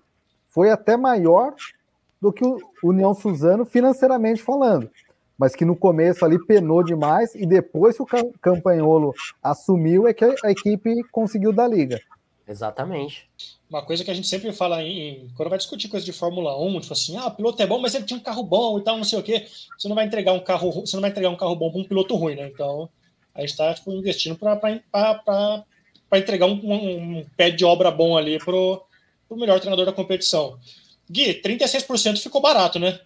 [0.48, 1.54] foi até maior
[2.24, 4.90] do que o União Suzano financeiramente falando.
[5.36, 10.24] Mas que no começo ali penou demais e depois que o Campanholo assumiu é que
[10.24, 12.00] a equipe conseguiu dar liga.
[12.48, 13.28] Exatamente.
[13.68, 16.80] Uma coisa que a gente sempre fala em, quando vai discutir coisa de Fórmula 1,
[16.80, 18.96] tipo assim, ah, o piloto é bom, mas ele tinha um carro bom e tal,
[18.96, 19.46] não sei o quê.
[19.76, 21.84] Você não vai entregar um carro, você não vai entregar um carro bom para um
[21.84, 22.46] piloto ruim, né?
[22.46, 22.88] Então,
[23.34, 25.64] a gente está tipo, investindo para
[26.14, 28.82] entregar um, um, um, pé de obra bom ali pro,
[29.28, 30.58] pro melhor treinador da competição.
[31.10, 32.98] Gui, 36% ficou barato, né?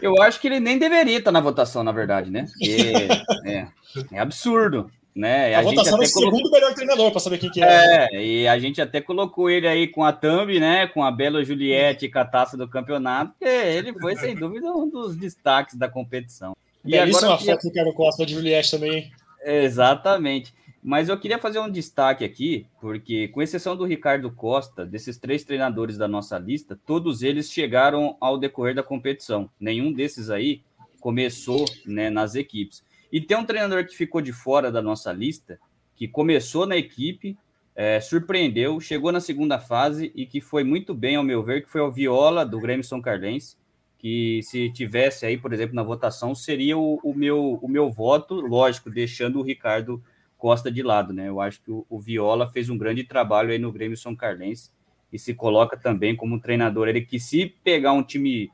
[0.00, 2.46] Eu acho que ele nem deveria estar na votação, na verdade, né?
[2.52, 3.08] Porque,
[3.46, 3.68] é,
[4.12, 4.90] é, absurdo.
[5.14, 5.54] Né?
[5.54, 6.38] A, a votação é o colocou...
[6.38, 8.08] segundo melhor treinador para saber quem que é.
[8.10, 10.86] É, e a gente até colocou ele aí com a Thumb, né?
[10.86, 14.88] Com a Bela Juliette com a taça do campeonato, porque ele foi, sem dúvida, um
[14.88, 16.56] dos destaques da competição.
[16.84, 19.12] E Belíssima agora, foto do Quero Costa de Juliette também.
[19.44, 20.54] Exatamente.
[20.82, 25.44] Mas eu queria fazer um destaque aqui, porque, com exceção do Ricardo Costa, desses três
[25.44, 29.48] treinadores da nossa lista, todos eles chegaram ao decorrer da competição.
[29.60, 30.60] Nenhum desses aí
[30.98, 32.84] começou né, nas equipes.
[33.12, 35.60] E tem um treinador que ficou de fora da nossa lista,
[35.94, 37.38] que começou na equipe,
[37.76, 41.70] é, surpreendeu, chegou na segunda fase e que foi muito bem, ao meu ver, que
[41.70, 43.56] foi o Viola, do Grêmio São Cardense,
[43.98, 48.34] que se tivesse aí, por exemplo, na votação, seria o, o meu, o meu voto,
[48.40, 50.02] lógico, deixando o Ricardo
[50.42, 51.28] Costa de lado, né?
[51.28, 54.72] Eu acho que o, o Viola fez um grande trabalho aí no Grêmio São Carlense
[55.12, 56.88] e se coloca também como um treinador.
[56.88, 58.50] Ele que se pegar um time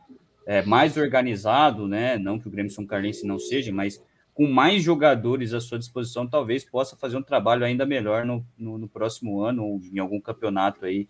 [0.46, 2.18] é, mais organizado, né?
[2.18, 4.04] Não que o Grêmio São Carlense não seja, mas
[4.34, 8.76] com mais jogadores à sua disposição, talvez possa fazer um trabalho ainda melhor no, no,
[8.76, 11.08] no próximo ano ou em algum campeonato aí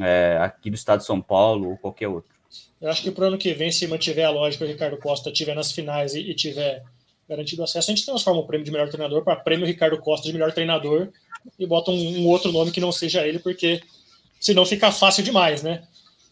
[0.00, 2.36] é, aqui do estado de São Paulo ou qualquer outro.
[2.80, 5.30] Eu acho que para o ano que vem, se mantiver a lógica, o Ricardo Costa
[5.30, 6.82] estiver nas finais e, e tiver
[7.28, 10.32] garantido acesso, a gente transforma o prêmio de melhor treinador para prêmio Ricardo Costa de
[10.32, 11.08] melhor treinador
[11.58, 13.82] e bota um, um, outro nome que não seja ele, porque
[14.40, 15.82] senão fica fácil demais, né?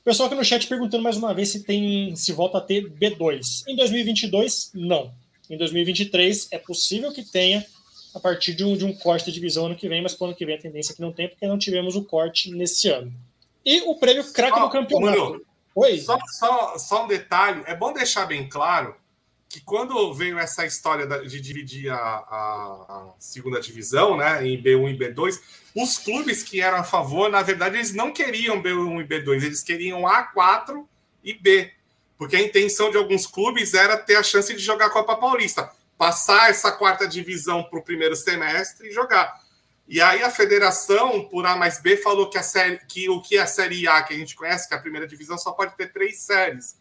[0.02, 3.64] Pessoal aqui no chat perguntando mais uma vez se tem se volta a ter B2.
[3.66, 5.12] Em 2022, não.
[5.50, 7.64] Em 2023 é possível que tenha
[8.14, 10.28] a partir de um, de um corte de divisão ano que vem, mas para o
[10.28, 12.88] ano que vem a tendência é que não tem, porque não tivemos o corte nesse
[12.88, 13.12] ano.
[13.64, 15.44] E o prêmio craque do campeonato.
[15.74, 15.98] Oi.
[15.98, 18.94] Só, só, só um detalhe, é bom deixar bem claro
[19.48, 24.94] que quando veio essa história de dividir a, a, a, segunda divisão, né, em B1
[24.94, 25.40] e B2,
[25.74, 29.62] os clubes que eram a favor, na verdade, eles não queriam B1 e B2, eles
[29.62, 30.84] queriam A4
[31.22, 31.72] e B,
[32.18, 35.70] porque a intenção de alguns clubes era ter a chance de jogar a Copa Paulista,
[35.96, 39.40] passar essa quarta divisão para o primeiro semestre e jogar.
[39.88, 43.36] E aí a federação, por A mais B, falou que, a série, que o que
[43.36, 45.76] é a Série A, que a gente conhece, que é a primeira divisão, só pode
[45.76, 46.76] ter três séries.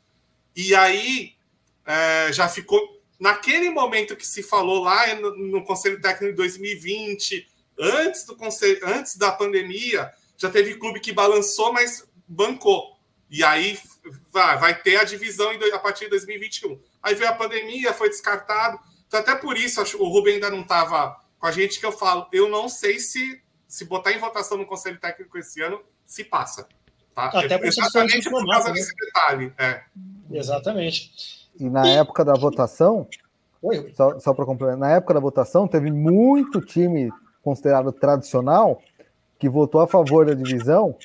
[0.55, 1.35] E aí
[1.86, 2.95] é, já ficou.
[3.20, 7.48] Naquele momento que se falou lá no, no Conselho Técnico de 2020,
[7.80, 12.95] antes, do conselho, antes da pandemia, já teve clube que balançou, mas bancou.
[13.30, 13.80] E aí
[14.32, 16.80] vai, vai ter a divisão em, a partir de 2021.
[17.02, 18.80] Aí veio a pandemia, foi descartado.
[19.07, 21.91] Então, até por isso, acho, o Rubem ainda não estava com a gente, que eu
[21.91, 26.24] falo, eu não sei se, se botar em votação no Conselho Técnico esse ano, se
[26.24, 26.68] passa.
[27.14, 27.28] Tá?
[27.28, 28.74] Até por Exatamente por causa né?
[28.74, 29.53] desse detalhe.
[29.57, 29.84] É.
[30.32, 31.44] Exatamente.
[31.60, 33.07] E na época da votação,
[33.61, 33.91] Oi.
[33.95, 37.11] só, só para complementar, na época da votação, teve muito time
[37.44, 38.82] considerado tradicional
[39.38, 40.95] que votou a favor da divisão,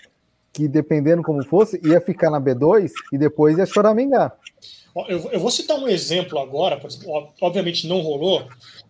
[0.53, 4.37] que dependendo como fosse, ia ficar na B2 e depois ia choramingar.
[5.09, 6.81] Eu, eu vou citar um exemplo agora,
[7.41, 8.49] obviamente não rolou,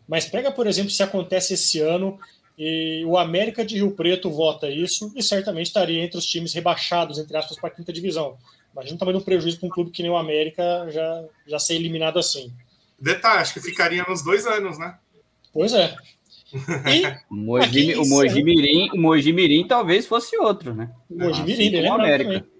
[0.09, 2.19] mas pega, por exemplo, se acontece esse ano
[2.59, 7.19] e o América de Rio Preto vota isso e certamente estaria entre os times rebaixados,
[7.19, 8.37] entre aspas, para a quinta divisão.
[8.73, 12.19] Imagina também um prejuízo para um clube que nem o América já, já ser eliminado
[12.19, 12.53] assim.
[12.99, 14.97] Detalhe, acho que ficaria nos dois anos, né?
[15.53, 15.95] Pois é.
[16.53, 20.91] E o Mogi, o Mogi Mirim, o Mogi Mirim talvez fosse outro, né?
[21.09, 22.41] O Mogi Mirim, assim, América.
[22.41, 22.51] Também.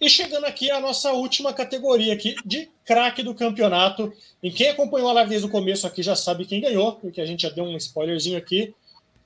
[0.00, 4.12] E chegando aqui a nossa última categoria aqui de craque do campeonato.
[4.42, 7.26] E quem acompanhou a live desde o começo aqui já sabe quem ganhou, porque a
[7.26, 8.74] gente já deu um spoilerzinho aqui.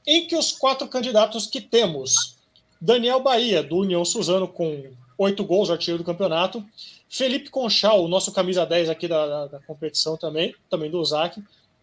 [0.06, 2.36] Em que os quatro candidatos que temos:
[2.81, 4.85] Daniel Bahia, do União Suzano, com
[5.19, 6.65] oito gols, artilheiro do campeonato.
[7.11, 11.43] Felipe Conchal, o nosso camisa 10 aqui da, da, da competição também, também do Zac.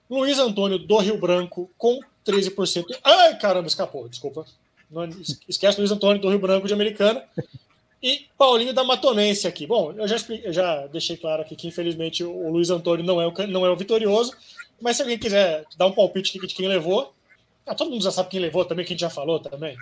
[0.10, 2.86] Luiz Antônio do Rio Branco com 13%.
[3.03, 4.45] Ai, caramba, escapou, desculpa.
[4.90, 5.07] Não,
[5.48, 7.24] esquece Luiz Antônio do Rio Branco de Americana.
[8.02, 9.66] E Paulinho da Matonense aqui.
[9.66, 13.28] Bom, eu já, eu já deixei claro aqui que infelizmente o Luiz Antônio não é
[13.28, 14.32] o, não é o vitorioso.
[14.80, 17.14] Mas se alguém quiser dar um palpite de quem levou,
[17.66, 19.76] ah, todo mundo já sabe quem levou também, quem já falou também.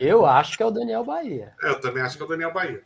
[0.00, 1.52] Eu acho que é o Daniel Bahia.
[1.62, 2.80] Eu também acho que é o Daniel Bahia.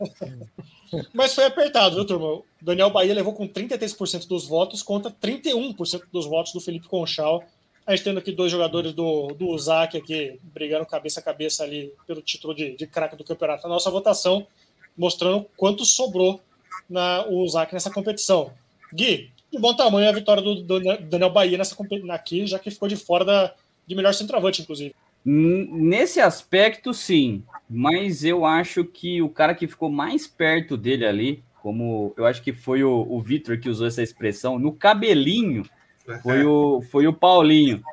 [1.13, 2.25] Mas foi apertado, viu, turma?
[2.25, 7.41] O Daniel Bahia levou com 33% dos votos contra 31% dos votos do Felipe Conchal.
[7.87, 11.93] A gente tendo aqui dois jogadores do, do Usac aqui brigando cabeça a cabeça ali
[12.05, 13.65] pelo título de, de craque do campeonato.
[13.65, 14.45] A nossa votação
[14.97, 16.41] mostrando quanto sobrou
[16.89, 18.51] na, o Usac nessa competição.
[18.93, 21.77] Gui, de bom tamanho a vitória do, do Daniel Bahia nessa
[22.09, 23.53] aqui, já que ficou de fora da,
[23.87, 24.93] de melhor centroavante, inclusive.
[25.25, 27.43] Nesse aspecto, sim.
[27.67, 32.43] Mas eu acho que o cara que ficou mais perto dele ali, como eu acho
[32.43, 35.63] que foi o, o Vitor que usou essa expressão, no cabelinho,
[36.21, 37.83] foi o, foi o Paulinho,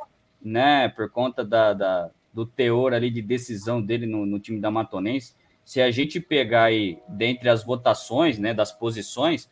[0.42, 0.90] né?
[0.90, 5.34] Por conta da, da do teor ali de decisão dele no, no, time da Matonense.
[5.64, 9.48] Se a gente pegar aí, dentre as votações, né, das posições,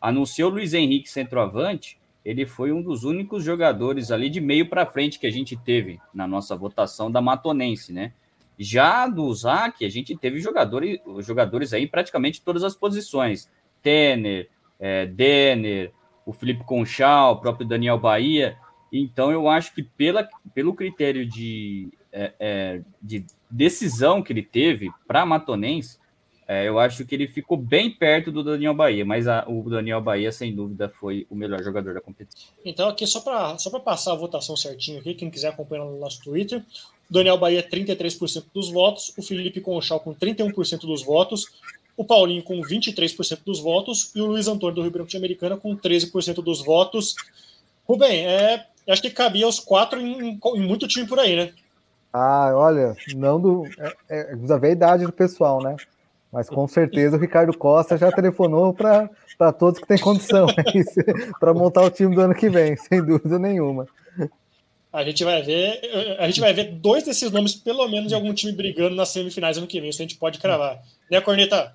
[0.00, 4.86] anunciou o Luiz Henrique centroavante, ele foi um dos únicos jogadores ali de meio para
[4.86, 8.12] frente que a gente teve na nossa votação da Matonense, né?
[8.58, 13.50] Já do ZAC, a gente teve jogadores, jogadores aí em praticamente todas as posições.
[13.82, 15.92] Tener, é, Denner,
[16.24, 18.56] o Felipe Conchal, o próprio Daniel Bahia.
[18.92, 24.90] Então, eu acho que pela, pelo critério de, é, é, de decisão que ele teve
[25.08, 25.98] para Matonense,
[26.46, 30.00] é, eu acho que ele ficou bem perto do Daniel Bahia, mas a, o Daniel
[30.00, 32.52] Bahia, sem dúvida, foi o melhor jogador da competição.
[32.64, 36.22] Então, aqui, só para só passar a votação certinho aqui, quem quiser acompanhar no nosso
[36.22, 36.62] Twitter,
[37.08, 41.46] Daniel Bahia, 33% dos votos, o Felipe Conchal com 31% dos votos,
[41.96, 45.56] o Paulinho com 23% dos votos e o Luiz Antônio do Rio Branco de Americana
[45.56, 47.14] com 13% dos votos.
[47.86, 51.52] Rubem, é, acho que cabia os quatro em, em, muito time por aí, né?
[52.12, 53.66] Ah, olha, não do.
[53.78, 55.76] É, é, precisa ver a idade do pessoal, né?
[56.32, 60.46] Mas com certeza o Ricardo Costa já telefonou para todos que têm condição
[61.38, 63.86] para montar o time do ano que vem, sem dúvida nenhuma.
[64.90, 65.80] A gente vai ver,
[66.18, 69.58] a gente vai ver dois desses nomes, pelo menos, de algum time brigando nas semifinais
[69.58, 69.90] ano que vem.
[69.90, 70.82] Isso a gente pode cravar.
[71.10, 71.74] Né, Corneta?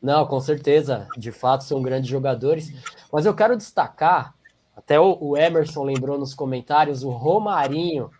[0.00, 1.06] Não, com certeza.
[1.16, 2.72] De fato, são grandes jogadores.
[3.10, 4.34] Mas eu quero destacar,
[4.76, 8.10] até o Emerson lembrou nos comentários, o Romarinho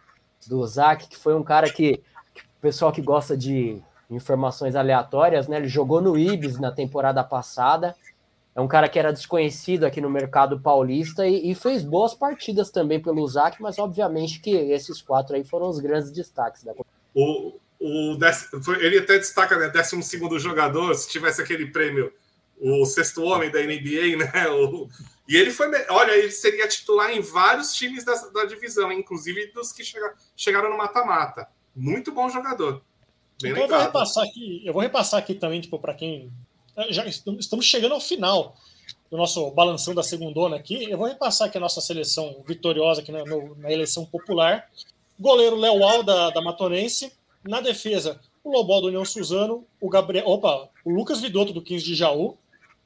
[0.47, 2.02] do Zac, que foi um cara que,
[2.35, 3.82] que o pessoal que gosta de
[4.15, 5.57] informações aleatórias, né?
[5.57, 7.95] Ele jogou no Ibis na temporada passada.
[8.55, 12.70] É um cara que era desconhecido aqui no mercado paulista e, e fez boas partidas
[12.70, 16.73] também pelo ZAC, mas obviamente que esses quatro aí foram os grandes destaques da
[17.15, 18.19] o, o
[18.81, 19.69] ele até destaca, né?
[19.69, 22.12] 12 jogador, se tivesse aquele prêmio
[22.59, 24.49] o sexto homem da NBA, né?
[24.49, 24.89] O,
[25.28, 29.73] e ele foi, olha, ele seria titular em vários times da, da divisão, inclusive dos
[29.73, 31.49] que chega, chegaram no mata-mata.
[31.74, 32.82] Muito bom jogador.
[33.40, 36.31] Bem então eu vou repassar aqui, eu vou repassar aqui também, tipo, para quem
[36.90, 38.56] já estamos chegando ao final
[39.11, 40.90] do nosso balanção da segundona aqui.
[40.90, 44.69] Eu vou repassar aqui a nossa seleção vitoriosa aqui na, no, na eleição popular.
[45.19, 47.12] Goleiro Léo da, da Matonense.
[47.44, 51.85] Na defesa, o Lobol do União Suzano, o Gabriel, opa, o Lucas Vidotto do 15
[51.85, 52.36] de Jaú,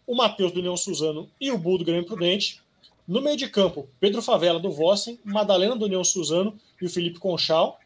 [0.07, 2.61] o Matheus do União Suzano e o Bull do Grêmio Prudente.
[3.07, 7.19] No meio de campo, Pedro Favela do Vossen, Madalena do União Suzano e o Felipe
[7.19, 7.79] Conchal.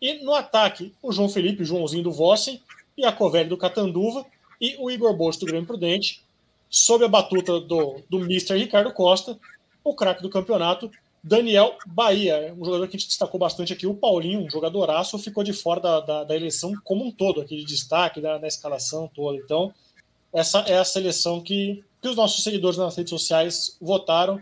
[0.00, 2.60] E no ataque, o João Felipe, Joãozinho do Vossen,
[2.96, 4.24] e a Covelli do Catanduva
[4.60, 6.22] e o Igor Bosto do Grêmio Prudente,
[6.68, 8.56] sob a batuta do, do Mr.
[8.56, 9.38] Ricardo Costa,
[9.84, 10.90] o craque do campeonato,
[11.22, 15.42] Daniel Bahia, um jogador que a gente destacou bastante aqui, o Paulinho, um jogadoraço, ficou
[15.42, 19.10] de fora da, da, da eleição como um todo, aqui de destaque, da, da, escalação
[19.12, 19.36] toda.
[19.36, 19.74] Então,
[20.32, 24.40] essa é a seleção que, que os nossos seguidores nas redes sociais votaram.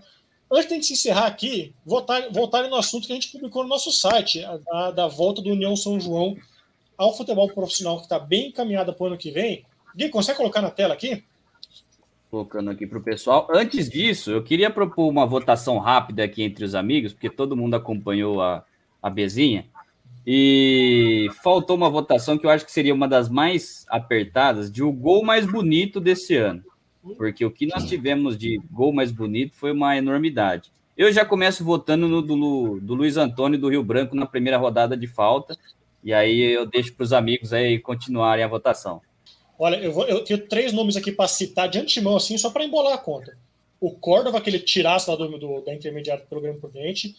[0.50, 3.68] Antes de a gente encerrar aqui, votar, voltarem no assunto que a gente publicou no
[3.68, 6.36] nosso site, a, da volta do União São João
[6.96, 9.64] ao futebol profissional, que está bem encaminhada para o ano que vem.
[9.96, 11.24] Gui, consegue colocar na tela aqui?
[12.34, 13.46] colocando aqui para o pessoal.
[13.48, 17.74] Antes disso, eu queria propor uma votação rápida aqui entre os amigos, porque todo mundo
[17.74, 18.64] acompanhou a,
[19.00, 19.66] a Bezinha.
[20.26, 24.90] E faltou uma votação que eu acho que seria uma das mais apertadas de o
[24.90, 26.64] gol mais bonito desse ano.
[27.16, 30.72] Porque o que nós tivemos de gol mais bonito foi uma enormidade.
[30.96, 34.96] Eu já começo votando no do, do Luiz Antônio do Rio Branco na primeira rodada
[34.96, 35.58] de falta.
[36.02, 39.02] E aí eu deixo para os amigos aí continuarem a votação.
[39.58, 42.64] Olha, eu, vou, eu tenho três nomes aqui para citar de antemão, assim, só para
[42.64, 43.36] embolar a conta.
[43.80, 47.14] O Córdova, aquele tiraço lá do, do, da intermediária do programa Prudente.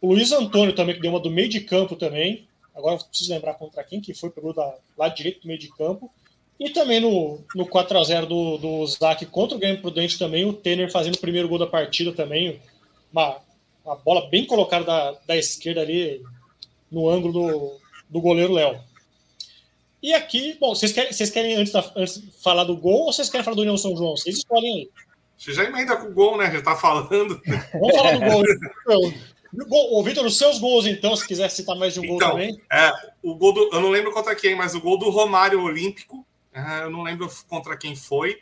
[0.00, 2.46] O Luiz Antônio também, que deu uma do meio de campo também.
[2.74, 5.68] Agora eu preciso lembrar contra quem que foi, pegou da, lá direito do meio de
[5.68, 6.10] campo.
[6.58, 10.90] E também no, no 4x0 do, do Zac contra o Grêmio Prudente também, o Tener
[10.90, 12.60] fazendo o primeiro gol da partida também.
[13.12, 13.38] Uma,
[13.84, 16.22] uma bola bem colocada da, da esquerda ali
[16.90, 18.80] no ângulo do, do goleiro Léo.
[20.02, 23.28] E aqui, bom, vocês querem, vocês querem antes, da, antes falar do gol ou vocês
[23.28, 24.16] querem falar do União São João?
[24.16, 24.90] Vocês escolhem aí.
[25.36, 26.50] Você já emenda com o gol, né?
[26.50, 27.40] Já tá falando.
[27.72, 29.12] Vamos falar do gol.
[29.92, 32.60] Ô, Vitor, os seus gols, então, se quiser citar mais de um então, gol também.
[32.70, 32.92] É,
[33.22, 33.70] o gol do.
[33.72, 36.26] Eu não lembro contra quem, mas o gol do Romário Olímpico.
[36.56, 38.40] É, eu não lembro contra quem foi.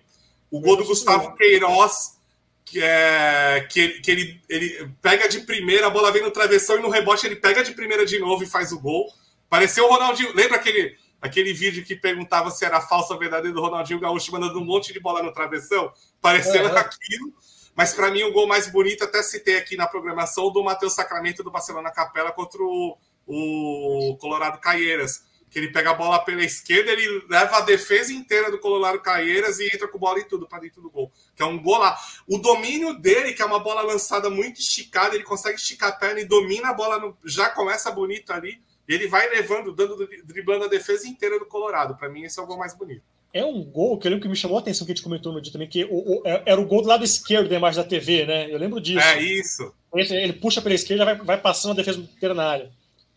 [0.48, 2.16] O gol do Gustavo Queiroz,
[2.64, 6.78] que, é, que, ele, que ele, ele pega de primeira, a bola vem no travessão
[6.78, 9.12] e no rebote ele pega de primeira de novo e faz o gol.
[9.48, 10.32] Pareceu o Ronaldinho.
[10.32, 14.60] Lembra aquele aquele vídeo que perguntava se era falso ou verdadeiro do Ronaldinho Gaúcho mandando
[14.60, 16.76] um monte de bola no travessão, parecendo uhum.
[16.76, 17.32] aquilo.
[17.74, 21.42] Mas para mim, o gol mais bonito, até citei aqui na programação, do Matheus Sacramento
[21.42, 25.24] do Barcelona Capela contra o, o Colorado Caieiras.
[25.54, 29.60] Que ele pega a bola pela esquerda, ele leva a defesa inteira do Colorado Caieiras
[29.60, 31.12] e entra com bola e tudo para dentro do gol.
[31.36, 31.96] Que é um gol lá.
[32.26, 36.20] O domínio dele, que é uma bola lançada muito esticada, ele consegue esticar a perna
[36.20, 40.68] e domina a bola, no, já começa bonito ali ele vai levando, dando, driblando a
[40.68, 41.96] defesa inteira do Colorado.
[41.96, 43.02] Para mim, esse é o gol mais bonito.
[43.32, 45.32] É um gol que eu lembro que me chamou a atenção que a gente comentou
[45.32, 47.82] no dia também, que o, o, é, era o gol do lado esquerdo da imagem
[47.82, 48.52] da TV, né?
[48.52, 49.00] Eu lembro disso.
[49.00, 49.74] É isso.
[49.92, 52.70] Ele puxa pela esquerda vai, vai passando a defesa inteira na área.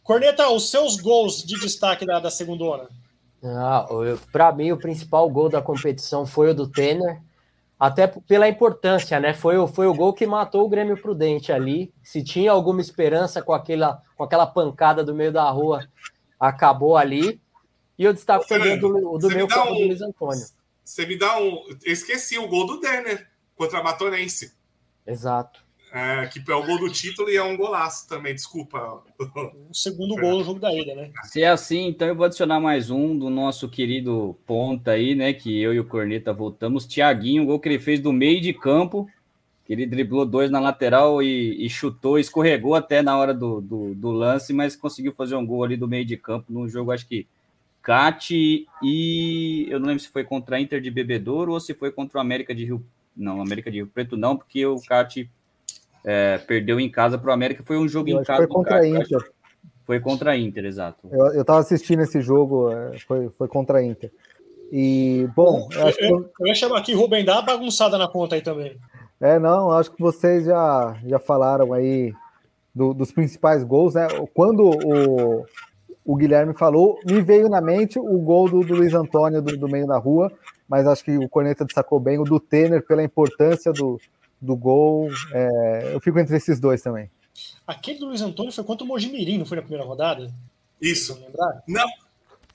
[0.07, 2.87] Corneta, os seus gols de destaque da, da segunda
[3.43, 3.85] Ah,
[4.31, 7.21] Para mim, o principal gol da competição foi o do Tener
[7.77, 9.33] até pela importância, né?
[9.33, 11.93] Foi o, foi o gol que matou o Grêmio Prudente ali.
[12.01, 15.85] Se tinha alguma esperança com aquela, com aquela pancada do meio da rua,
[16.39, 17.41] acabou ali.
[17.99, 20.47] E eu destaco também do, do meu campo um, do Luiz Antônio.
[20.85, 21.65] Você me dá um.
[21.83, 23.27] Eu esqueci o gol do Denner
[23.57, 24.53] contra a Matonense.
[25.05, 25.66] Exato.
[25.91, 29.01] É, que é o gol do título e é um golaço também, desculpa.
[29.17, 31.11] O segundo gol do jogo da ida, né?
[31.23, 35.31] Se é assim, então eu vou adicionar mais um do nosso querido ponta aí, né?
[35.31, 36.85] Que eu e o Corneta voltamos.
[36.85, 39.09] Tiaguinho, o gol que ele fez do meio de campo,
[39.65, 43.95] que ele driblou dois na lateral e, e chutou, escorregou até na hora do, do,
[43.95, 47.07] do, lance, mas conseguiu fazer um gol ali do meio de campo num jogo, acho
[47.07, 47.25] que
[47.81, 51.91] Cate e eu não lembro se foi contra a Inter de Bebedouro ou se foi
[51.91, 52.85] contra o América de Rio.
[53.15, 55.29] Não, América de Rio Preto não, porque o Cate
[56.09, 57.61] é, perdeu em casa para o América.
[57.65, 58.37] Foi um jogo eu em casa.
[58.37, 59.31] Foi contra a Inter.
[59.85, 61.09] Foi contra a Inter, exato.
[61.11, 64.09] Eu estava assistindo esse jogo, é, foi, foi contra a Inter.
[64.71, 65.67] E, bom.
[65.73, 68.77] Eu, eu, eu, eu ia chamar aqui Rubem, dá uma bagunçada na conta aí também.
[69.19, 72.13] É, não, acho que vocês já, já falaram aí
[72.73, 74.07] do, dos principais gols, né?
[74.33, 75.45] Quando o,
[76.05, 79.67] o Guilherme falou, me veio na mente o gol do, do Luiz Antônio do, do,
[79.67, 80.31] meio da rua,
[80.69, 83.99] mas acho que o Corneta destacou bem o do Tener pela importância do,
[84.41, 85.09] do gol.
[85.31, 87.09] É, eu fico entre esses dois também.
[87.65, 90.31] Aquele do Luiz Antônio foi contra o Mojimirim, não foi na primeira rodada?
[90.81, 91.19] Isso.
[91.67, 91.87] Não,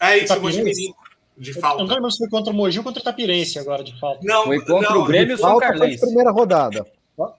[0.00, 0.94] é isso, o Mojimirim.
[1.36, 1.82] de falta.
[1.82, 4.20] Eu não lembro se foi contra o Mogi ou contra o Tapirense agora, de falta.
[4.22, 6.00] Não, Foi contra não, o Grêmio e o São foi Carlense.
[6.00, 6.86] primeira rodada.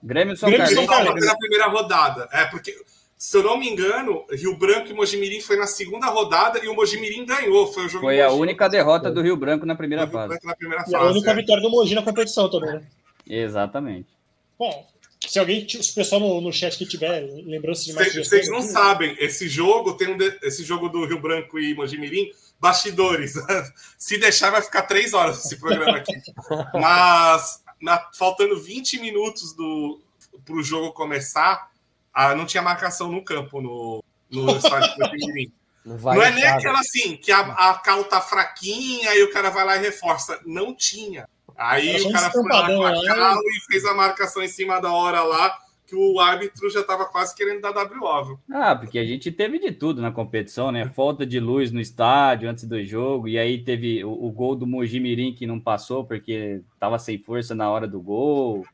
[0.02, 1.06] Grêmio e São Grêmio e São São Carlense.
[1.06, 2.28] Paulo foi na primeira rodada.
[2.32, 2.74] É, porque,
[3.18, 6.74] se eu não me engano, Rio Branco e Mojimirim foi na segunda rodada e o
[6.74, 7.66] Mojimirim ganhou.
[7.72, 10.28] Foi o jogo Foi a única derrota do Rio Branco na primeira Foi o Rio
[10.30, 10.46] fase.
[10.46, 11.10] Na primeira E a fase.
[11.12, 11.34] única é.
[11.34, 12.82] vitória do Mogi na competição também, né?
[13.26, 14.13] Exatamente.
[14.58, 14.86] Bom,
[15.26, 18.58] se alguém, se o pessoal no, no chat que tiver lembrança de mais Vocês não
[18.58, 23.34] aqui, sabem, esse jogo tem um de- esse jogo do Rio Branco e Mojimirim, bastidores.
[23.98, 26.12] Se deixar, vai ficar três horas esse programa aqui.
[26.74, 30.00] Mas na- faltando 20 minutos do
[30.44, 31.70] para o jogo começar,
[32.12, 35.52] ah, não tinha marcação no campo no, no estádio do Mojimirim.
[35.84, 39.30] Não vai Não é nem aquela assim, que a, a cal tá fraquinha e o
[39.32, 40.40] cara vai lá e reforça.
[40.44, 41.28] Não tinha.
[41.56, 44.80] Aí o cara foi lá com a lá cal e fez a marcação em cima
[44.80, 45.56] da hora lá,
[45.86, 48.24] que o árbitro já tava quase querendo dar WO.
[48.24, 48.38] viu?
[48.52, 50.88] Ah, porque a gente teve de tudo na competição, né?
[50.88, 54.66] Falta de luz no estádio antes do jogo, e aí teve o, o gol do
[54.66, 58.64] Mojimirim que não passou porque tava sem força na hora do gol.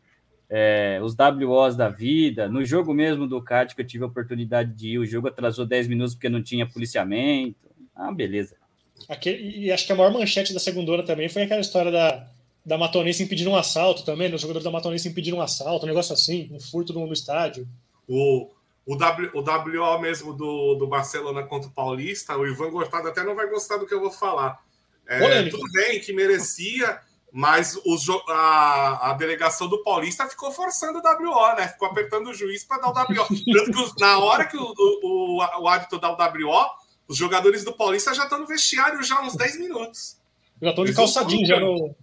[0.53, 2.49] É, os WOs da vida.
[2.49, 5.65] No jogo mesmo do kart que eu tive a oportunidade de ir, o jogo atrasou
[5.65, 7.71] 10 minutos porque não tinha policiamento.
[7.95, 8.57] Ah, beleza.
[9.09, 12.27] Aquele, e acho que a maior manchete da segunda também foi aquela história da,
[12.65, 14.35] da Matonense impedindo um assalto também, né?
[14.35, 17.67] os jogadores da Matonense impedindo um assalto, um negócio assim, um furto no, no estádio.
[18.09, 18.51] O,
[18.87, 23.23] o, w, o WO mesmo do, do Barcelona contra o Paulista, o Ivan Gostado até
[23.25, 24.61] não vai gostar do que eu vou falar.
[25.07, 25.19] É,
[25.51, 27.01] tudo bem que merecia,
[27.33, 31.69] mas os a, a delegação do Paulista ficou forçando o WO, né?
[31.69, 33.27] Ficou apertando o juiz para dar o WO.
[33.29, 36.67] Tanto que os- na hora que o, o, o, o árbitro dá o WO,
[37.09, 40.17] os jogadores do Paulista já estão no vestiário já há uns 10 minutos.
[40.63, 41.95] Já estão de calçadinho já no.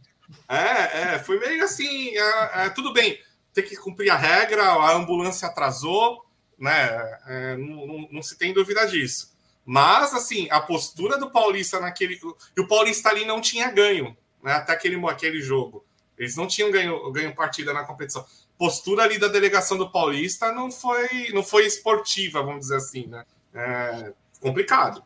[0.47, 3.19] É, é, foi meio assim, é, é, tudo bem,
[3.53, 6.25] tem que cumprir a regra, a ambulância atrasou,
[6.57, 7.19] né?
[7.27, 9.35] é, não, não- não se tem dúvida disso.
[9.65, 12.19] Mas, assim, a postura do Paulista naquele.
[12.55, 14.53] E o Paulista ali não tinha ganho, né?
[14.53, 15.85] Até aquele, aquele jogo.
[16.17, 18.25] Eles não tinham ganho, ganho partida na competição.
[18.57, 23.25] Postura ali da delegação do Paulista não foi, não foi esportiva, vamos dizer assim, né?
[23.53, 25.03] É, complicado.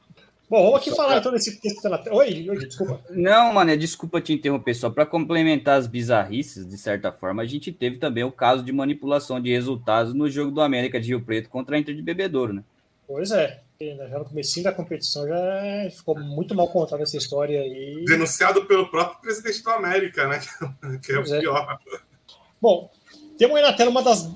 [0.52, 2.18] Bom, vamos aqui falar então desse texto que tá na tela.
[2.18, 3.00] Oi, oi, desculpa.
[3.10, 7.72] Não, mano, desculpa te interromper, só para complementar as bizarrices, de certa forma, a gente
[7.72, 11.50] teve também o caso de manipulação de resultados no jogo do América de Rio Preto
[11.50, 12.66] contra a Inter de Bebedouro, né?
[13.08, 13.62] Pois é.
[13.80, 18.04] Já no comecinho da competição já ficou muito mal contada essa história aí.
[18.04, 20.42] Denunciado pelo próprio presidente do América, né?
[21.02, 21.40] Que é o Pois é.
[21.40, 21.80] pior.
[22.62, 22.92] Bom,
[23.38, 24.30] temos aí na tela uma das,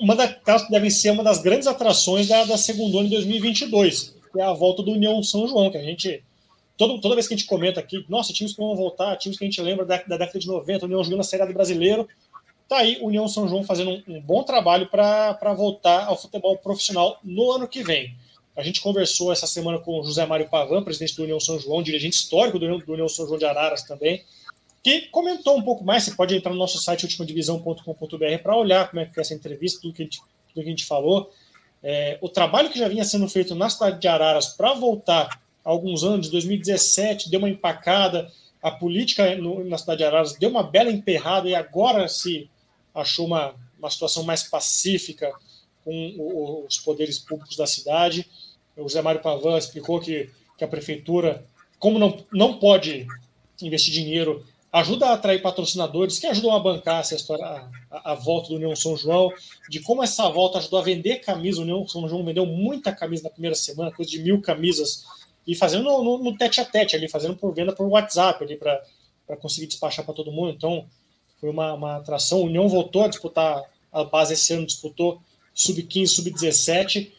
[0.00, 4.17] uma das que devem ser uma das grandes atrações da, da segunda em 2022, que
[4.36, 6.22] é a volta do União São João, que a gente
[6.78, 9.44] todo, toda vez que a gente comenta aqui, nossa, times que vão voltar, times que
[9.44, 12.08] a gente lembra da, da década de 90, União jogando na Série A do Brasileiro,
[12.68, 17.18] tá aí União São João fazendo um, um bom trabalho para voltar ao futebol profissional
[17.24, 18.14] no ano que vem.
[18.56, 21.82] A gente conversou essa semana com o José Mário Pavan, presidente do União São João,
[21.82, 24.24] dirigente histórico do União, do União São João de Araras também,
[24.82, 26.04] que comentou um pouco mais.
[26.04, 29.80] Você pode entrar no nosso site ultimadivisão.com.br para olhar como é que foi essa entrevista,
[29.80, 31.30] tudo que a gente, tudo que a gente falou.
[31.82, 36.02] É, o trabalho que já vinha sendo feito na cidade de Araras para voltar alguns
[36.02, 38.30] anos, 2017, deu uma empacada.
[38.62, 42.48] A política no, na cidade de Araras deu uma bela emperrada e agora se
[42.94, 45.32] achou uma, uma situação mais pacífica
[45.84, 48.28] com os poderes públicos da cidade.
[48.76, 51.44] O José Mário Pavan explicou que, que a prefeitura,
[51.78, 53.06] como não, não pode
[53.62, 57.44] investir dinheiro ajuda a atrair patrocinadores que ajudam a bancar essa história,
[57.90, 59.32] a, a, volta do União São João,
[59.68, 61.60] de como essa volta ajudou a vender camisa.
[61.60, 65.04] O União São João vendeu muita camisa na primeira semana, coisa de mil camisas,
[65.46, 68.56] e fazendo no, no, no tete a tete ali, fazendo por venda por WhatsApp ali
[68.56, 70.52] para conseguir despachar para todo mundo.
[70.52, 70.86] Então,
[71.40, 72.40] foi uma, uma atração.
[72.40, 75.20] O União voltou a disputar a base esse ano, disputou
[75.54, 77.10] sub-15, sub-17.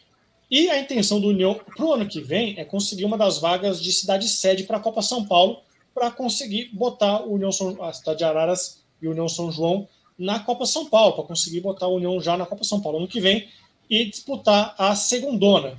[0.50, 3.80] E a intenção do União para o ano que vem é conseguir uma das vagas
[3.80, 5.60] de cidade sede para a Copa São Paulo,
[6.00, 9.86] para conseguir botar o União São, a cidade de Araras e o União São João
[10.18, 13.06] na Copa São Paulo, para conseguir botar a União já na Copa São Paulo ano
[13.06, 13.46] que vem
[13.88, 15.76] e disputar a segundona.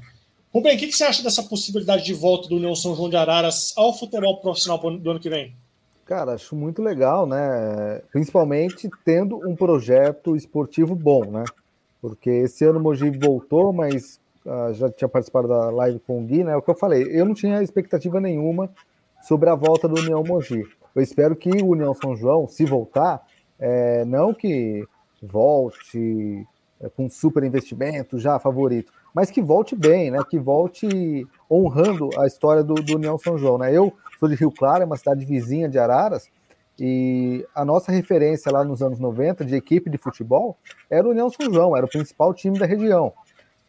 [0.53, 3.15] Rubem, o que, que você acha dessa possibilidade de volta do União São João de
[3.15, 5.55] Araras ao futebol profissional do ano que vem?
[6.05, 8.03] Cara, acho muito legal, né?
[8.11, 11.45] Principalmente tendo um projeto esportivo bom, né?
[11.99, 16.23] Porque esse ano o Mogi voltou, mas uh, já tinha participado da live com o
[16.23, 16.51] Gui, né?
[16.51, 18.69] É o que eu falei, eu não tinha expectativa nenhuma
[19.21, 20.63] sobre a volta do União Mogi.
[20.93, 23.21] Eu espero que o União São João, se voltar,
[23.59, 24.85] é, não que
[25.21, 26.45] volte
[26.79, 30.19] é, com super investimento, já favorito, mas que volte bem, né?
[30.29, 33.71] Que volte honrando a história do, do União São João, né?
[33.75, 36.29] Eu sou de Rio Claro, é uma cidade vizinha de Araras,
[36.79, 40.57] e a nossa referência lá nos anos 90 de equipe de futebol
[40.89, 43.13] era o União São João, era o principal time da região.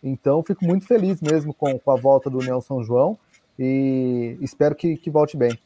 [0.03, 3.19] Então, fico muito feliz mesmo com, com a volta do União São João
[3.59, 5.59] e espero que, que volte bem.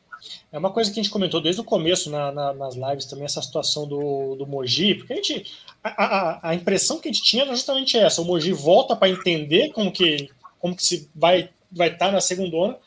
[0.51, 3.25] É uma coisa que a gente comentou desde o começo na, na, nas lives também,
[3.25, 5.53] essa situação do, do Moji, porque a gente.
[5.85, 9.09] A, a, a impressão que a gente tinha era justamente essa: o Moji volta para
[9.09, 12.79] entender como que, como que se vai vai estar tá na segunda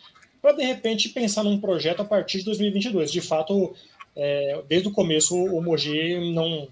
[0.42, 3.12] para de repente pensar num projeto a partir de 2022.
[3.12, 3.74] De fato,
[4.16, 6.68] é, desde o começo, o Mogi não,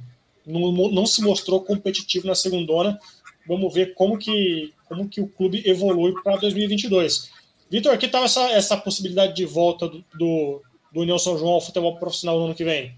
[0.45, 2.99] não, não se mostrou competitivo na segunda
[3.47, 7.29] Vamos ver como que, como que o clube evolui para 2022.
[7.69, 10.61] Vitor, que tal essa, essa possibilidade de volta do, do,
[10.91, 12.95] do União São João ao futebol profissional no ano que vem?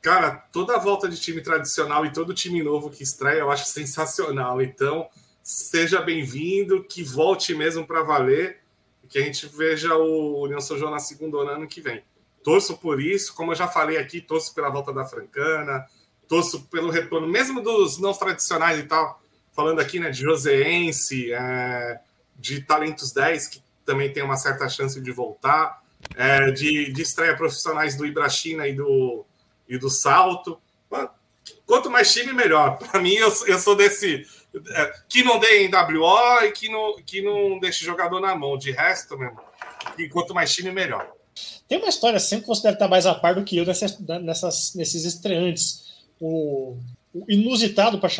[0.00, 3.66] Cara, toda a volta de time tradicional e todo time novo que estreia eu acho
[3.66, 4.60] sensacional.
[4.60, 5.08] Então,
[5.42, 8.60] seja bem-vindo, que volte mesmo para valer
[9.04, 12.02] e que a gente veja o União São João na segunda ano que vem.
[12.42, 15.86] Torço por isso, como eu já falei aqui, torço pela volta da Francana,
[16.28, 19.22] torço pelo retorno, mesmo dos não tradicionais e tal,
[19.52, 22.00] falando aqui né, de Joseense, é,
[22.36, 25.82] de Talentos 10, que também tem uma certa chance de voltar,
[26.16, 29.24] é, de, de estreia profissionais do Ibrachina e do,
[29.68, 30.60] e do Salto.
[31.66, 32.78] Quanto mais time, melhor.
[32.90, 34.26] Para mim, eu, eu sou desse.
[34.54, 38.58] É, que não dê em WO e que não, que não deixe jogador na mão.
[38.58, 39.40] De resto, mesmo.
[39.98, 41.10] E quanto mais time, melhor.
[41.66, 43.98] Tem uma história sempre que você deve estar mais a par do que eu nessas,
[43.98, 46.04] nessas, nesses estreantes.
[46.20, 46.76] O,
[47.14, 48.10] o inusitado, pra,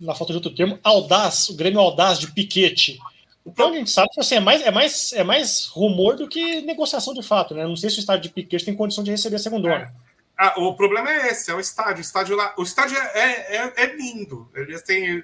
[0.00, 2.98] na falta de outro termo, audaz, o Grêmio audaz de Piquete.
[3.44, 6.60] Então a gente sabe que assim, é, mais, é, mais, é mais rumor do que
[6.62, 7.64] negociação de fato, né?
[7.64, 9.94] Não sei se o estádio de Piquete tem condição de receber a segunda hora.
[10.36, 11.98] Ah, o problema é esse, é o estádio.
[11.98, 14.50] O estádio lá, o estádio é, é, é lindo.
[14.54, 15.22] Ele tem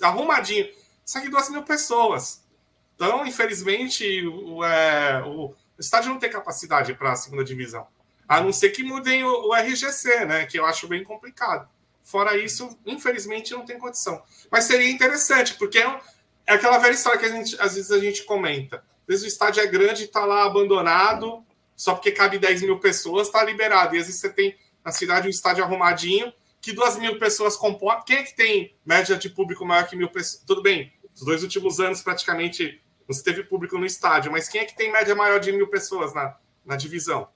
[0.00, 0.66] arrumadinho.
[1.04, 2.42] Só que duas mil pessoas.
[2.94, 7.86] Então, infelizmente, o, é, o estádio não tem capacidade para a segunda divisão.
[8.26, 10.46] A não ser que mudem o, o, RGC, né?
[10.46, 11.68] Que eu acho bem complicado.
[12.02, 14.22] Fora isso, infelizmente, não tem condição.
[14.50, 16.00] Mas seria interessante, porque é,
[16.46, 18.76] é aquela velha história que gente, às vezes a gente comenta.
[18.76, 21.44] Às vezes o estádio é grande e está lá abandonado,
[21.74, 23.94] só porque cabe 10 mil pessoas, está liberado.
[23.94, 28.04] E às vezes você tem na cidade um estádio arrumadinho, que duas mil pessoas comportam.
[28.04, 30.42] Quem é que tem média de público maior que mil pessoas?
[30.46, 34.60] Tudo bem, os dois últimos anos praticamente não se teve público no estádio, mas quem
[34.60, 37.28] é que tem média maior de mil pessoas na, na divisão?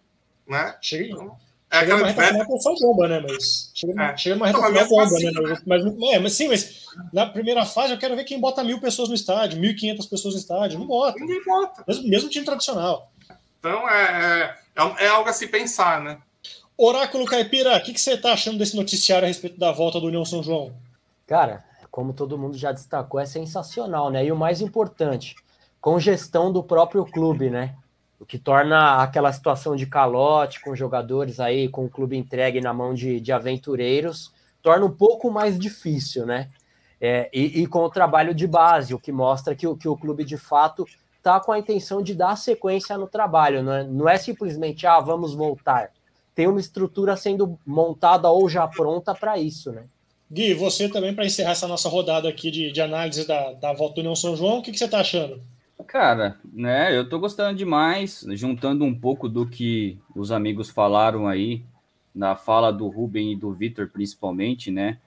[0.46, 0.76] Né?
[0.82, 1.38] Chega, então,
[1.70, 3.20] é chega uma reta final com bomba, né?
[3.20, 4.16] Mas chega, é.
[4.16, 5.40] chega uma reta final bomba, assim, né?
[5.40, 5.56] né?
[5.66, 9.08] Mas, é, mas sim, mas na primeira fase eu quero ver quem bota mil pessoas
[9.08, 10.78] no estádio, mil e quinhentas pessoas no estádio.
[10.78, 11.18] Não bota.
[11.20, 11.84] Ninguém bota.
[11.86, 13.10] Mesmo, mesmo time tradicional.
[13.60, 16.18] Então é, é, é algo a se pensar, né?
[16.76, 20.06] Oráculo Caipira, o que, que você está achando desse noticiário a respeito da volta do
[20.06, 20.72] União São João?
[21.26, 24.24] Cara, como todo mundo já destacou, é sensacional, né?
[24.24, 25.36] E o mais importante,
[25.80, 27.74] com gestão do próprio clube, né?
[28.20, 32.72] O que torna aquela situação de calote com jogadores aí, com o clube entregue na
[32.72, 34.32] mão de, de aventureiros,
[34.62, 36.50] torna um pouco mais difícil, né?
[37.00, 40.22] É, e, e, com o trabalho de base, o que mostra que, que o clube
[40.22, 40.86] de fato
[41.16, 45.00] está com a intenção de dar sequência no trabalho, não é, não é simplesmente, ah,
[45.00, 45.90] vamos voltar
[46.40, 49.84] tem uma estrutura sendo montada ou já pronta para isso, né?
[50.30, 53.96] Gui, você também, para encerrar essa nossa rodada aqui de, de análise da, da volta
[53.96, 55.42] do União São João, o que, que você está achando?
[55.86, 61.64] Cara, né, eu estou gostando demais, juntando um pouco do que os amigos falaram aí,
[62.14, 64.98] na fala do Ruben e do Vitor, principalmente, né?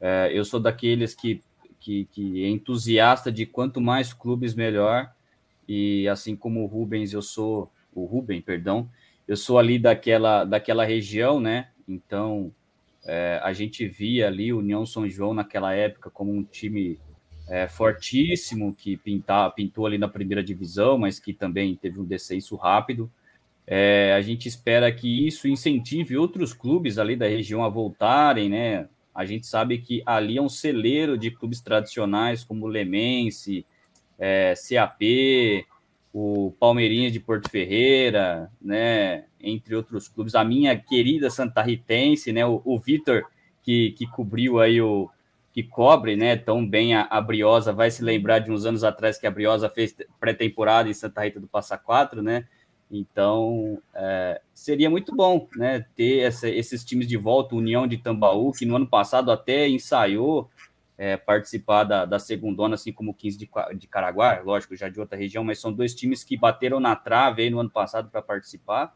[0.00, 1.42] É, eu sou daqueles que,
[1.80, 5.12] que, que é entusiasta de quanto mais clubes, melhor.
[5.68, 8.88] E assim como o Rubens, eu sou o Ruben, perdão,
[9.26, 11.68] eu sou ali daquela, daquela região, né?
[11.88, 12.52] Então,
[13.04, 16.98] é, a gente via ali o União São João naquela época como um time
[17.48, 22.56] é, fortíssimo, que pintar, pintou ali na primeira divisão, mas que também teve um descenso
[22.56, 23.10] rápido.
[23.66, 28.88] É, a gente espera que isso incentive outros clubes ali da região a voltarem, né?
[29.14, 33.64] A gente sabe que ali é um celeiro de clubes tradicionais como Lemense,
[34.18, 35.66] é, CAP,
[36.12, 42.46] o Palmeirinha de Porto Ferreira, né, entre outros clubes, a minha querida Santa Ritense, né,
[42.46, 43.24] o, o Vitor,
[43.62, 45.10] que, que cobriu aí o,
[45.54, 49.16] que cobre, né, tão bem a, a, Briosa, vai se lembrar de uns anos atrás
[49.16, 52.44] que a Briosa fez pré-temporada em Santa Rita do Passa Quatro, né,
[52.90, 58.50] então é, seria muito bom, né, ter essa, esses times de volta, União de Tambaú,
[58.50, 60.50] que no ano passado até ensaiou,
[60.98, 63.48] é, participar da, da segundona, assim como o 15 de,
[63.78, 67.42] de Caraguá, lógico, já de outra região, mas são dois times que bateram na trave
[67.42, 68.92] aí no ano passado para participar.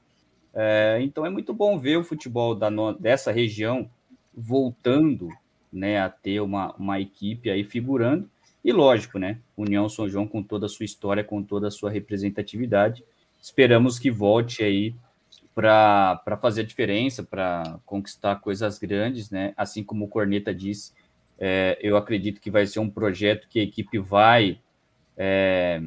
[0.53, 2.69] É, então é muito bom ver o futebol da,
[2.99, 3.89] dessa região
[4.35, 5.29] voltando
[5.73, 8.29] né, a ter uma, uma equipe aí figurando.
[8.65, 9.39] E lógico, né?
[9.57, 13.05] União São João com toda a sua história, com toda a sua representatividade.
[13.41, 14.95] Esperamos que volte aí
[15.55, 19.53] para fazer a diferença, para conquistar coisas grandes, né?
[19.57, 20.93] Assim como o Corneta disse,
[21.39, 24.61] é, eu acredito que vai ser um projeto que a equipe vai
[25.17, 25.83] é,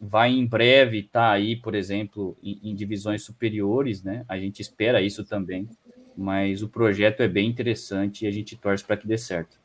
[0.00, 4.24] vai em breve estar tá aí, por exemplo, em, em, divisões superiores, né?
[4.28, 5.68] A gente espera isso também,
[6.16, 9.58] mas o projeto é bem interessante e a gente torce para que dê certo.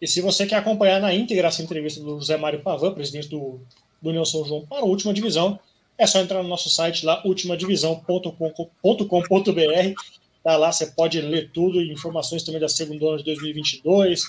[0.00, 3.60] E se você quer acompanhar na íntegra essa entrevista do José Mário Pavan, presidente do,
[4.00, 5.58] do União São João, para a última divisão,
[5.98, 10.02] é só entrar no nosso site lá, ultimadivisão.com.br.
[10.42, 14.22] Tá lá, você pode ler tudo, informações também da segunda ano de 2022,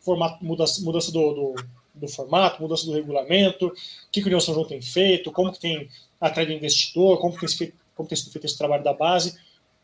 [0.00, 1.54] formato, mudança, mudança do, do,
[1.94, 3.72] do, formato, mudança do regulamento, o
[4.10, 5.88] que, que o União São João tem feito, como que tem
[6.20, 9.38] atrás do investidor, como, que tem, como tem sido feito esse trabalho da base.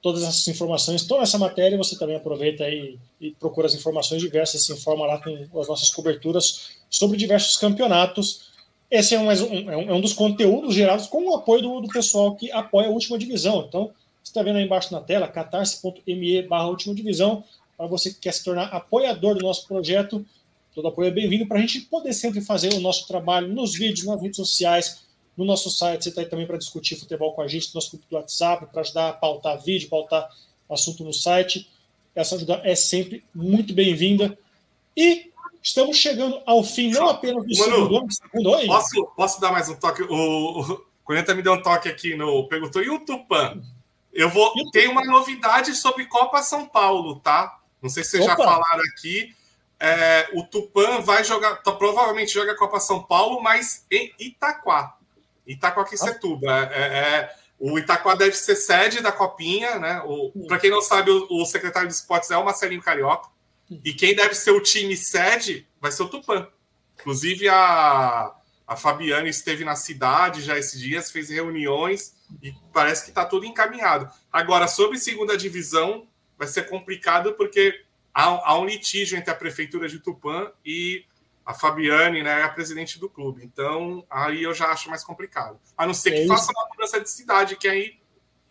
[0.08, 4.64] Todas essas informações estão nessa matéria, você também aproveita e, e procura as informações diversas,
[4.64, 8.48] se informa lá com as nossas coberturas sobre diversos campeonatos
[8.90, 12.34] esse é um, um, é um dos conteúdos gerados com o apoio do, do pessoal
[12.34, 13.66] que apoia a última divisão.
[13.68, 13.90] Então,
[14.22, 17.44] você está vendo aí embaixo na tela, catarse.me barra última divisão,
[17.76, 20.24] para você que quer se tornar apoiador do nosso projeto.
[20.74, 24.06] Todo apoio é bem-vindo para a gente poder sempre fazer o nosso trabalho nos vídeos,
[24.06, 25.02] nas redes sociais,
[25.38, 26.02] no nosso site.
[26.02, 28.66] Você está aí também para discutir futebol com a gente, no nosso grupo do WhatsApp,
[28.66, 30.28] para ajudar a pautar vídeo, pautar
[30.68, 31.70] assunto no site.
[32.14, 34.36] Essa ajuda é sempre muito bem-vinda.
[34.96, 35.28] E
[35.62, 38.66] Estamos chegando ao fim, não apenas do segundo, segundo oi.
[38.66, 40.02] Posso, posso dar mais um toque?
[40.02, 42.48] O, o me deu um toque aqui no.
[42.48, 43.60] Perguntou, e o Tupan?
[44.12, 44.52] Eu vou.
[44.70, 47.58] Tem uma novidade sobre Copa São Paulo, tá?
[47.82, 48.36] Não sei se vocês Opa.
[48.36, 49.34] já falaram aqui.
[49.80, 54.96] É, o Tupan vai jogar, tá, provavelmente joga a Copa São Paulo, mas em Itaquá.
[55.48, 56.46] Itaquaquecetuba.
[56.52, 56.70] Ah.
[56.72, 60.00] É, é, o Itaquá deve ser sede da Copinha, né?
[60.46, 63.28] Para quem não sabe, o, o secretário de esportes é o Marcelinho Carioca.
[63.84, 66.46] E quem deve ser o time sede vai ser o Tupã.
[66.94, 68.32] Inclusive, a,
[68.66, 73.46] a Fabiana esteve na cidade já esses dias, fez reuniões e parece que está tudo
[73.46, 74.08] encaminhado.
[74.32, 76.06] Agora, sobre segunda divisão,
[76.38, 77.82] vai ser complicado porque
[78.14, 81.04] há, há um litígio entre a prefeitura de Tupã e
[81.48, 83.42] a Fabiane, né, a presidente do clube.
[83.42, 85.58] Então, aí eu já acho mais complicado.
[85.78, 87.94] A não ser que é faça uma mudança de cidade, que aí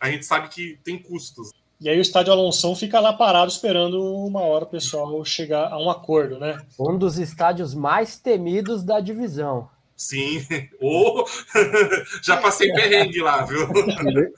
[0.00, 1.52] a gente sabe que tem custos.
[1.80, 5.78] E aí o estádio Alonso fica lá parado esperando uma hora o pessoal chegar a
[5.78, 6.60] um acordo, né?
[6.76, 9.70] Um dos estádios mais temidos da divisão.
[9.96, 10.44] Sim,
[10.82, 11.24] ou
[12.20, 13.60] já passei perrengue lá, viu?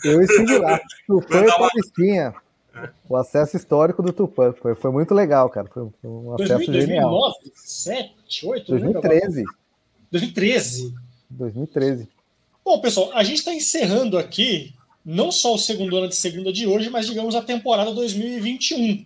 [0.05, 0.78] Eu estive lá.
[1.07, 2.35] Tupã e Paulistinha.
[2.37, 2.49] É.
[3.09, 4.52] O acesso histórico do Tupã.
[4.52, 5.68] Foi, foi muito legal, cara.
[5.68, 7.10] Foi um acesso 2000, genial.
[7.10, 8.70] 2009, 2007, 2008?
[8.70, 9.44] 2013.
[10.10, 10.94] 2013.
[11.30, 12.09] 2013.
[12.64, 14.74] Bom, pessoal, a gente está encerrando aqui
[15.05, 19.05] não só o segundo ano de segunda de hoje, mas digamos a temporada 2021.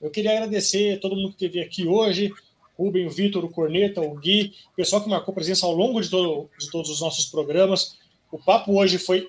[0.00, 2.32] Eu queria agradecer a todo mundo que esteve aqui hoje,
[2.78, 6.08] Rubem, o Vitor, o Corneta, o Gui, o pessoal que marcou presença ao longo de,
[6.08, 7.96] todo, de todos os nossos programas.
[8.32, 9.28] O papo hoje foi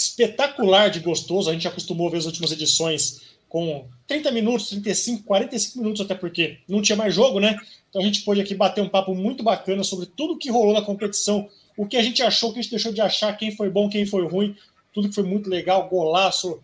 [0.00, 1.50] espetacular de gostoso.
[1.50, 6.58] A gente acostumou ver as últimas edições com 30 minutos, 35, 45 minutos, até porque
[6.68, 7.58] não tinha mais jogo, né?
[7.88, 10.82] Então a gente pôde aqui bater um papo muito bacana sobre tudo que rolou na
[10.82, 13.68] competição, o que a gente achou, o que a gente deixou de achar, quem foi
[13.68, 14.56] bom, quem foi ruim,
[14.92, 16.60] tudo que foi muito legal, golaço,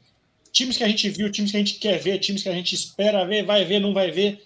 [0.51, 2.75] times que a gente viu, times que a gente quer ver, times que a gente
[2.75, 4.43] espera ver, vai ver, não vai ver.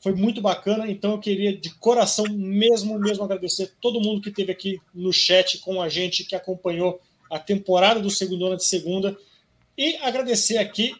[0.00, 4.50] Foi muito bacana, então eu queria de coração mesmo, mesmo agradecer todo mundo que esteve
[4.50, 7.00] aqui no chat com a gente, que acompanhou
[7.32, 9.16] a temporada do segundo ano de segunda,
[9.76, 10.94] e agradecer aqui,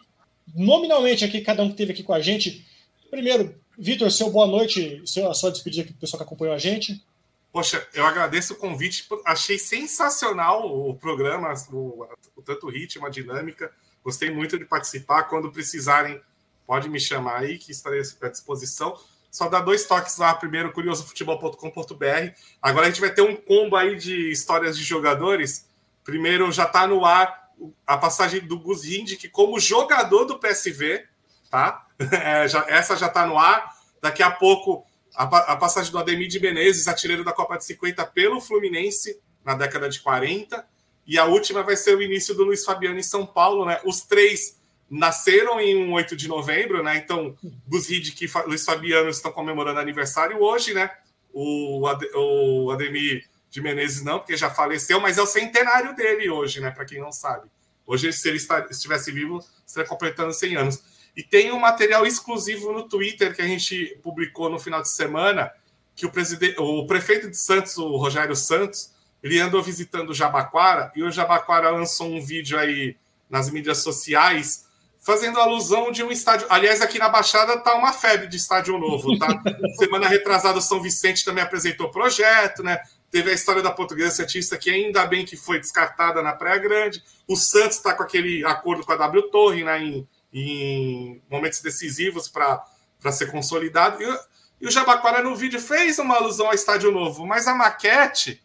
[0.54, 2.66] nominalmente aqui, cada um que esteve aqui com a gente.
[3.10, 6.54] Primeiro, Vitor, seu boa noite, seu, a sua despedida aqui para o pessoal que acompanhou
[6.54, 7.04] a gente.
[7.52, 9.06] Poxa, eu agradeço o convite.
[9.26, 13.70] Achei sensacional o programa, o, o, tanto ritmo, a dinâmica.
[14.02, 15.24] Gostei muito de participar.
[15.24, 16.18] Quando precisarem,
[16.66, 18.98] pode me chamar aí, que estarei à disposição.
[19.30, 20.34] Só dá dois toques lá.
[20.34, 22.32] Primeiro, curiosofutebol.com.br.
[22.62, 25.66] Agora a gente vai ter um combo aí de histórias de jogadores.
[26.04, 27.42] Primeiro, já está no ar
[27.86, 31.04] a passagem do Gus que como jogador do PSV,
[31.50, 31.86] tá?
[32.10, 33.76] É, já, essa já está no ar.
[34.00, 34.84] Daqui a pouco
[35.14, 35.22] a,
[35.52, 39.88] a passagem do Ademir de Menezes, artilheiro da Copa de 50 pelo Fluminense na década
[39.88, 40.66] de 40.
[41.06, 43.80] E a última vai ser o início do Luiz Fabiano em São Paulo, né?
[43.84, 44.60] Os três
[44.90, 46.96] nasceram em um 8 de novembro, né?
[46.96, 50.90] Então, Gus Hiddink e Luiz Fabiano estão comemorando aniversário hoje, né?
[51.32, 56.30] O, Ade, o Ademir de Menezes não, porque já faleceu, mas é o centenário dele
[56.30, 56.70] hoje, né?
[56.70, 57.50] Para quem não sabe.
[57.86, 58.38] Hoje, se ele
[58.70, 60.82] estivesse vivo, estaria completando 100 anos.
[61.14, 65.52] E tem um material exclusivo no Twitter que a gente publicou no final de semana,
[65.94, 68.90] que o, presidente, o prefeito de Santos, o Rogério Santos,
[69.22, 72.96] ele andou visitando o Jabaquara e o Jabaquara lançou um vídeo aí
[73.28, 74.64] nas mídias sociais
[74.98, 76.46] fazendo alusão de um estádio.
[76.48, 79.28] Aliás, aqui na Baixada tá uma febre de estádio novo, tá?
[79.78, 82.80] Semana retrasada o São Vicente também apresentou projeto, né?
[83.12, 87.04] Teve a história da Portuguesa Santista, que ainda bem que foi descartada na Praia Grande.
[87.28, 89.80] O Santos está com aquele acordo com a W Torre, né?
[89.80, 94.02] Em em momentos decisivos para ser consolidado.
[94.02, 94.18] E,
[94.62, 98.42] e, o Jabaquara no vídeo fez uma alusão ao estádio novo, mas a maquete,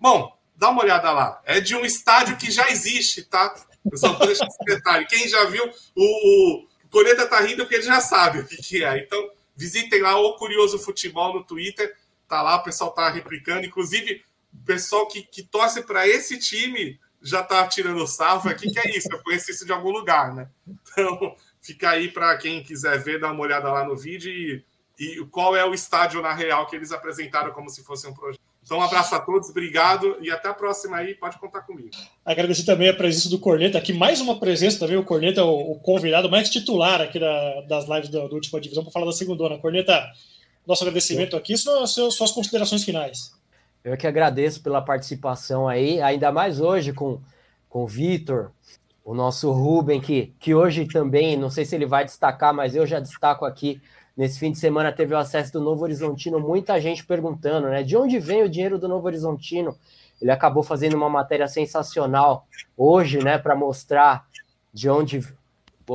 [0.00, 1.40] bom, dá uma olhada lá.
[1.44, 3.54] É de um estádio que já existe, tá?
[3.90, 5.06] Eu só vou deixar esse detalhe.
[5.06, 5.64] Quem já viu,
[5.94, 8.98] o, o Coreta tá rindo porque ele já sabe o que, que é.
[8.98, 11.94] Então, visitem lá o Curioso Futebol no Twitter.
[12.28, 13.66] Tá lá, o pessoal tá replicando.
[13.66, 14.22] Inclusive,
[14.52, 18.96] o pessoal que, que torce para esse time já tá tirando salvo aqui, que é
[18.96, 20.48] isso, eu conheci isso de algum lugar, né?
[20.66, 24.64] Então, fica aí para quem quiser ver, dá uma olhada lá no vídeo e,
[24.98, 28.40] e qual é o estádio na real que eles apresentaram como se fosse um projeto.
[28.62, 31.90] Então, um abraço a todos, obrigado e até a próxima aí, pode contar comigo.
[32.24, 35.80] Agradecer também a presença do Corneta aqui, mais uma presença também, o Corneta, o, o
[35.80, 39.56] convidado mais titular aqui da, das lives da, da última divisão, para falar da segunda.
[39.58, 40.04] Corneta,
[40.66, 43.32] nosso agradecimento aqui, suas, suas considerações finais.
[43.84, 47.20] Eu que agradeço pela participação aí, ainda mais hoje com,
[47.68, 48.50] com o Vitor,
[49.04, 52.84] o nosso Ruben, que, que hoje também, não sei se ele vai destacar, mas eu
[52.84, 53.80] já destaco aqui.
[54.16, 57.84] Nesse fim de semana teve o acesso do Novo Horizontino, muita gente perguntando, né?
[57.84, 59.76] De onde vem o dinheiro do Novo Horizontino?
[60.20, 64.26] Ele acabou fazendo uma matéria sensacional hoje, né, para mostrar
[64.72, 65.22] de onde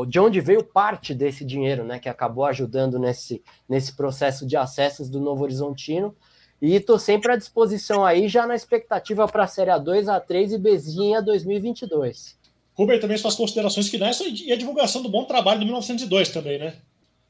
[0.07, 5.09] de onde veio parte desse dinheiro, né, que acabou ajudando nesse, nesse processo de acessos
[5.09, 6.15] do Novo Horizontino.
[6.61, 10.57] E estou sempre à disposição aí, já na expectativa para a Série A2, A3 e
[10.57, 12.37] Bezinha 2022.
[12.73, 16.75] Rubem, também suas considerações finais e a divulgação do bom trabalho do 1902 também, né?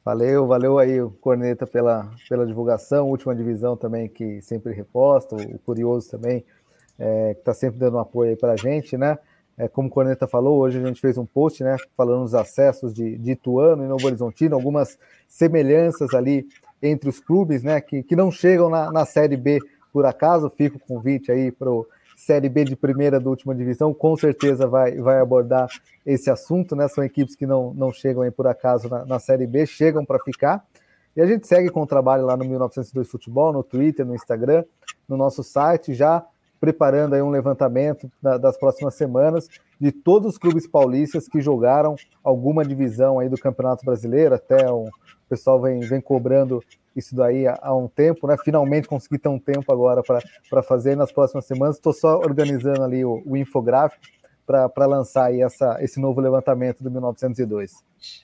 [0.04, 5.60] Valeu, valeu aí o Corneta pela, pela divulgação, última divisão também que sempre reposta, o
[5.60, 6.44] Curioso também,
[6.98, 9.18] é, que está sempre dando um apoio aí para a gente, né?
[9.62, 12.92] É, como o Corneta falou, hoje a gente fez um post, né, falando dos acessos
[12.92, 14.98] de, de Ituano e Novo Horizontino, algumas
[15.28, 16.48] semelhanças ali
[16.82, 19.60] entre os clubes, né, que, que não chegam na, na Série B
[19.94, 20.50] por acaso.
[20.50, 21.86] Fica o convite aí para o
[22.18, 25.70] Série B de primeira da última divisão, com certeza vai, vai abordar
[26.04, 26.88] esse assunto, né?
[26.88, 30.18] São equipes que não, não chegam aí por acaso na, na Série B, chegam para
[30.18, 30.66] ficar.
[31.16, 34.64] E a gente segue com o trabalho lá no 1902 Futebol, no Twitter, no Instagram,
[35.08, 36.26] no nosso site, já
[36.62, 39.48] preparando aí um levantamento da, das próximas semanas
[39.80, 44.88] de todos os clubes paulistas que jogaram alguma divisão aí do Campeonato Brasileiro, até o
[45.28, 46.64] pessoal vem, vem cobrando
[46.96, 48.36] isso daí há, há um tempo, né?
[48.46, 51.78] Finalmente consegui ter um tempo agora para fazer nas próximas semanas.
[51.78, 54.04] Estou só organizando ali o, o infográfico
[54.46, 57.72] para lançar aí essa, esse novo levantamento do 1902.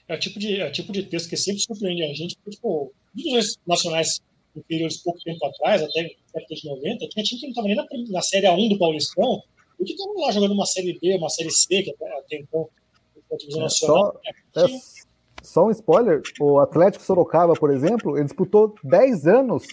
[0.06, 2.50] É o tipo de, é o tipo de texto que sempre surpreende a gente, porque,
[2.50, 4.20] tipo, os nacionais
[4.58, 8.12] inferiores pouco tempo atrás, até década de 90, tinha time que não estava nem na,
[8.12, 9.42] na Série A1 do Paulistão,
[9.80, 12.68] e que estavam lá jogando uma Série B, uma Série C, que até, até então,
[13.32, 14.20] a divisão é, nacional.
[14.54, 14.68] Só, é,
[15.42, 19.66] só um spoiler: o Atlético Sorocaba, por exemplo, ele disputou 10 anos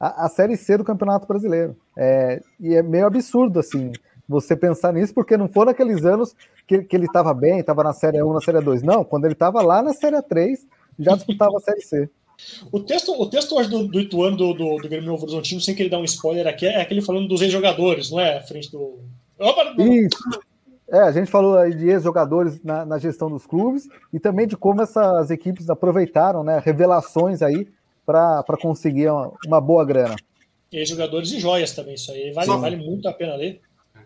[0.00, 1.76] a, a Série C do Campeonato Brasileiro.
[1.96, 3.92] É, e é meio absurdo, assim,
[4.28, 6.34] você pensar nisso, porque não foram aqueles anos
[6.66, 8.82] que, que ele estava bem, estava na Série 1, na Série 2.
[8.82, 10.66] Não, quando ele estava lá na Série 3,
[10.98, 12.10] já disputava a Série C.
[12.70, 15.74] O texto, o texto hoje do, do Ituano do, do, do Grêmio Novo Horizontino, sem
[15.74, 18.38] que ele dê um spoiler aqui, é aquele falando dos ex-jogadores, não é?
[18.38, 19.00] À frente do.
[19.38, 20.16] Opa, Isso.
[20.92, 24.58] É, a gente falou aí de ex-jogadores na, na, gestão dos clubes e também de
[24.58, 27.66] como essas equipes aproveitaram, né, revelações aí
[28.04, 30.14] para conseguir uma, uma, boa grana.
[30.70, 33.62] Ex-jogadores e joias também, isso aí vale, só, vale muito a pena ler.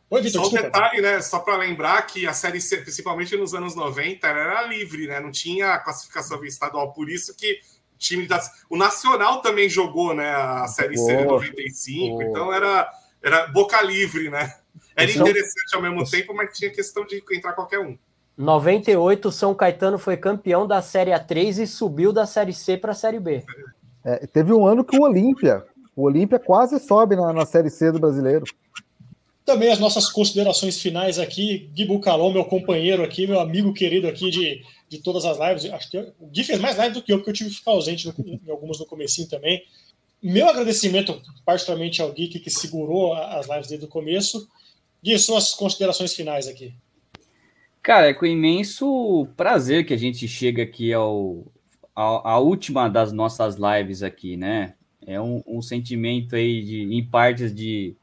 [0.08, 3.52] Oi, Vitor, só um detalhe, né, só para lembrar que a Série C, principalmente nos
[3.52, 7.58] anos 90, era livre, né, não tinha classificação estadual, por isso que
[7.98, 8.40] time da...
[8.68, 12.90] O Nacional também jogou, né, a Série C de 95, então era,
[13.22, 14.54] era boca livre, né.
[14.96, 17.98] Era interessante ao mesmo tempo, mas tinha questão de entrar qualquer um.
[18.36, 22.94] 98, São Caetano foi campeão da Série A3 e subiu da Série C para a
[22.94, 23.42] Série B.
[24.04, 25.64] É, teve um ano que o Olímpia,
[25.94, 28.44] o Olímpia quase sobe na, na, Série C do brasileiro.
[29.44, 34.30] Também as nossas considerações finais aqui, Gui Bucalon, meu companheiro aqui, meu amigo querido aqui
[34.30, 35.72] de, de todas as lives.
[35.72, 37.72] Acho que o Gui fez mais live do que eu, porque eu tive que ficar
[37.72, 39.64] ausente no, em algumas no comecinho também.
[40.22, 44.48] Meu agradecimento, particularmente ao Gui, que segurou as lives desde o começo.
[45.02, 46.74] Gui, suas considerações finais aqui.
[47.82, 51.44] Cara, é com imenso prazer que a gente chega aqui ao,
[51.94, 54.74] ao a última das nossas lives aqui, né?
[55.06, 57.94] É um, um sentimento aí de, em partes de,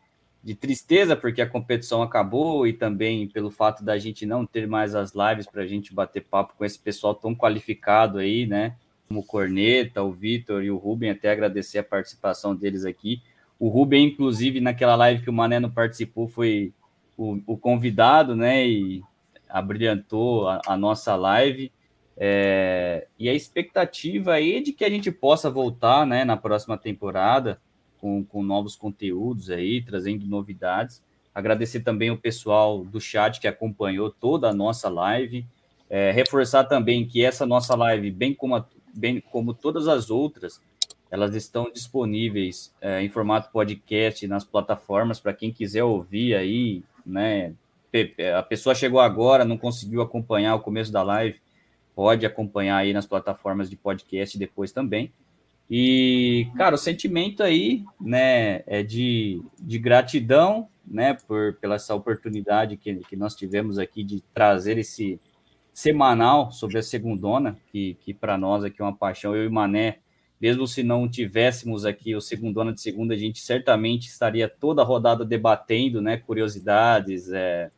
[0.44, 4.94] de tristeza porque a competição acabou e também pelo fato da gente não ter mais
[4.94, 8.76] as lives para a gente bater papo com esse pessoal tão qualificado aí, né?
[9.08, 13.22] Como o Corneta, o Vitor e o Rubem, até agradecer a participação deles aqui.
[13.58, 16.74] O Rubem, inclusive, naquela live que o Mané não participou, foi
[17.18, 18.68] o, o convidado, né?
[18.68, 19.02] E
[19.48, 21.72] abrilhantou a, a nossa live.
[22.18, 26.78] É, e a expectativa aí é de que a gente possa voltar né, na próxima
[26.78, 27.60] temporada
[28.04, 31.02] com, com novos conteúdos aí, trazendo novidades.
[31.34, 35.46] Agradecer também o pessoal do chat que acompanhou toda a nossa live.
[35.90, 40.60] É, reforçar também que essa nossa live, bem como, a, bem como todas as outras,
[41.10, 47.54] elas estão disponíveis é, em formato podcast nas plataformas para quem quiser ouvir aí, né?
[48.38, 51.40] A pessoa chegou agora, não conseguiu acompanhar o começo da live,
[51.96, 55.14] pode acompanhar aí nas plataformas de podcast depois também.
[55.76, 62.78] E, cara, o sentimento aí, né, é de, de gratidão, né, por, pela essa oportunidade
[62.78, 65.20] que, que nós tivemos aqui de trazer esse
[65.74, 69.36] semanal sobre a segundona, que, que para nós aqui é uma paixão.
[69.36, 69.98] Eu e Mané,
[70.40, 75.26] mesmo se não tivéssemos aqui o segundona de segunda, a gente certamente estaria toda rodada
[75.26, 77.72] debatendo, né, curiosidades, é,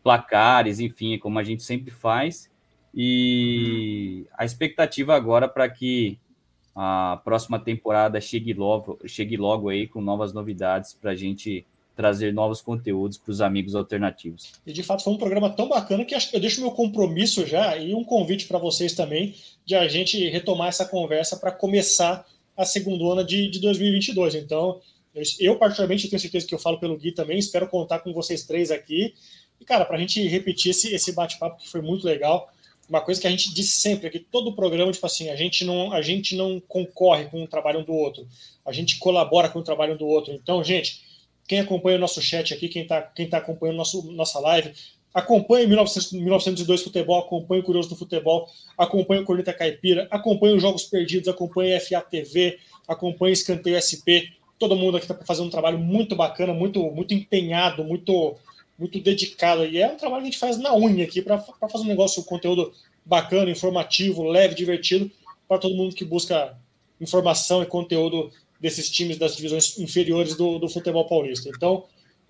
[0.00, 2.48] placares, enfim, como a gente sempre faz.
[2.94, 6.16] E a expectativa agora para que
[6.82, 12.32] a próxima temporada chegue logo, chegue logo aí com novas novidades para a gente trazer
[12.32, 14.52] novos conteúdos para os amigos alternativos.
[14.66, 17.94] E de fato foi um programa tão bacana que eu deixo meu compromisso já e
[17.94, 19.34] um convite para vocês também
[19.66, 22.26] de a gente retomar essa conversa para começar
[22.56, 24.36] a segunda de, de 2022.
[24.36, 24.80] Então,
[25.14, 28.44] eu, eu, particularmente tenho certeza que eu falo pelo Gui também, espero contar com vocês
[28.46, 29.12] três aqui.
[29.60, 32.50] E, cara, para a gente repetir esse, esse bate-papo que foi muito legal,
[32.90, 35.64] uma coisa que a gente diz sempre é que todo programa, tipo assim, a gente
[35.64, 38.26] não, a gente não concorre com o trabalho um do outro,
[38.66, 40.34] a gente colabora com o trabalho um do outro.
[40.34, 41.00] Então, gente,
[41.46, 44.72] quem acompanha o nosso chat aqui, quem está quem tá acompanhando nosso, nossa live,
[45.14, 50.62] acompanhe 1900, 1902 Futebol, acompanhe o Curioso do Futebol, acompanhe o Corneta Caipira, acompanhe os
[50.62, 52.58] Jogos Perdidos, acompanhe FATV,
[52.88, 54.34] acompanhe Escanteio SP.
[54.58, 58.34] Todo mundo aqui está fazendo um trabalho muito bacana, muito, muito empenhado, muito,
[58.80, 59.66] muito dedicado.
[59.66, 62.22] E é um trabalho que a gente faz na unha aqui para fazer um negócio,
[62.22, 62.72] um conteúdo
[63.04, 65.10] bacana, informativo, leve, divertido,
[65.46, 66.56] para todo mundo que busca
[66.98, 71.50] informação e conteúdo desses times das divisões inferiores do, do futebol paulista.
[71.50, 71.84] Então,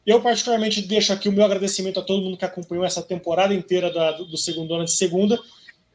[0.05, 3.93] eu particularmente deixo aqui o meu agradecimento a todo mundo que acompanhou essa temporada inteira
[3.93, 5.39] da, do segundo ano de segunda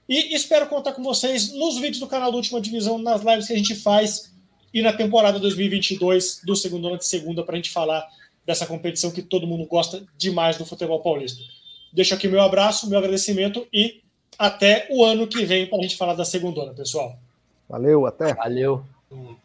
[0.07, 3.53] e espero contar com vocês nos vídeos do canal da Última Divisão, nas lives que
[3.53, 4.31] a gente faz
[4.73, 8.05] e na temporada 2022 do segundo ano de segunda para a gente falar
[8.45, 11.41] dessa competição que todo mundo gosta demais do futebol paulista.
[11.91, 14.01] Deixo aqui meu abraço, meu agradecimento e
[14.37, 17.17] até o ano que vem para a gente falar da segunda, pessoal.
[17.67, 18.33] Valeu, até.
[18.33, 18.83] Valeu.